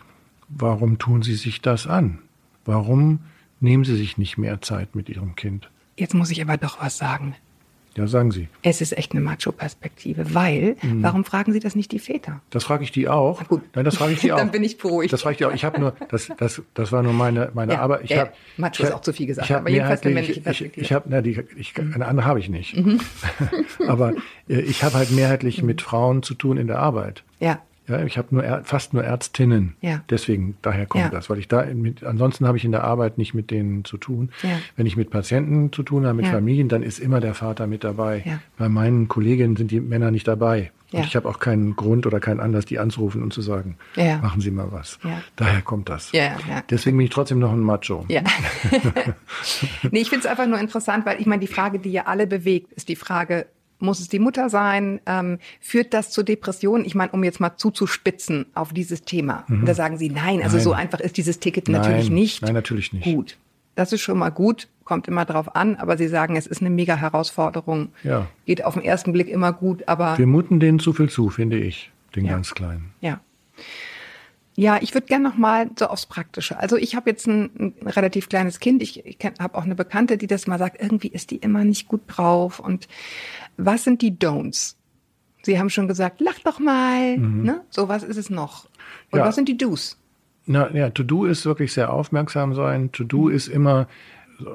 warum 0.48 0.98
tun 0.98 1.22
sie 1.22 1.34
sich 1.34 1.60
das 1.60 1.86
an? 1.86 2.18
Warum 2.64 3.20
nehmen 3.60 3.84
sie 3.84 3.96
sich 3.96 4.18
nicht 4.18 4.38
mehr 4.38 4.60
Zeit 4.60 4.94
mit 4.94 5.08
ihrem 5.08 5.36
Kind? 5.36 5.70
Jetzt 5.96 6.14
muss 6.14 6.30
ich 6.30 6.40
aber 6.42 6.56
doch 6.56 6.80
was 6.80 6.98
sagen. 6.98 7.34
Ja, 7.96 8.06
sagen 8.06 8.30
Sie. 8.30 8.46
Es 8.62 8.80
ist 8.80 8.96
echt 8.96 9.10
eine 9.12 9.20
Macho-Perspektive, 9.20 10.32
weil, 10.32 10.76
Mhm. 10.80 11.02
warum 11.02 11.24
fragen 11.24 11.52
Sie 11.52 11.58
das 11.58 11.74
nicht 11.74 11.90
die 11.90 11.98
Väter? 11.98 12.40
Das 12.50 12.62
frage 12.62 12.84
ich 12.84 12.92
die 12.92 13.08
auch. 13.08 13.40
Na 13.40 13.46
gut. 13.48 13.62
Nein, 13.74 13.84
das 13.84 13.96
frage 13.96 14.12
ich 14.12 14.20
die 14.20 14.30
auch. 14.32 14.38
Dann 14.38 14.52
bin 14.52 14.62
ich 14.62 14.78
beruhigt. 14.78 15.12
Das 15.12 15.22
frage 15.22 15.32
ich 15.32 15.38
die 15.38 15.44
auch. 15.44 15.52
Ich 15.52 15.64
habe 15.64 15.80
nur, 15.80 15.94
das, 16.08 16.30
das, 16.38 16.62
das 16.74 16.92
war 16.92 17.02
nur 17.02 17.12
meine, 17.12 17.50
meine 17.52 17.72
Ja, 17.74 17.80
Arbeit. 17.80 18.02
Ich 18.04 18.10
ja, 18.10 18.18
hab, 18.20 18.34
Macho 18.56 18.84
ich 18.84 18.88
ist 18.88 18.94
auch 18.94 19.00
zu 19.02 19.12
viel 19.12 19.26
gesagt, 19.26 19.48
ich 19.48 19.52
hab 19.52 19.62
aber 19.62 19.70
jedenfalls 19.70 20.02
eine 20.04 20.14
männliche 20.14 20.38
Ich, 20.38 20.44
Perspektive. 20.44 20.80
Mhm. 20.80 20.84
ich 20.84 20.92
habe, 20.92 21.04
na, 21.08 21.20
die, 21.20 21.42
ich, 21.56 21.76
eine 21.76 22.06
andere 22.06 22.26
habe 22.26 22.38
ich 22.38 22.48
nicht. 22.48 22.76
aber 23.88 24.14
äh, 24.48 24.60
ich 24.60 24.84
habe 24.84 24.94
halt 24.94 25.10
mehrheitlich 25.10 25.62
mit 25.64 25.82
Frauen 25.82 26.22
zu 26.22 26.34
tun 26.34 26.58
in 26.58 26.68
der 26.68 26.78
Arbeit. 26.78 27.24
Ja, 27.40 27.60
Ja, 27.90 28.04
ich 28.04 28.16
habe 28.16 28.28
nur 28.34 28.60
fast 28.64 28.94
nur 28.94 29.02
Ärztinnen. 29.04 29.74
Ja. 29.80 30.02
Deswegen, 30.08 30.56
daher 30.62 30.86
kommt 30.86 31.04
Ja. 31.04 31.10
das, 31.10 31.28
weil 31.28 31.38
ich 31.38 31.48
da 31.48 31.64
mit, 31.66 32.04
ansonsten 32.04 32.46
habe 32.46 32.56
ich 32.56 32.64
in 32.64 32.70
der 32.72 32.84
Arbeit 32.84 33.18
nicht 33.18 33.34
mit 33.34 33.50
denen 33.50 33.84
zu 33.84 33.96
tun. 33.98 34.30
Ja. 34.42 34.50
Wenn 34.76 34.86
ich 34.86 34.96
mit 34.96 35.10
Patienten 35.10 35.72
zu 35.72 35.82
tun 35.82 36.04
habe, 36.06 36.14
mit 36.14 36.26
Ja. 36.26 36.32
Familien, 36.32 36.68
dann 36.68 36.82
ist 36.82 36.98
immer 37.00 37.20
der 37.20 37.34
Vater 37.34 37.66
mit 37.66 37.82
dabei. 37.84 38.22
Ja. 38.24 38.38
Bei 38.56 38.68
meinen 38.68 39.08
Kolleginnen 39.08 39.56
sind 39.56 39.70
die 39.70 39.80
Männer 39.80 40.10
nicht 40.10 40.28
dabei. 40.28 40.70
Ja. 40.92 41.00
Und 41.00 41.06
ich 41.06 41.14
habe 41.14 41.28
auch 41.28 41.38
keinen 41.38 41.76
Grund 41.76 42.04
oder 42.06 42.18
keinen 42.18 42.40
Anlass, 42.40 42.64
die 42.66 42.78
anzurufen 42.80 43.22
und 43.22 43.32
zu 43.32 43.42
sagen, 43.42 43.76
Ja. 43.96 44.18
machen 44.18 44.40
Sie 44.40 44.50
mal 44.50 44.68
was. 44.72 44.98
Ja. 45.04 45.22
Daher 45.36 45.62
kommt 45.62 45.88
das. 45.88 46.10
Ja, 46.12 46.24
ja. 46.48 46.62
Deswegen 46.68 46.96
bin 46.96 47.04
ich 47.06 47.12
trotzdem 47.12 47.38
noch 47.38 47.52
ein 47.52 47.60
Macho. 47.60 48.04
ja. 48.08 48.22
nee, 49.90 50.00
ich 50.00 50.08
finde 50.08 50.24
es 50.24 50.30
einfach 50.30 50.46
nur 50.46 50.58
interessant, 50.58 51.06
weil 51.06 51.20
ich 51.20 51.26
meine, 51.26 51.40
die 51.40 51.46
Frage, 51.46 51.78
die 51.78 51.92
ja 51.92 52.06
alle 52.06 52.26
bewegt, 52.26 52.72
ist 52.72 52.88
die 52.88 52.96
Frage, 52.96 53.46
muss 53.80 54.00
es 54.00 54.08
die 54.08 54.18
Mutter 54.18 54.48
sein? 54.50 55.00
Ähm, 55.06 55.38
führt 55.60 55.92
das 55.94 56.10
zu 56.10 56.22
Depressionen? 56.22 56.84
Ich 56.84 56.94
meine, 56.94 57.12
um 57.12 57.24
jetzt 57.24 57.40
mal 57.40 57.56
zuzuspitzen 57.56 58.46
auf 58.54 58.72
dieses 58.72 59.02
Thema. 59.02 59.44
Und 59.48 59.66
da 59.66 59.74
sagen 59.74 59.96
Sie, 59.98 60.08
nein, 60.10 60.42
also 60.42 60.56
Mhm. 60.56 60.58
Nein. 60.58 60.64
so 60.64 60.72
einfach 60.72 61.00
ist 61.00 61.16
dieses 61.16 61.38
Ticket 61.40 61.68
Nein, 61.68 61.80
natürlich 61.80 62.10
nicht. 62.10 62.42
nein, 62.42 62.54
natürlich 62.54 62.92
nicht. 62.92 63.04
Gut. 63.04 63.36
Das 63.76 63.92
ist 63.92 64.00
schon 64.02 64.18
mal 64.18 64.30
gut, 64.30 64.68
kommt 64.84 65.08
immer 65.08 65.24
drauf 65.24 65.54
an, 65.56 65.76
aber 65.76 65.96
Sie 65.96 66.08
sagen, 66.08 66.36
es 66.36 66.46
ist 66.46 66.60
eine 66.60 66.70
mega 66.70 66.96
Herausforderung. 66.96 67.90
Ja. 68.02 68.26
Geht 68.44 68.64
auf 68.64 68.74
den 68.74 68.82
ersten 68.82 69.12
Blick 69.12 69.28
immer 69.28 69.52
gut, 69.52 69.86
aber 69.88 70.18
Wir 70.18 70.26
muten 70.26 70.60
denen 70.60 70.78
zu 70.80 70.92
viel 70.92 71.08
zu, 71.08 71.30
finde 71.30 71.58
ich, 71.58 71.90
den 72.16 72.24
Ja. 72.26 72.32
ganz 72.32 72.52
Kleinen. 72.54 72.90
ja. 73.00 73.20
Ja, 74.56 74.78
ich 74.80 74.94
würde 74.94 75.06
gerne 75.06 75.28
noch 75.28 75.36
mal 75.36 75.70
so 75.78 75.86
aufs 75.86 76.06
Praktische. 76.06 76.58
Also 76.58 76.76
ich 76.76 76.94
habe 76.94 77.08
jetzt 77.08 77.26
ein, 77.26 77.74
ein, 77.80 77.86
relativ 77.86 78.28
kleines 78.28 78.60
Kind. 78.60 78.82
Ich, 78.82 79.06
ich 79.06 79.18
habe 79.38 79.56
auch 79.56 79.64
eine 79.64 79.74
Bekannte, 79.74 80.18
die 80.18 80.26
das 80.26 80.46
mal 80.46 80.58
sagt. 80.58 80.80
Irgendwie 80.82 81.08
ist 81.08 81.30
die 81.30 81.36
immer 81.36 81.64
nicht 81.64 81.88
gut 81.88 82.02
drauf. 82.06 82.60
Und 82.60 82.88
was 83.56 83.84
sind 83.84 84.02
die 84.02 84.12
Don'ts? 84.12 84.74
Sie 85.42 85.58
haben 85.58 85.70
schon 85.70 85.88
gesagt, 85.88 86.20
lach 86.20 86.38
doch 86.44 86.58
mal. 86.58 87.16
Mhm. 87.16 87.42
Ne? 87.44 87.60
So 87.70 87.88
was 87.88 88.02
ist 88.02 88.16
es 88.16 88.28
noch. 88.28 88.66
Und 89.10 89.20
ja. 89.20 89.24
was 89.24 89.34
sind 89.34 89.48
die 89.48 89.56
Do's? 89.56 89.96
Na 90.46 90.70
ja, 90.74 90.90
to 90.90 91.04
do 91.04 91.26
ist 91.26 91.46
wirklich 91.46 91.72
sehr 91.72 91.92
aufmerksam 91.92 92.54
sein. 92.54 92.90
To 92.92 93.04
do 93.04 93.28
mhm. 93.28 93.34
ist 93.34 93.48
immer 93.48 93.86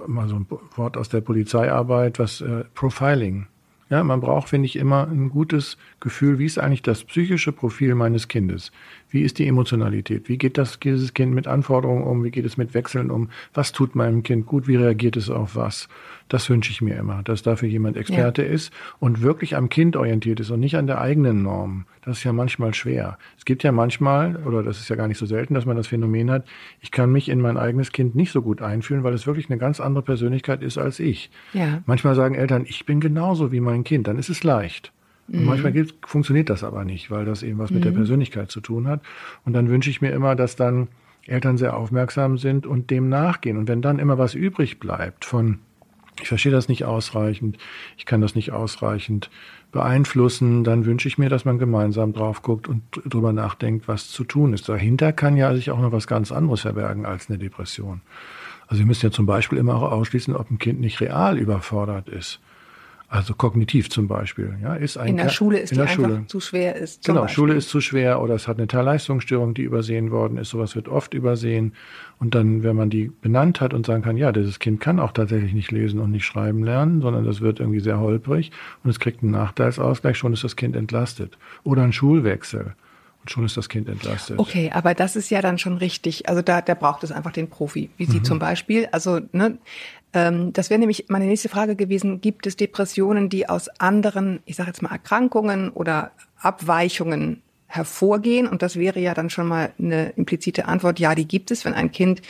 mal 0.08 0.27
so 0.27 0.36
ein 0.36 0.47
Wort 0.75 0.97
aus 0.97 1.10
der 1.10 1.21
Polizeiarbeit, 1.21 2.19
was 2.19 2.41
äh, 2.41 2.63
Profiling. 2.73 3.47
Ja, 3.88 4.04
man 4.04 4.19
braucht, 4.19 4.50
finde 4.50 4.65
ich, 4.65 4.78
immer 4.78 5.08
ein 5.08 5.30
gutes 5.30 5.78
Gefühl, 6.00 6.39
wie 6.39 6.45
ist 6.45 6.58
eigentlich 6.58 6.82
das 6.82 7.04
psychische 7.04 7.52
Profil 7.52 7.93
meines 7.93 8.28
Kindes? 8.28 8.71
Wie 9.10 9.21
ist 9.21 9.38
die 9.38 9.48
Emotionalität? 9.48 10.28
Wie 10.28 10.39
geht 10.39 10.58
das, 10.58 10.80
dieses 10.80 11.13
Kind 11.13 11.36
mit 11.36 11.45
Anforderungen 11.45 12.04
um? 12.04 12.24
Wie 12.24 12.32
geht 12.32 12.45
es 12.45 12.58
mit 12.58 12.74
Wechseln 12.74 13.12
um? 13.12 13.30
Was 13.54 13.74
tut 13.74 13.93
meinem 13.93 14.24
Kind 14.24 14.48
gut? 14.48 14.67
Wie 14.67 14.76
reagiert 14.76 15.17
es 15.17 15.30
auf 15.30 15.56
was? 15.56 15.88
Das 16.28 16.50
wünsche 16.50 16.72
ich 16.72 16.82
mir 16.82 16.96
immer, 16.96 17.22
dass 17.24 17.44
dafür 17.44 17.70
jemand 17.70 17.98
Experte 17.98 18.44
ja. 18.44 18.50
ist 18.50 18.74
und 19.00 19.22
wirklich 19.22 19.56
am 19.56 19.70
Kind 19.70 19.96
orientiert 19.96 20.40
ist 20.40 20.50
und 20.50 20.60
nicht 20.60 20.76
an 20.76 20.88
der 20.88 21.00
eigenen 21.00 21.44
Norm. 21.44 21.86
Das 22.04 22.18
ist 22.18 22.24
ja 22.24 22.34
manchmal 22.34 22.74
schwer. 22.74 23.18
Es 23.38 23.46
gibt 23.46 23.64
ja 23.64 23.72
manchmal, 23.72 24.38
oder 24.38 24.64
das 24.64 24.80
ist 24.80 24.90
ja 24.90 24.96
gar 24.96 25.08
nicht 25.08 25.20
so 25.20 25.28
selten, 25.28 25.54
dass 25.54 25.66
man 25.66 25.78
das 25.78 25.88
Phänomen 25.88 26.32
hat, 26.32 26.46
ich 26.82 26.92
kann 26.92 27.12
mich 27.12 27.30
in 27.30 27.42
mein 27.42 27.58
eigenes 27.58 27.92
Kind 27.92 28.16
nicht 28.16 28.32
so 28.32 28.42
gut 28.42 28.62
einfühlen, 28.62 29.04
weil 29.04 29.14
es 29.14 29.28
wirklich 29.28 29.50
eine 29.50 29.60
ganz 29.60 29.80
andere 29.80 30.04
Persönlichkeit 30.04 30.64
ist 30.64 30.78
als 30.78 31.00
ich. 31.00 31.30
Ja. 31.54 31.84
Manchmal 31.86 32.16
sagen 32.16 32.34
Eltern, 32.34 32.66
ich 32.68 32.86
bin 32.86 33.00
genauso 33.00 33.52
wie 33.52 33.60
mein 33.60 33.84
Kind, 33.84 34.08
dann 34.08 34.18
ist 34.18 34.30
es 34.30 34.44
leicht. 34.44 34.92
Mhm. 35.28 35.46
manchmal 35.46 35.74
funktioniert 36.06 36.50
das 36.50 36.64
aber 36.64 36.86
nicht, 36.86 37.10
weil 37.10 37.26
das 37.26 37.42
eben 37.42 37.58
was 37.58 37.72
mit 37.72 37.84
der 37.84 37.92
mhm. 37.92 37.98
Persönlichkeit 37.98 38.52
zu 38.52 38.62
tun 38.62 38.88
hat. 38.88 39.02
Und 39.44 39.54
dann 39.54 39.70
wünsche 39.70 39.90
ich 39.90 40.02
mir 40.02 40.12
immer, 40.12 40.36
dass 40.36 40.56
dann 40.56 40.88
Eltern 41.26 41.58
sehr 41.58 41.76
aufmerksam 41.76 42.38
sind 42.38 42.68
und 42.68 42.92
dem 42.92 43.10
nachgehen. 43.10 43.58
Und 43.58 43.68
wenn 43.68 43.82
dann 43.82 44.00
immer 44.00 44.18
was 44.18 44.36
übrig 44.36 44.80
bleibt 44.80 45.26
von 45.26 45.60
ich 46.21 46.28
verstehe 46.28 46.51
das 46.51 46.67
nicht 46.67 46.86
ausreichend, 46.86 47.58
ich 47.97 48.06
kann 48.06 48.21
das 48.21 48.36
nicht 48.36 48.51
ausreichend 48.51 49.30
beeinflussen, 49.71 50.63
dann 50.63 50.86
wünsche 50.86 51.08
ich 51.08 51.17
mir, 51.17 51.30
dass 51.30 51.45
man 51.45 51.60
gemeinsam 51.60 52.13
drauf 52.13 52.41
guckt 52.41 52.67
und 52.67 52.82
drüber 53.06 53.34
nachdenkt, 53.34 53.88
was 53.88 54.10
zu 54.10 54.23
tun 54.23 54.54
ist. 54.54 54.69
Dahinter 54.69 55.12
kann 55.12 55.36
ja 55.36 55.54
sich 55.54 55.71
auch 55.71 55.80
noch 55.80 55.91
was 55.91 56.08
ganz 56.08 56.32
anderes 56.32 56.62
verbergen 56.62 57.06
als 57.06 57.30
eine 57.30 57.38
Depression. 57.38 58.01
Also 58.67 58.80
wir 58.80 58.88
müssen 58.88 59.06
ja 59.06 59.12
zum 59.12 59.25
Beispiel 59.25 59.58
immer 59.58 59.75
auch 59.75 59.91
ausschließen, 59.91 60.36
ob 60.36 60.49
ein 60.49 60.58
Kind 60.58 60.80
nicht 60.80 61.01
real 61.01 61.38
überfordert 61.38 62.10
ist. 62.10 62.39
Also 63.08 63.36
kognitiv 63.36 63.89
zum 63.89 64.08
Beispiel. 64.08 64.58
Ja, 64.62 64.74
ist 64.74 64.98
ein 64.98 65.10
in 65.10 65.18
der 65.18 65.30
Schule 65.30 65.60
ist 65.60 65.72
in 65.72 65.78
der 65.78 65.88
Schule. 65.88 66.15
einfach 66.15 66.28
zu 66.28 66.39
schwer 66.39 66.76
ist. 66.76 67.06
Genau, 67.06 67.22
Beispiel. 67.22 67.36
Schule 67.36 67.54
ist 67.54 67.70
zu 67.70 67.80
schwer 67.80 68.22
oder 68.22 68.34
es 68.34 68.48
hat 68.48 68.58
eine 68.58 68.68
Teilleistungsstörung, 68.68 69.54
die 69.54 69.62
übersehen 69.62 70.12
worden 70.12 70.38
ist. 70.38 70.50
Sowas 70.50 70.76
wird 70.76 70.88
oft 70.88 71.13
übersehen. 71.13 71.74
Und 72.18 72.34
dann, 72.34 72.63
wenn 72.63 72.76
man 72.76 72.89
die 72.89 73.12
benannt 73.22 73.62
hat 73.62 73.74
und 73.74 73.86
sagen 73.86 74.02
kann, 74.02 74.18
ja, 74.18 74.32
dieses 74.32 74.60
Kind 74.60 74.80
kann 74.80 75.00
auch 75.00 75.12
tatsächlich 75.12 75.54
nicht 75.54 75.72
lesen 75.72 76.00
und 76.00 76.12
nicht 76.12 76.26
schreiben 76.26 76.63
lernen, 76.63 77.02
sondern 77.02 77.26
das 77.26 77.41
wird 77.41 77.60
irgendwie 77.60 77.82
sehr 77.82 78.00
holprig 78.00 78.52
und 78.84 78.89
es 78.89 79.00
kriegt 79.00 79.22
einen 79.22 79.32
Nachteilsausgleich, 79.32 80.18
schon 80.18 80.34
ist 80.34 80.44
das 80.44 80.56
Kind 80.56 80.76
entlastet. 80.76 81.38
Oder 81.63 81.84
ein 81.84 81.94
Schulwechsel. 81.94 82.74
Und 83.22 83.32
schon 83.32 83.46
ist 83.46 83.58
das 83.58 83.70
Kind 83.70 83.89
entlastet. 83.89 84.38
Okay, 84.38 84.72
aber 84.72 84.94
das 84.94 85.15
ist 85.15 85.32
ja 85.32 85.41
dann 85.41 85.58
schon 85.58 85.78
richtig. 85.78 86.30
Also 86.30 86.41
da, 86.41 86.62
da 86.62 86.76
braucht 86.76 87.04
es 87.04 87.12
einfach 87.12 87.32
den 87.32 87.50
Profi, 87.50 87.89
wie 87.98 88.06
Sie 88.06 88.20
mhm. 88.20 88.24
zum 88.24 88.39
Beispiel. 88.39 88.88
Also 88.91 89.20
ne, 89.32 89.58
das 90.15 90.69
wäre 90.69 90.80
nämlich 90.80 91.06
meine 91.10 91.25
nächste 91.25 91.49
Frage 91.49 91.75
gewesen. 91.75 92.21
Gibt 92.21 92.47
es 92.47 92.56
Depressionen, 92.56 93.28
die 93.28 93.49
aus 93.49 93.67
anderen, 93.80 94.39
ich 94.45 94.56
sage 94.56 94.69
jetzt 94.69 94.82
mal 94.82 94.91
Erkrankungen 94.91 95.69
oder 95.71 96.12
Abweichungen 96.39 97.41
hervorgehen? 97.67 98.47
Und 98.47 98.62
das 98.62 98.78
wäre 98.78 98.99
ja 98.99 99.13
dann 99.13 99.30
schon 99.30 99.47
mal 99.47 99.73
eine 99.78 100.12
implizite 100.12 100.65
Antwort. 100.65 100.99
Ja, 100.99 101.15
die 101.15 101.28
gibt 101.28 101.51
es, 101.51 101.65
wenn 101.65 101.73
ein 101.73 101.91
Kind 101.91 102.21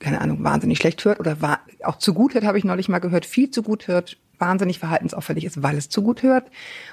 keine 0.00 0.20
Ahnung, 0.20 0.44
wahnsinnig 0.44 0.78
schlecht 0.78 1.04
hört 1.04 1.18
oder 1.18 1.60
auch 1.82 1.96
zu 1.96 2.12
gut 2.12 2.34
hört, 2.34 2.44
habe 2.44 2.58
ich 2.58 2.64
neulich 2.64 2.88
mal 2.88 2.98
gehört, 2.98 3.24
viel 3.24 3.50
zu 3.50 3.62
gut 3.62 3.88
hört, 3.88 4.18
wahnsinnig 4.38 4.78
verhaltensauffällig 4.78 5.44
ist, 5.44 5.62
weil 5.62 5.76
es 5.76 5.88
zu 5.88 6.02
gut 6.02 6.22
hört. 6.22 6.44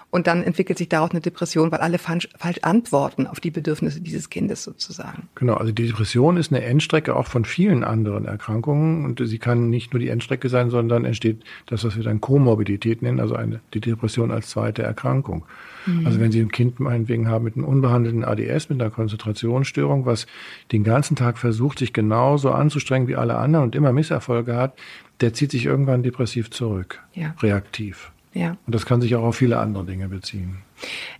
Und 0.10 0.28
dann 0.28 0.44
entwickelt 0.44 0.78
sich 0.78 0.90
daraus 0.90 1.12
eine 1.12 1.22
Depression, 1.22 1.72
weil 1.72 1.80
alle 1.80 1.98
falsch, 1.98 2.28
falsch 2.38 2.60
antworten 2.64 3.28
auf 3.28 3.40
die 3.40 3.52
Bedürfnisse 3.52 4.02
dieses 4.02 4.30
Kindes 4.30 4.64
sozusagen. 4.64 5.30
Genau, 5.36 5.56
also 5.56 5.72
die 5.72 5.88
Depression 5.88 6.38
ist 6.38 6.52
eine 6.52 6.64
Endstrecke 6.64 7.16
auch 7.16 7.28
von 7.28 7.46
vielen 7.46 7.84
anderen 7.84 8.26
Erkrankungen. 8.26 9.06
Und 9.06 9.26
sie 9.26 9.40
kann 9.40 9.70
nicht 9.70 9.94
nur 9.94 10.00
die 10.00 10.10
Endstrecke 10.10 10.50
sein, 10.50 10.70
sondern 10.70 11.06
entsteht 11.06 11.44
das, 11.68 11.84
was 11.84 11.96
wir 11.96 12.04
dann 12.04 12.20
Komorbidität 12.20 13.02
nennen, 13.02 13.20
also 13.20 13.36
eine, 13.36 13.62
die 13.74 13.82
Depression 13.82 14.32
als 14.32 14.50
zweite 14.50 14.84
Erkrankung. 14.84 15.46
Mhm. 15.86 16.06
Also 16.06 16.20
wenn 16.20 16.32
Sie 16.32 16.42
ein 16.42 16.52
Kind 16.52 16.80
meinetwegen 16.80 17.28
haben 17.28 17.46
mit 17.46 17.56
einem 17.56 17.66
unbehandelten 17.66 18.24
ADS, 18.24 18.70
mit 18.70 18.82
einer 18.82 18.92
Konzentrationsstörung, 18.92 20.06
was 20.06 20.28
den 20.72 20.84
ganzen 20.84 21.16
Tag 21.16 21.38
versucht, 21.38 21.80
sich 21.80 21.94
genauso 21.94 22.52
anzustrengen 22.52 23.08
wie 23.08 23.16
alle 23.16 23.38
anderen 23.38 23.66
und 23.66 23.76
immer 23.76 23.92
Misserfolge 23.92 24.56
hat, 24.56 24.78
der 25.22 25.34
zieht 25.34 25.52
sich 25.52 25.66
irgendwann 25.66 26.04
depressiv 26.04 26.50
zurück, 26.52 27.00
ja. 27.14 27.36
reaktiv. 27.42 28.12
Ja. 28.34 28.58
Und 28.66 28.74
das 28.74 28.86
kann 28.86 29.02
sich 29.02 29.16
auch 29.16 29.24
auf 29.24 29.36
viele 29.36 29.60
andere 29.60 29.86
Dinge 29.86 30.08
beziehen. 30.08 30.60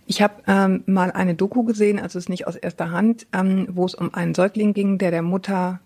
Ich 0.06 0.22
habe 0.22 0.34
ähm, 0.46 0.82
mal 0.86 1.10
eine 1.12 1.34
Doku 1.34 1.62
gesehen, 1.62 1.98
also 1.98 2.18
es 2.18 2.24
ist 2.24 2.28
nicht 2.28 2.46
aus 2.46 2.56
erster 2.56 2.90
Hand, 2.90 3.26
ähm, 3.32 3.68
wo 3.70 3.84
es 3.84 3.94
um 3.94 4.12
einen 4.14 4.34
Säugling 4.34 4.72
ging, 4.72 4.98
der 4.98 5.10
der 5.10 5.22
Mutter 5.22 5.80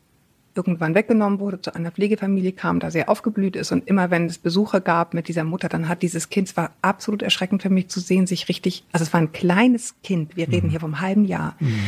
irgendwann 0.57 0.95
weggenommen 0.95 1.39
wurde, 1.39 1.61
zu 1.61 1.75
einer 1.75 1.91
Pflegefamilie 1.91 2.53
kam, 2.53 2.81
da 2.81 2.91
sehr 2.91 3.09
aufgeblüht 3.09 3.57
ist 3.57 3.73
und 3.73 3.87
immer 3.87 4.11
wenn 4.11 4.27
es 4.27 4.39
Besucher 4.39 4.81
gab 4.81 5.15
mit 5.15 5.29
dieser 5.29 5.45
Mutter, 5.45 5.69
dann 5.69 5.89
hat 5.89 6.03
dieses 6.03 6.31
Kind, 6.31 6.49
es 6.49 6.57
war 6.57 6.73
absolut 6.83 7.23
erschreckend 7.23 7.63
für 7.63 7.71
mich 7.71 7.89
zu 7.89 8.01
sehen, 8.01 8.27
sich 8.27 8.49
richtig, 8.49 8.85
also 8.93 9.05
es 9.05 9.13
war 9.13 9.21
ein 9.21 9.33
kleines 9.33 9.95
Kind, 10.03 10.37
wir 10.37 10.49
reden 10.49 10.67
mhm. 10.67 10.71
hier 10.71 10.81
vom 10.81 11.01
halben 11.01 11.25
Jahr, 11.25 11.57
mhm. 11.61 11.79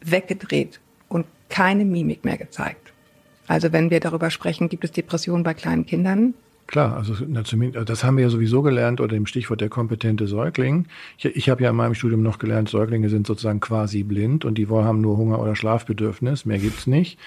weggedreht 0.00 0.80
und 1.08 1.26
keine 1.48 1.84
Mimik 1.84 2.24
mehr 2.24 2.38
gezeigt. 2.38 2.92
Also 3.46 3.72
wenn 3.72 3.90
wir 3.90 4.00
darüber 4.00 4.30
sprechen, 4.30 4.68
gibt 4.68 4.84
es 4.84 4.92
Depressionen 4.92 5.44
bei 5.44 5.54
kleinen 5.54 5.86
Kindern? 5.86 6.34
Klar, 6.66 6.96
also 6.96 7.14
das 7.14 8.04
haben 8.04 8.16
wir 8.16 8.24
ja 8.24 8.30
sowieso 8.30 8.62
gelernt 8.62 9.00
unter 9.00 9.14
dem 9.14 9.26
Stichwort 9.26 9.60
der 9.60 9.68
kompetente 9.68 10.26
Säugling. 10.26 10.86
Ich, 11.18 11.26
ich 11.26 11.48
habe 11.50 11.62
ja 11.62 11.70
in 11.70 11.76
meinem 11.76 11.94
Studium 11.94 12.22
noch 12.22 12.38
gelernt, 12.38 12.70
Säuglinge 12.70 13.10
sind 13.10 13.26
sozusagen 13.26 13.60
quasi 13.60 14.02
blind 14.02 14.46
und 14.46 14.56
die 14.56 14.66
haben 14.66 15.02
nur 15.02 15.18
Hunger 15.18 15.40
oder 15.40 15.56
Schlafbedürfnis, 15.56 16.46
mehr 16.46 16.58
gibt's 16.58 16.86
nicht. 16.86 17.18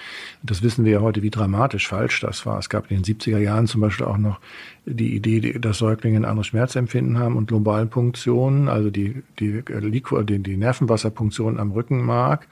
Das 0.42 0.62
wissen 0.62 0.84
wir 0.84 0.92
ja 0.92 1.00
heute, 1.00 1.22
wie 1.22 1.30
dramatisch 1.30 1.86
falsch 1.86 2.20
das 2.20 2.46
war. 2.46 2.58
Es 2.58 2.68
gab 2.68 2.90
in 2.90 3.00
den 3.00 3.04
70er 3.04 3.38
Jahren 3.38 3.68
zum 3.68 3.80
Beispiel 3.80 4.06
auch 4.06 4.18
noch 4.18 4.40
die 4.86 5.14
Idee, 5.14 5.58
dass 5.58 5.78
Säuglinge 5.78 6.18
ein 6.18 6.24
anderes 6.24 6.48
Schmerzempfinden 6.48 7.18
haben 7.18 7.36
und 7.36 7.50
Lumbalpunktionen, 7.52 8.68
also 8.68 8.90
die, 8.90 9.22
die, 9.38 9.62
die, 9.62 10.38
die 10.42 10.56
Nervenwasserpunktion 10.56 11.60
am 11.60 11.70
Rückenmark 11.70 12.48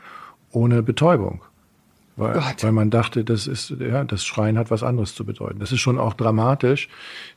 ohne 0.53 0.85
Betäubung. 0.85 1.43
Weil, 2.17 2.43
weil 2.61 2.73
man 2.73 2.89
dachte, 2.89 3.25
das 3.25 3.47
ist, 3.47 3.75
ja, 3.79 4.03
das 4.05 4.25
Schreien 4.25 4.57
hat 4.57 4.71
was 4.71 4.83
anderes 4.83 5.15
zu 5.15 5.27
bedeuten. 5.27 5.59
Das 5.59 5.71
ist 5.71 5.81
schon 5.81 5.99
auch 5.99 6.15
dramatisch, 6.15 6.89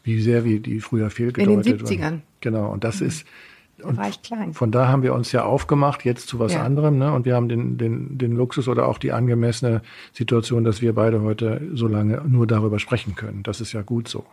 wie 0.03 0.21
sehr 0.21 0.45
wie 0.45 0.59
die 0.59 0.79
früher 0.79 1.09
fehlgedeutet 1.09 1.67
In 1.67 1.77
den 1.77 1.85
70ern. 1.85 2.01
Waren. 2.01 2.21
Genau. 2.39 2.71
Und 2.71 2.85
das 2.85 3.01
mhm. 3.01 3.07
ist, 3.07 3.25
und 3.83 3.97
da 3.97 4.01
war 4.01 4.09
ich 4.09 4.21
klein. 4.21 4.53
Von 4.53 4.71
da 4.71 4.87
haben 4.87 5.03
wir 5.03 5.13
uns 5.13 5.31
ja 5.31 5.43
aufgemacht, 5.43 6.05
jetzt 6.05 6.27
zu 6.27 6.39
was 6.39 6.53
ja. 6.53 6.63
anderem, 6.63 6.97
ne? 6.97 7.13
Und 7.13 7.25
wir 7.25 7.35
haben 7.35 7.49
den, 7.49 7.77
den, 7.77 8.17
den 8.17 8.35
Luxus 8.35 8.67
oder 8.67 8.87
auch 8.87 8.97
die 8.97 9.11
angemessene 9.11 9.81
Situation, 10.13 10.63
dass 10.63 10.81
wir 10.81 10.93
beide 10.93 11.21
heute 11.21 11.61
so 11.73 11.87
lange 11.87 12.21
nur 12.27 12.47
darüber 12.47 12.79
sprechen 12.79 13.15
können. 13.15 13.43
Das 13.43 13.61
ist 13.61 13.73
ja 13.73 13.81
gut 13.81 14.07
so. 14.07 14.25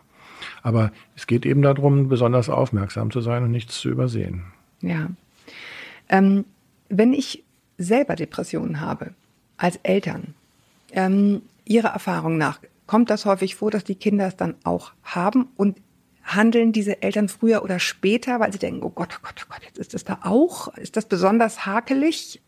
Aber 0.61 0.91
es 1.15 1.27
geht 1.27 1.45
eben 1.45 1.61
darum, 1.61 2.09
besonders 2.09 2.49
aufmerksam 2.49 3.11
zu 3.11 3.21
sein 3.21 3.43
und 3.43 3.51
nichts 3.51 3.79
zu 3.79 3.89
übersehen. 3.89 4.43
Ja. 4.81 5.09
Ähm, 6.09 6.45
wenn 6.89 7.13
ich 7.13 7.43
selber 7.77 8.15
Depressionen 8.15 8.81
habe, 8.81 9.11
als 9.57 9.77
Eltern, 9.83 10.33
ähm, 10.91 11.41
Ihrer 11.65 11.89
Erfahrung 11.89 12.37
nach, 12.37 12.59
kommt 12.85 13.09
das 13.09 13.25
häufig 13.25 13.55
vor, 13.55 13.71
dass 13.71 13.83
die 13.83 13.95
Kinder 13.95 14.27
es 14.27 14.37
dann 14.37 14.55
auch 14.63 14.93
haben 15.03 15.49
und 15.57 15.77
handeln 16.23 16.71
diese 16.71 17.01
Eltern 17.01 17.29
früher 17.29 17.63
oder 17.63 17.79
später, 17.79 18.39
weil 18.39 18.51
sie 18.51 18.59
denken, 18.59 18.83
oh 18.83 18.89
Gott, 18.89 19.09
oh 19.17 19.23
Gott, 19.23 19.45
oh 19.45 19.53
Gott, 19.53 19.63
jetzt 19.65 19.77
ist 19.77 19.93
das 19.93 20.03
da 20.03 20.19
auch? 20.23 20.75
Ist 20.77 20.97
das 20.97 21.05
besonders 21.05 21.65
hakelig? 21.65 22.41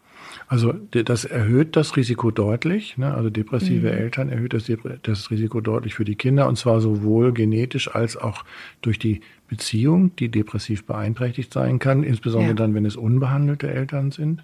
Also 0.47 0.73
das 0.73 1.25
erhöht 1.25 1.75
das 1.75 1.95
Risiko 1.95 2.31
deutlich. 2.31 2.97
Ne? 2.97 3.13
Also 3.13 3.29
depressive 3.29 3.91
mhm. 3.91 3.97
Eltern 3.97 4.29
erhöht 4.29 4.53
das, 4.53 4.71
das 5.03 5.31
Risiko 5.31 5.61
deutlich 5.61 5.95
für 5.95 6.05
die 6.05 6.15
Kinder 6.15 6.47
und 6.47 6.57
zwar 6.57 6.81
sowohl 6.81 7.33
genetisch 7.33 7.93
als 7.93 8.17
auch 8.17 8.43
durch 8.81 8.99
die 8.99 9.21
Beziehung, 9.47 10.15
die 10.17 10.29
depressiv 10.29 10.85
beeinträchtigt 10.85 11.53
sein 11.53 11.79
kann, 11.79 12.03
insbesondere 12.03 12.51
ja. 12.51 12.55
dann, 12.55 12.75
wenn 12.75 12.85
es 12.85 12.95
unbehandelte 12.95 13.69
Eltern 13.69 14.11
sind. 14.11 14.43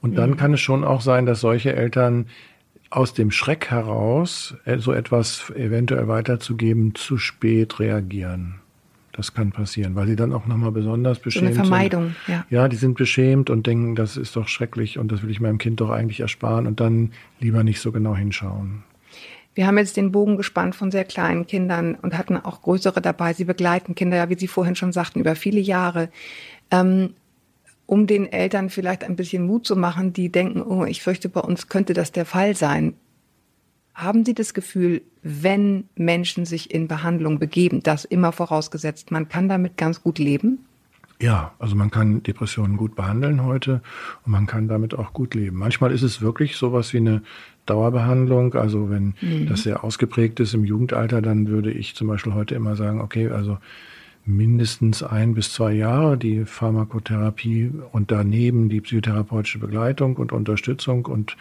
Und 0.00 0.16
dann 0.16 0.30
mhm. 0.30 0.36
kann 0.36 0.54
es 0.54 0.60
schon 0.60 0.84
auch 0.84 1.00
sein, 1.00 1.26
dass 1.26 1.40
solche 1.40 1.74
Eltern 1.74 2.26
aus 2.90 3.14
dem 3.14 3.30
Schreck 3.30 3.70
heraus, 3.70 4.54
äh, 4.64 4.78
so 4.78 4.92
etwas 4.92 5.50
eventuell 5.50 6.08
weiterzugeben, 6.08 6.94
zu 6.94 7.18
spät 7.18 7.80
reagieren. 7.80 8.60
Das 9.12 9.34
kann 9.34 9.50
passieren, 9.50 9.96
weil 9.96 10.06
sie 10.06 10.14
dann 10.14 10.32
auch 10.32 10.46
nochmal 10.46 10.70
besonders 10.70 11.18
beschämt 11.18 11.54
so 11.54 11.60
eine 11.60 11.68
Vermeidung, 11.68 12.04
sind. 12.04 12.16
ja. 12.28 12.46
Ja, 12.50 12.68
die 12.68 12.76
sind 12.76 12.96
beschämt 12.96 13.50
und 13.50 13.66
denken, 13.66 13.96
das 13.96 14.16
ist 14.16 14.36
doch 14.36 14.46
schrecklich 14.46 14.96
und 14.96 15.10
das 15.10 15.24
will 15.24 15.30
ich 15.30 15.40
meinem 15.40 15.58
Kind 15.58 15.80
doch 15.80 15.90
eigentlich 15.90 16.20
ersparen 16.20 16.68
und 16.68 16.78
dann 16.78 17.10
lieber 17.40 17.64
nicht 17.64 17.80
so 17.80 17.90
genau 17.90 18.14
hinschauen. 18.14 18.84
Wir 19.56 19.66
haben 19.66 19.76
jetzt 19.76 19.96
den 19.96 20.12
Bogen 20.12 20.36
gespannt 20.36 20.76
von 20.76 20.92
sehr 20.92 21.04
kleinen 21.04 21.48
Kindern 21.48 21.96
und 21.96 22.16
hatten 22.16 22.36
auch 22.36 22.62
größere 22.62 23.00
dabei. 23.02 23.32
Sie 23.32 23.44
begleiten 23.44 23.96
Kinder, 23.96 24.16
ja, 24.16 24.30
wie 24.30 24.38
Sie 24.38 24.46
vorhin 24.46 24.76
schon 24.76 24.92
sagten, 24.92 25.18
über 25.18 25.34
viele 25.34 25.58
Jahre. 25.58 26.10
Ähm, 26.70 27.14
um 27.88 28.06
den 28.06 28.30
Eltern 28.30 28.68
vielleicht 28.68 29.02
ein 29.02 29.16
bisschen 29.16 29.46
Mut 29.46 29.66
zu 29.66 29.74
machen, 29.74 30.12
die 30.12 30.30
denken, 30.30 30.60
oh, 30.60 30.84
ich 30.84 31.02
fürchte, 31.02 31.30
bei 31.30 31.40
uns 31.40 31.68
könnte 31.68 31.94
das 31.94 32.12
der 32.12 32.26
Fall 32.26 32.54
sein. 32.54 32.92
Haben 33.94 34.26
Sie 34.26 34.34
das 34.34 34.52
Gefühl, 34.52 35.00
wenn 35.22 35.84
Menschen 35.96 36.44
sich 36.44 36.70
in 36.72 36.86
Behandlung 36.86 37.38
begeben, 37.38 37.82
das 37.82 38.04
immer 38.04 38.32
vorausgesetzt, 38.32 39.10
man 39.10 39.30
kann 39.30 39.48
damit 39.48 39.78
ganz 39.78 40.02
gut 40.02 40.18
leben? 40.18 40.66
Ja, 41.18 41.54
also 41.58 41.76
man 41.76 41.90
kann 41.90 42.22
Depressionen 42.22 42.76
gut 42.76 42.94
behandeln 42.94 43.42
heute 43.42 43.80
und 44.26 44.32
man 44.32 44.46
kann 44.46 44.68
damit 44.68 44.94
auch 44.94 45.14
gut 45.14 45.34
leben. 45.34 45.56
Manchmal 45.56 45.90
ist 45.90 46.02
es 46.02 46.20
wirklich 46.20 46.56
sowas 46.56 46.92
wie 46.92 46.98
eine 46.98 47.22
Dauerbehandlung. 47.64 48.52
Also 48.52 48.90
wenn 48.90 49.14
mhm. 49.22 49.46
das 49.48 49.62
sehr 49.62 49.82
ausgeprägt 49.82 50.40
ist 50.40 50.52
im 50.52 50.66
Jugendalter, 50.66 51.22
dann 51.22 51.48
würde 51.48 51.72
ich 51.72 51.94
zum 51.94 52.06
Beispiel 52.06 52.34
heute 52.34 52.54
immer 52.54 52.76
sagen, 52.76 53.00
okay, 53.00 53.28
also 53.30 53.56
mindestens 54.28 55.02
ein 55.02 55.34
bis 55.34 55.52
zwei 55.52 55.72
Jahre 55.72 56.18
die 56.18 56.44
Pharmakotherapie 56.44 57.72
und 57.92 58.10
daneben 58.10 58.68
die 58.68 58.80
psychotherapeutische 58.80 59.58
Begleitung 59.58 60.16
und 60.16 60.32
Unterstützung 60.32 61.06
und 61.06 61.36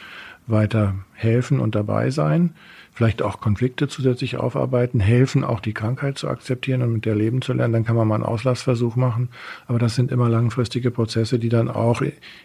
weiter 0.47 0.95
helfen 1.13 1.59
und 1.59 1.75
dabei 1.75 2.09
sein, 2.09 2.53
vielleicht 2.93 3.21
auch 3.21 3.41
Konflikte 3.41 3.89
zusätzlich 3.89 4.37
aufarbeiten, 4.37 4.99
helfen 4.99 5.43
auch 5.43 5.59
die 5.59 5.73
Krankheit 5.73 6.17
zu 6.17 6.29
akzeptieren 6.29 6.81
und 6.81 6.93
mit 6.93 7.05
der 7.05 7.15
leben 7.15 7.41
zu 7.41 7.53
lernen, 7.53 7.73
dann 7.73 7.85
kann 7.85 7.97
man 7.97 8.07
mal 8.07 8.15
einen 8.15 8.23
Auslassversuch 8.23 8.95
machen. 8.95 9.29
Aber 9.67 9.77
das 9.77 9.95
sind 9.95 10.11
immer 10.11 10.29
langfristige 10.29 10.89
Prozesse, 10.89 11.37
die 11.37 11.49
dann 11.49 11.69
auch 11.69 12.01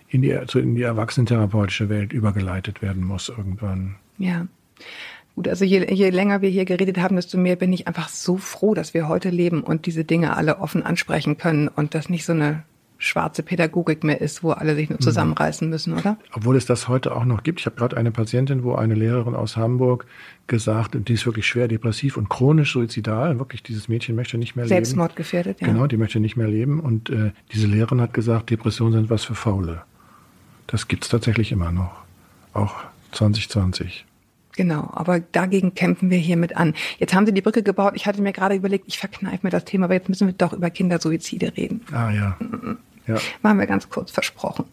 in 0.08 0.22
die, 0.22 0.36
in 0.54 0.74
die 0.74 0.82
erwachsenentherapeutische 0.82 1.88
Welt 1.88 2.12
übergeleitet 2.12 2.82
werden 2.82 3.04
muss 3.04 3.28
irgendwann. 3.28 3.94
Ja. 4.18 4.46
Gut, 5.34 5.48
also 5.48 5.64
je, 5.64 5.92
je 5.92 6.10
länger 6.10 6.42
wir 6.42 6.50
hier 6.50 6.64
geredet 6.64 6.98
haben, 6.98 7.16
desto 7.16 7.38
mehr 7.38 7.56
bin 7.56 7.72
ich 7.72 7.86
einfach 7.86 8.08
so 8.08 8.36
froh, 8.36 8.74
dass 8.74 8.92
wir 8.92 9.08
heute 9.08 9.30
leben 9.30 9.62
und 9.62 9.86
diese 9.86 10.04
Dinge 10.04 10.36
alle 10.36 10.58
offen 10.58 10.82
ansprechen 10.82 11.38
können 11.38 11.68
und 11.68 11.94
das 11.94 12.10
nicht 12.10 12.24
so 12.24 12.32
eine 12.32 12.64
schwarze 13.02 13.42
Pädagogik 13.42 14.04
mehr 14.04 14.20
ist, 14.20 14.44
wo 14.44 14.52
alle 14.52 14.74
sich 14.74 14.88
nur 14.88 14.98
mhm. 14.98 15.02
zusammenreißen 15.02 15.68
müssen, 15.68 15.94
oder? 15.94 16.16
Obwohl 16.32 16.56
es 16.56 16.66
das 16.66 16.88
heute 16.88 17.14
auch 17.16 17.24
noch 17.24 17.42
gibt. 17.42 17.60
Ich 17.60 17.66
habe 17.66 17.76
gerade 17.76 17.96
eine 17.96 18.10
Patientin, 18.10 18.62
wo 18.62 18.74
eine 18.74 18.94
Lehrerin 18.94 19.34
aus 19.34 19.56
Hamburg 19.56 20.06
gesagt, 20.46 20.96
die 20.96 21.12
ist 21.12 21.26
wirklich 21.26 21.46
schwer 21.46 21.68
depressiv 21.68 22.16
und 22.16 22.28
chronisch 22.28 22.72
suizidal. 22.72 23.38
Wirklich, 23.38 23.62
dieses 23.62 23.88
Mädchen 23.88 24.14
möchte 24.14 24.38
nicht 24.38 24.54
mehr 24.54 24.64
leben. 24.64 24.74
Selbstmordgefährdet, 24.74 25.60
ja. 25.60 25.66
Genau, 25.66 25.86
die 25.86 25.96
möchte 25.96 26.20
nicht 26.20 26.36
mehr 26.36 26.48
leben. 26.48 26.78
Und 26.78 27.10
äh, 27.10 27.32
diese 27.52 27.66
Lehrerin 27.66 28.00
hat 28.00 28.14
gesagt, 28.14 28.50
Depressionen 28.50 28.92
sind 28.92 29.10
was 29.10 29.24
für 29.24 29.34
Faule. 29.34 29.82
Das 30.68 30.88
gibt's 30.88 31.08
tatsächlich 31.08 31.52
immer 31.52 31.72
noch. 31.72 31.92
Auch 32.54 32.76
2020. 33.12 34.04
Genau, 34.54 34.90
aber 34.92 35.20
dagegen 35.20 35.74
kämpfen 35.74 36.10
wir 36.10 36.18
hiermit 36.18 36.56
an. 36.56 36.74
Jetzt 36.98 37.14
haben 37.14 37.24
Sie 37.24 37.32
die 37.32 37.40
Brücke 37.40 37.62
gebaut. 37.62 37.94
Ich 37.96 38.06
hatte 38.06 38.20
mir 38.20 38.32
gerade 38.32 38.54
überlegt, 38.54 38.84
ich 38.86 38.98
verkneife 38.98 39.40
mir 39.42 39.50
das 39.50 39.64
Thema, 39.64 39.86
aber 39.86 39.94
jetzt 39.94 40.08
müssen 40.08 40.26
wir 40.26 40.34
doch 40.34 40.52
über 40.52 40.68
Kindersuizide 40.68 41.56
reden. 41.56 41.80
Ah 41.90 42.10
ja. 42.10 42.36
Mhm. 42.38 42.76
ja. 43.06 43.16
Machen 43.42 43.58
wir 43.58 43.66
ganz 43.66 43.88
kurz 43.88 44.10
versprochen. 44.10 44.66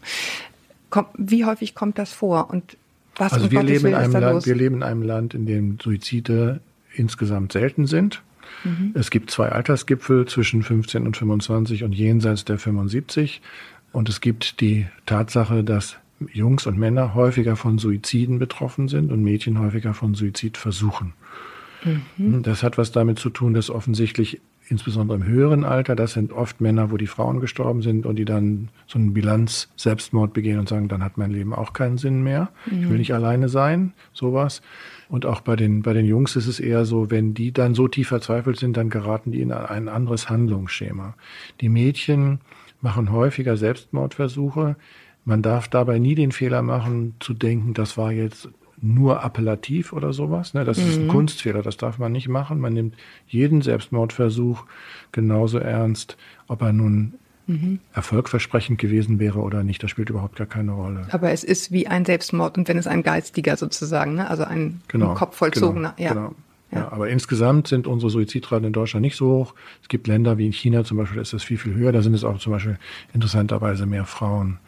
Komm, 0.89 1.05
wie 1.17 1.45
häufig 1.45 1.75
kommt 1.75 1.97
das 1.97 2.11
vor 2.11 2.49
und 2.49 2.77
was 3.15 3.34
also 3.34 3.51
wir 3.51 3.63
leben 3.63 3.88
in 3.88 3.95
einem 3.95 4.13
Land, 4.13 4.34
los? 4.34 4.45
Wir 4.45 4.55
leben 4.55 4.75
in 4.77 4.84
einem 4.84 5.03
Land, 5.03 5.34
in 5.34 5.45
dem 5.45 5.77
Suizide 5.82 6.61
insgesamt 6.93 7.51
selten 7.51 7.86
sind. 7.86 8.21
Mhm. 8.63 8.91
Es 8.95 9.11
gibt 9.11 9.32
zwei 9.32 9.49
Altersgipfel 9.49 10.25
zwischen 10.25 10.63
15 10.63 11.05
und 11.05 11.17
25 11.17 11.84
und 11.84 11.93
jenseits 11.93 12.45
der 12.45 12.57
75. 12.57 13.41
Und 13.91 14.09
es 14.09 14.21
gibt 14.21 14.61
die 14.61 14.88
Tatsache, 15.05 15.63
dass 15.63 15.97
Jungs 16.32 16.65
und 16.67 16.78
Männer 16.78 17.13
häufiger 17.13 17.55
von 17.55 17.78
Suiziden 17.78 18.39
betroffen 18.39 18.88
sind 18.88 19.11
und 19.11 19.24
Mädchen 19.24 19.59
häufiger 19.59 19.93
von 19.93 20.13
Suizidversuchen. 20.15 21.13
Mhm. 22.17 22.43
Das 22.43 22.63
hat 22.63 22.78
was 22.78 22.91
damit 22.91 23.20
zu 23.20 23.30
tun, 23.30 23.53
dass 23.53 23.70
offensichtlich 23.70 24.41
insbesondere 24.70 25.17
im 25.17 25.24
höheren 25.24 25.63
Alter, 25.63 25.95
das 25.95 26.13
sind 26.13 26.32
oft 26.32 26.61
Männer, 26.61 26.91
wo 26.91 26.97
die 26.97 27.07
Frauen 27.07 27.39
gestorben 27.39 27.82
sind 27.82 28.05
und 28.05 28.17
die 28.17 28.26
dann 28.26 28.70
so 28.86 28.99
einen 28.99 29.13
Bilanz 29.13 29.70
Selbstmord 29.76 30.34
begehen 30.34 30.59
und 30.59 30.70
sagen, 30.70 30.88
dann 30.88 31.03
hat 31.03 31.17
mein 31.17 31.32
Leben 31.32 31.53
auch 31.53 31.74
keinen 31.74 31.97
Sinn 31.97 32.22
mehr. 32.22 32.49
Mhm. 32.65 32.74
Ich 32.74 32.84
will 32.84 32.91
mhm. 32.91 32.97
nicht 32.97 33.13
alleine 33.13 33.49
sein, 33.49 33.93
sowas. 34.13 34.61
Und 35.07 35.26
auch 35.26 35.41
bei 35.41 35.55
den, 35.55 35.82
bei 35.82 35.93
den 35.93 36.05
Jungs 36.05 36.36
ist 36.36 36.47
es 36.47 36.59
eher 36.59 36.86
so, 36.86 37.09
wenn 37.09 37.34
die 37.34 37.51
dann 37.51 37.74
so 37.74 37.88
tief 37.88 38.09
verzweifelt 38.09 38.59
sind, 38.59 38.78
dann 38.78 38.89
geraten 38.89 39.32
die 39.32 39.41
in 39.41 39.51
ein 39.51 39.88
anderes 39.88 40.30
Handlungsschema. 40.30 41.15
Die 41.61 41.70
Mädchen 41.70 42.39
machen 42.82 43.11
häufiger 43.11 43.57
Selbstmordversuche. 43.57 44.76
Man 45.26 45.41
darf 45.41 45.67
dabei 45.67 45.99
nie 45.99 46.15
den 46.15 46.32
Fehler 46.32 46.61
machen, 46.61 47.15
zu 47.20 47.34
denken, 47.34 47.74
das 47.74 47.97
war 47.97 48.11
jetzt 48.11 48.49
nur 48.82 49.24
appellativ 49.24 49.93
oder 49.93 50.13
sowas. 50.13 50.53
Ne? 50.53 50.63
Das 50.63 50.78
mhm. 50.78 50.88
ist 50.88 50.95
ein 50.97 51.03
mhm. 51.05 51.09
Kunstfehler, 51.09 51.61
das 51.61 51.78
darf 51.78 51.97
man 51.97 52.11
nicht 52.11 52.28
machen. 52.28 52.59
Man 52.59 52.74
nimmt 52.74 52.95
jeden 53.28 53.61
Selbstmordversuch 53.61 54.65
genauso 55.11 55.57
ernst, 55.57 56.17
ob 56.47 56.61
er 56.61 56.74
nun 56.74 57.13
mhm. 57.47 57.80
erfolgversprechend 57.93 58.80
gewesen 58.80 59.20
wäre 59.20 59.39
oder 59.39 59.63
nicht. 59.63 59.84
Das 59.84 59.91
spielt 59.91 60.09
überhaupt 60.09 60.38
gar 60.38 60.47
keine 60.47 60.72
Rolle. 60.72 61.07
Aber 61.11 61.32
es 61.32 61.43
ist 61.43 61.72
wie 61.72 61.88
ein 61.88 62.05
Selbstmord 62.05 62.57
und 62.57 62.67
wenn 62.67 62.78
es 62.78 62.88
ein 62.88 63.03
geistiger 63.03 63.57
sozusagen, 63.57 64.15
ne? 64.15 64.30
also 64.30 64.43
ein, 64.43 64.82
genau, 64.88 65.13
kopfvollzogener. 65.13 65.93
Genau, 65.97 66.09
ja. 66.09 66.13
Genau. 66.13 66.36
Ja. 66.72 66.80
ja. 66.80 66.91
aber 66.91 67.09
insgesamt 67.09 67.67
sind 67.67 67.88
unsere 67.88 68.11
Suizidraten 68.11 68.67
in 68.67 68.74
Deutschland 68.74 69.01
nicht 69.01 69.15
so 69.15 69.28
hoch. 69.28 69.55
Es 69.82 69.89
gibt 69.89 70.07
Länder 70.07 70.38
wie 70.38 70.45
in 70.45 70.53
China 70.53 70.84
zum 70.84 70.97
Beispiel, 70.97 71.20
ist 71.20 71.34
das 71.34 71.43
viel, 71.43 71.57
viel 71.57 71.74
höher. 71.74 71.91
Da 71.91 72.01
sind 72.01 72.13
es 72.13 72.24
auch 72.24 72.38
zum 72.38 72.53
Beispiel 72.53 72.78
interessanterweise 73.13 73.86
mehr 73.86 74.05
Frauen. 74.05 74.59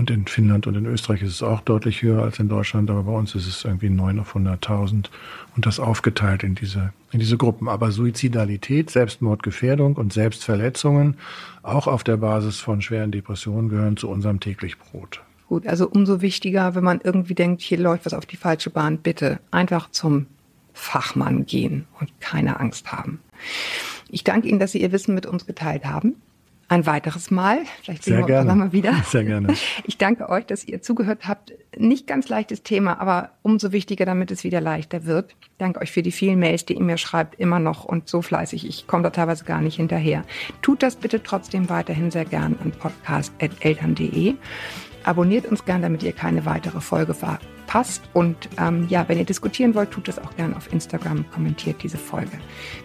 Und 0.00 0.10
in 0.10 0.26
Finnland 0.26 0.66
und 0.66 0.76
in 0.76 0.86
Österreich 0.86 1.20
ist 1.20 1.34
es 1.34 1.42
auch 1.42 1.60
deutlich 1.60 2.00
höher 2.00 2.22
als 2.22 2.38
in 2.38 2.48
Deutschland, 2.48 2.88
aber 2.88 3.02
bei 3.02 3.12
uns 3.12 3.34
ist 3.34 3.46
es 3.46 3.66
irgendwie 3.66 3.90
9 3.90 4.18
auf 4.18 4.34
100.000 4.34 5.10
und 5.54 5.66
das 5.66 5.78
aufgeteilt 5.78 6.42
in 6.42 6.54
diese, 6.54 6.94
in 7.12 7.20
diese 7.20 7.36
Gruppen. 7.36 7.68
Aber 7.68 7.92
Suizidalität, 7.92 8.88
Selbstmordgefährdung 8.88 9.96
und 9.96 10.14
Selbstverletzungen, 10.14 11.18
auch 11.62 11.86
auf 11.86 12.02
der 12.02 12.16
Basis 12.16 12.60
von 12.60 12.80
schweren 12.80 13.10
Depressionen, 13.10 13.68
gehören 13.68 13.98
zu 13.98 14.08
unserem 14.08 14.40
täglich 14.40 14.78
Brot. 14.78 15.20
Gut, 15.48 15.66
also 15.66 15.86
umso 15.86 16.22
wichtiger, 16.22 16.74
wenn 16.74 16.84
man 16.84 17.02
irgendwie 17.04 17.34
denkt, 17.34 17.60
hier 17.60 17.76
läuft 17.76 18.06
was 18.06 18.14
auf 18.14 18.24
die 18.24 18.38
falsche 18.38 18.70
Bahn, 18.70 18.96
bitte 18.96 19.38
einfach 19.50 19.90
zum 19.90 20.24
Fachmann 20.72 21.44
gehen 21.44 21.84
und 22.00 22.10
keine 22.22 22.58
Angst 22.58 22.90
haben. 22.90 23.20
Ich 24.08 24.24
danke 24.24 24.48
Ihnen, 24.48 24.60
dass 24.60 24.72
Sie 24.72 24.80
Ihr 24.80 24.92
Wissen 24.92 25.14
mit 25.14 25.26
uns 25.26 25.44
geteilt 25.44 25.84
haben 25.84 26.16
ein 26.70 26.86
weiteres 26.86 27.32
Mal. 27.32 27.64
Vielleicht 27.82 28.04
sehen 28.04 28.12
Sehr 28.12 28.28
wir 28.28 28.36
uns 28.36 28.46
gerne. 28.46 28.64
mal 28.64 28.72
wieder. 28.72 28.94
Sehr 29.04 29.24
gerne. 29.24 29.54
Ich 29.84 29.98
danke 29.98 30.28
euch, 30.28 30.46
dass 30.46 30.64
ihr 30.64 30.82
zugehört 30.82 31.26
habt. 31.26 31.52
Nicht 31.76 32.06
ganz 32.06 32.28
leichtes 32.28 32.62
Thema, 32.62 33.00
aber 33.00 33.32
umso 33.42 33.72
wichtiger, 33.72 34.04
damit 34.04 34.30
es 34.30 34.44
wieder 34.44 34.60
leichter 34.60 35.04
wird. 35.04 35.34
Danke 35.58 35.80
euch 35.80 35.90
für 35.90 36.02
die 36.02 36.12
vielen 36.12 36.38
Mails, 36.38 36.64
die 36.64 36.74
ihr 36.74 36.82
mir 36.82 36.96
schreibt, 36.96 37.40
immer 37.40 37.58
noch 37.58 37.84
und 37.84 38.08
so 38.08 38.22
fleißig. 38.22 38.68
Ich 38.68 38.86
komme 38.86 39.02
da 39.02 39.10
teilweise 39.10 39.44
gar 39.44 39.60
nicht 39.60 39.76
hinterher. 39.76 40.24
Tut 40.62 40.82
das 40.82 40.94
bitte 40.94 41.22
trotzdem 41.22 41.68
weiterhin 41.68 42.12
sehr 42.12 42.24
gern 42.24 42.56
an 42.62 42.70
podcast.eltern.de. 42.70 44.36
Abonniert 45.04 45.46
uns 45.46 45.64
gern, 45.64 45.82
damit 45.82 46.02
ihr 46.02 46.12
keine 46.12 46.44
weitere 46.44 46.80
Folge 46.80 47.14
verpasst. 47.14 48.02
Und 48.12 48.48
ähm, 48.58 48.86
ja, 48.88 49.08
wenn 49.08 49.18
ihr 49.18 49.24
diskutieren 49.24 49.74
wollt, 49.74 49.90
tut 49.90 50.08
das 50.08 50.18
auch 50.18 50.34
gern 50.36 50.54
auf 50.54 50.72
Instagram, 50.72 51.24
kommentiert 51.30 51.82
diese 51.82 51.98
Folge. 51.98 52.38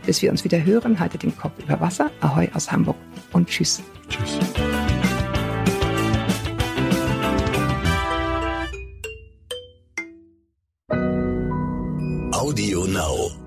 Bis 0.05 0.21
wir 0.21 0.31
uns 0.31 0.43
wieder 0.43 0.63
hören, 0.63 0.99
haltet 0.99 1.23
den 1.23 1.35
Kopf 1.37 1.53
über 1.63 1.79
Wasser. 1.79 2.11
Ahoi 2.21 2.49
aus 2.53 2.71
Hamburg 2.71 2.97
und 3.31 3.49
tschüss. 3.49 3.83
Tschüss. 4.09 4.39
Audio 12.31 12.85
Now. 12.85 13.44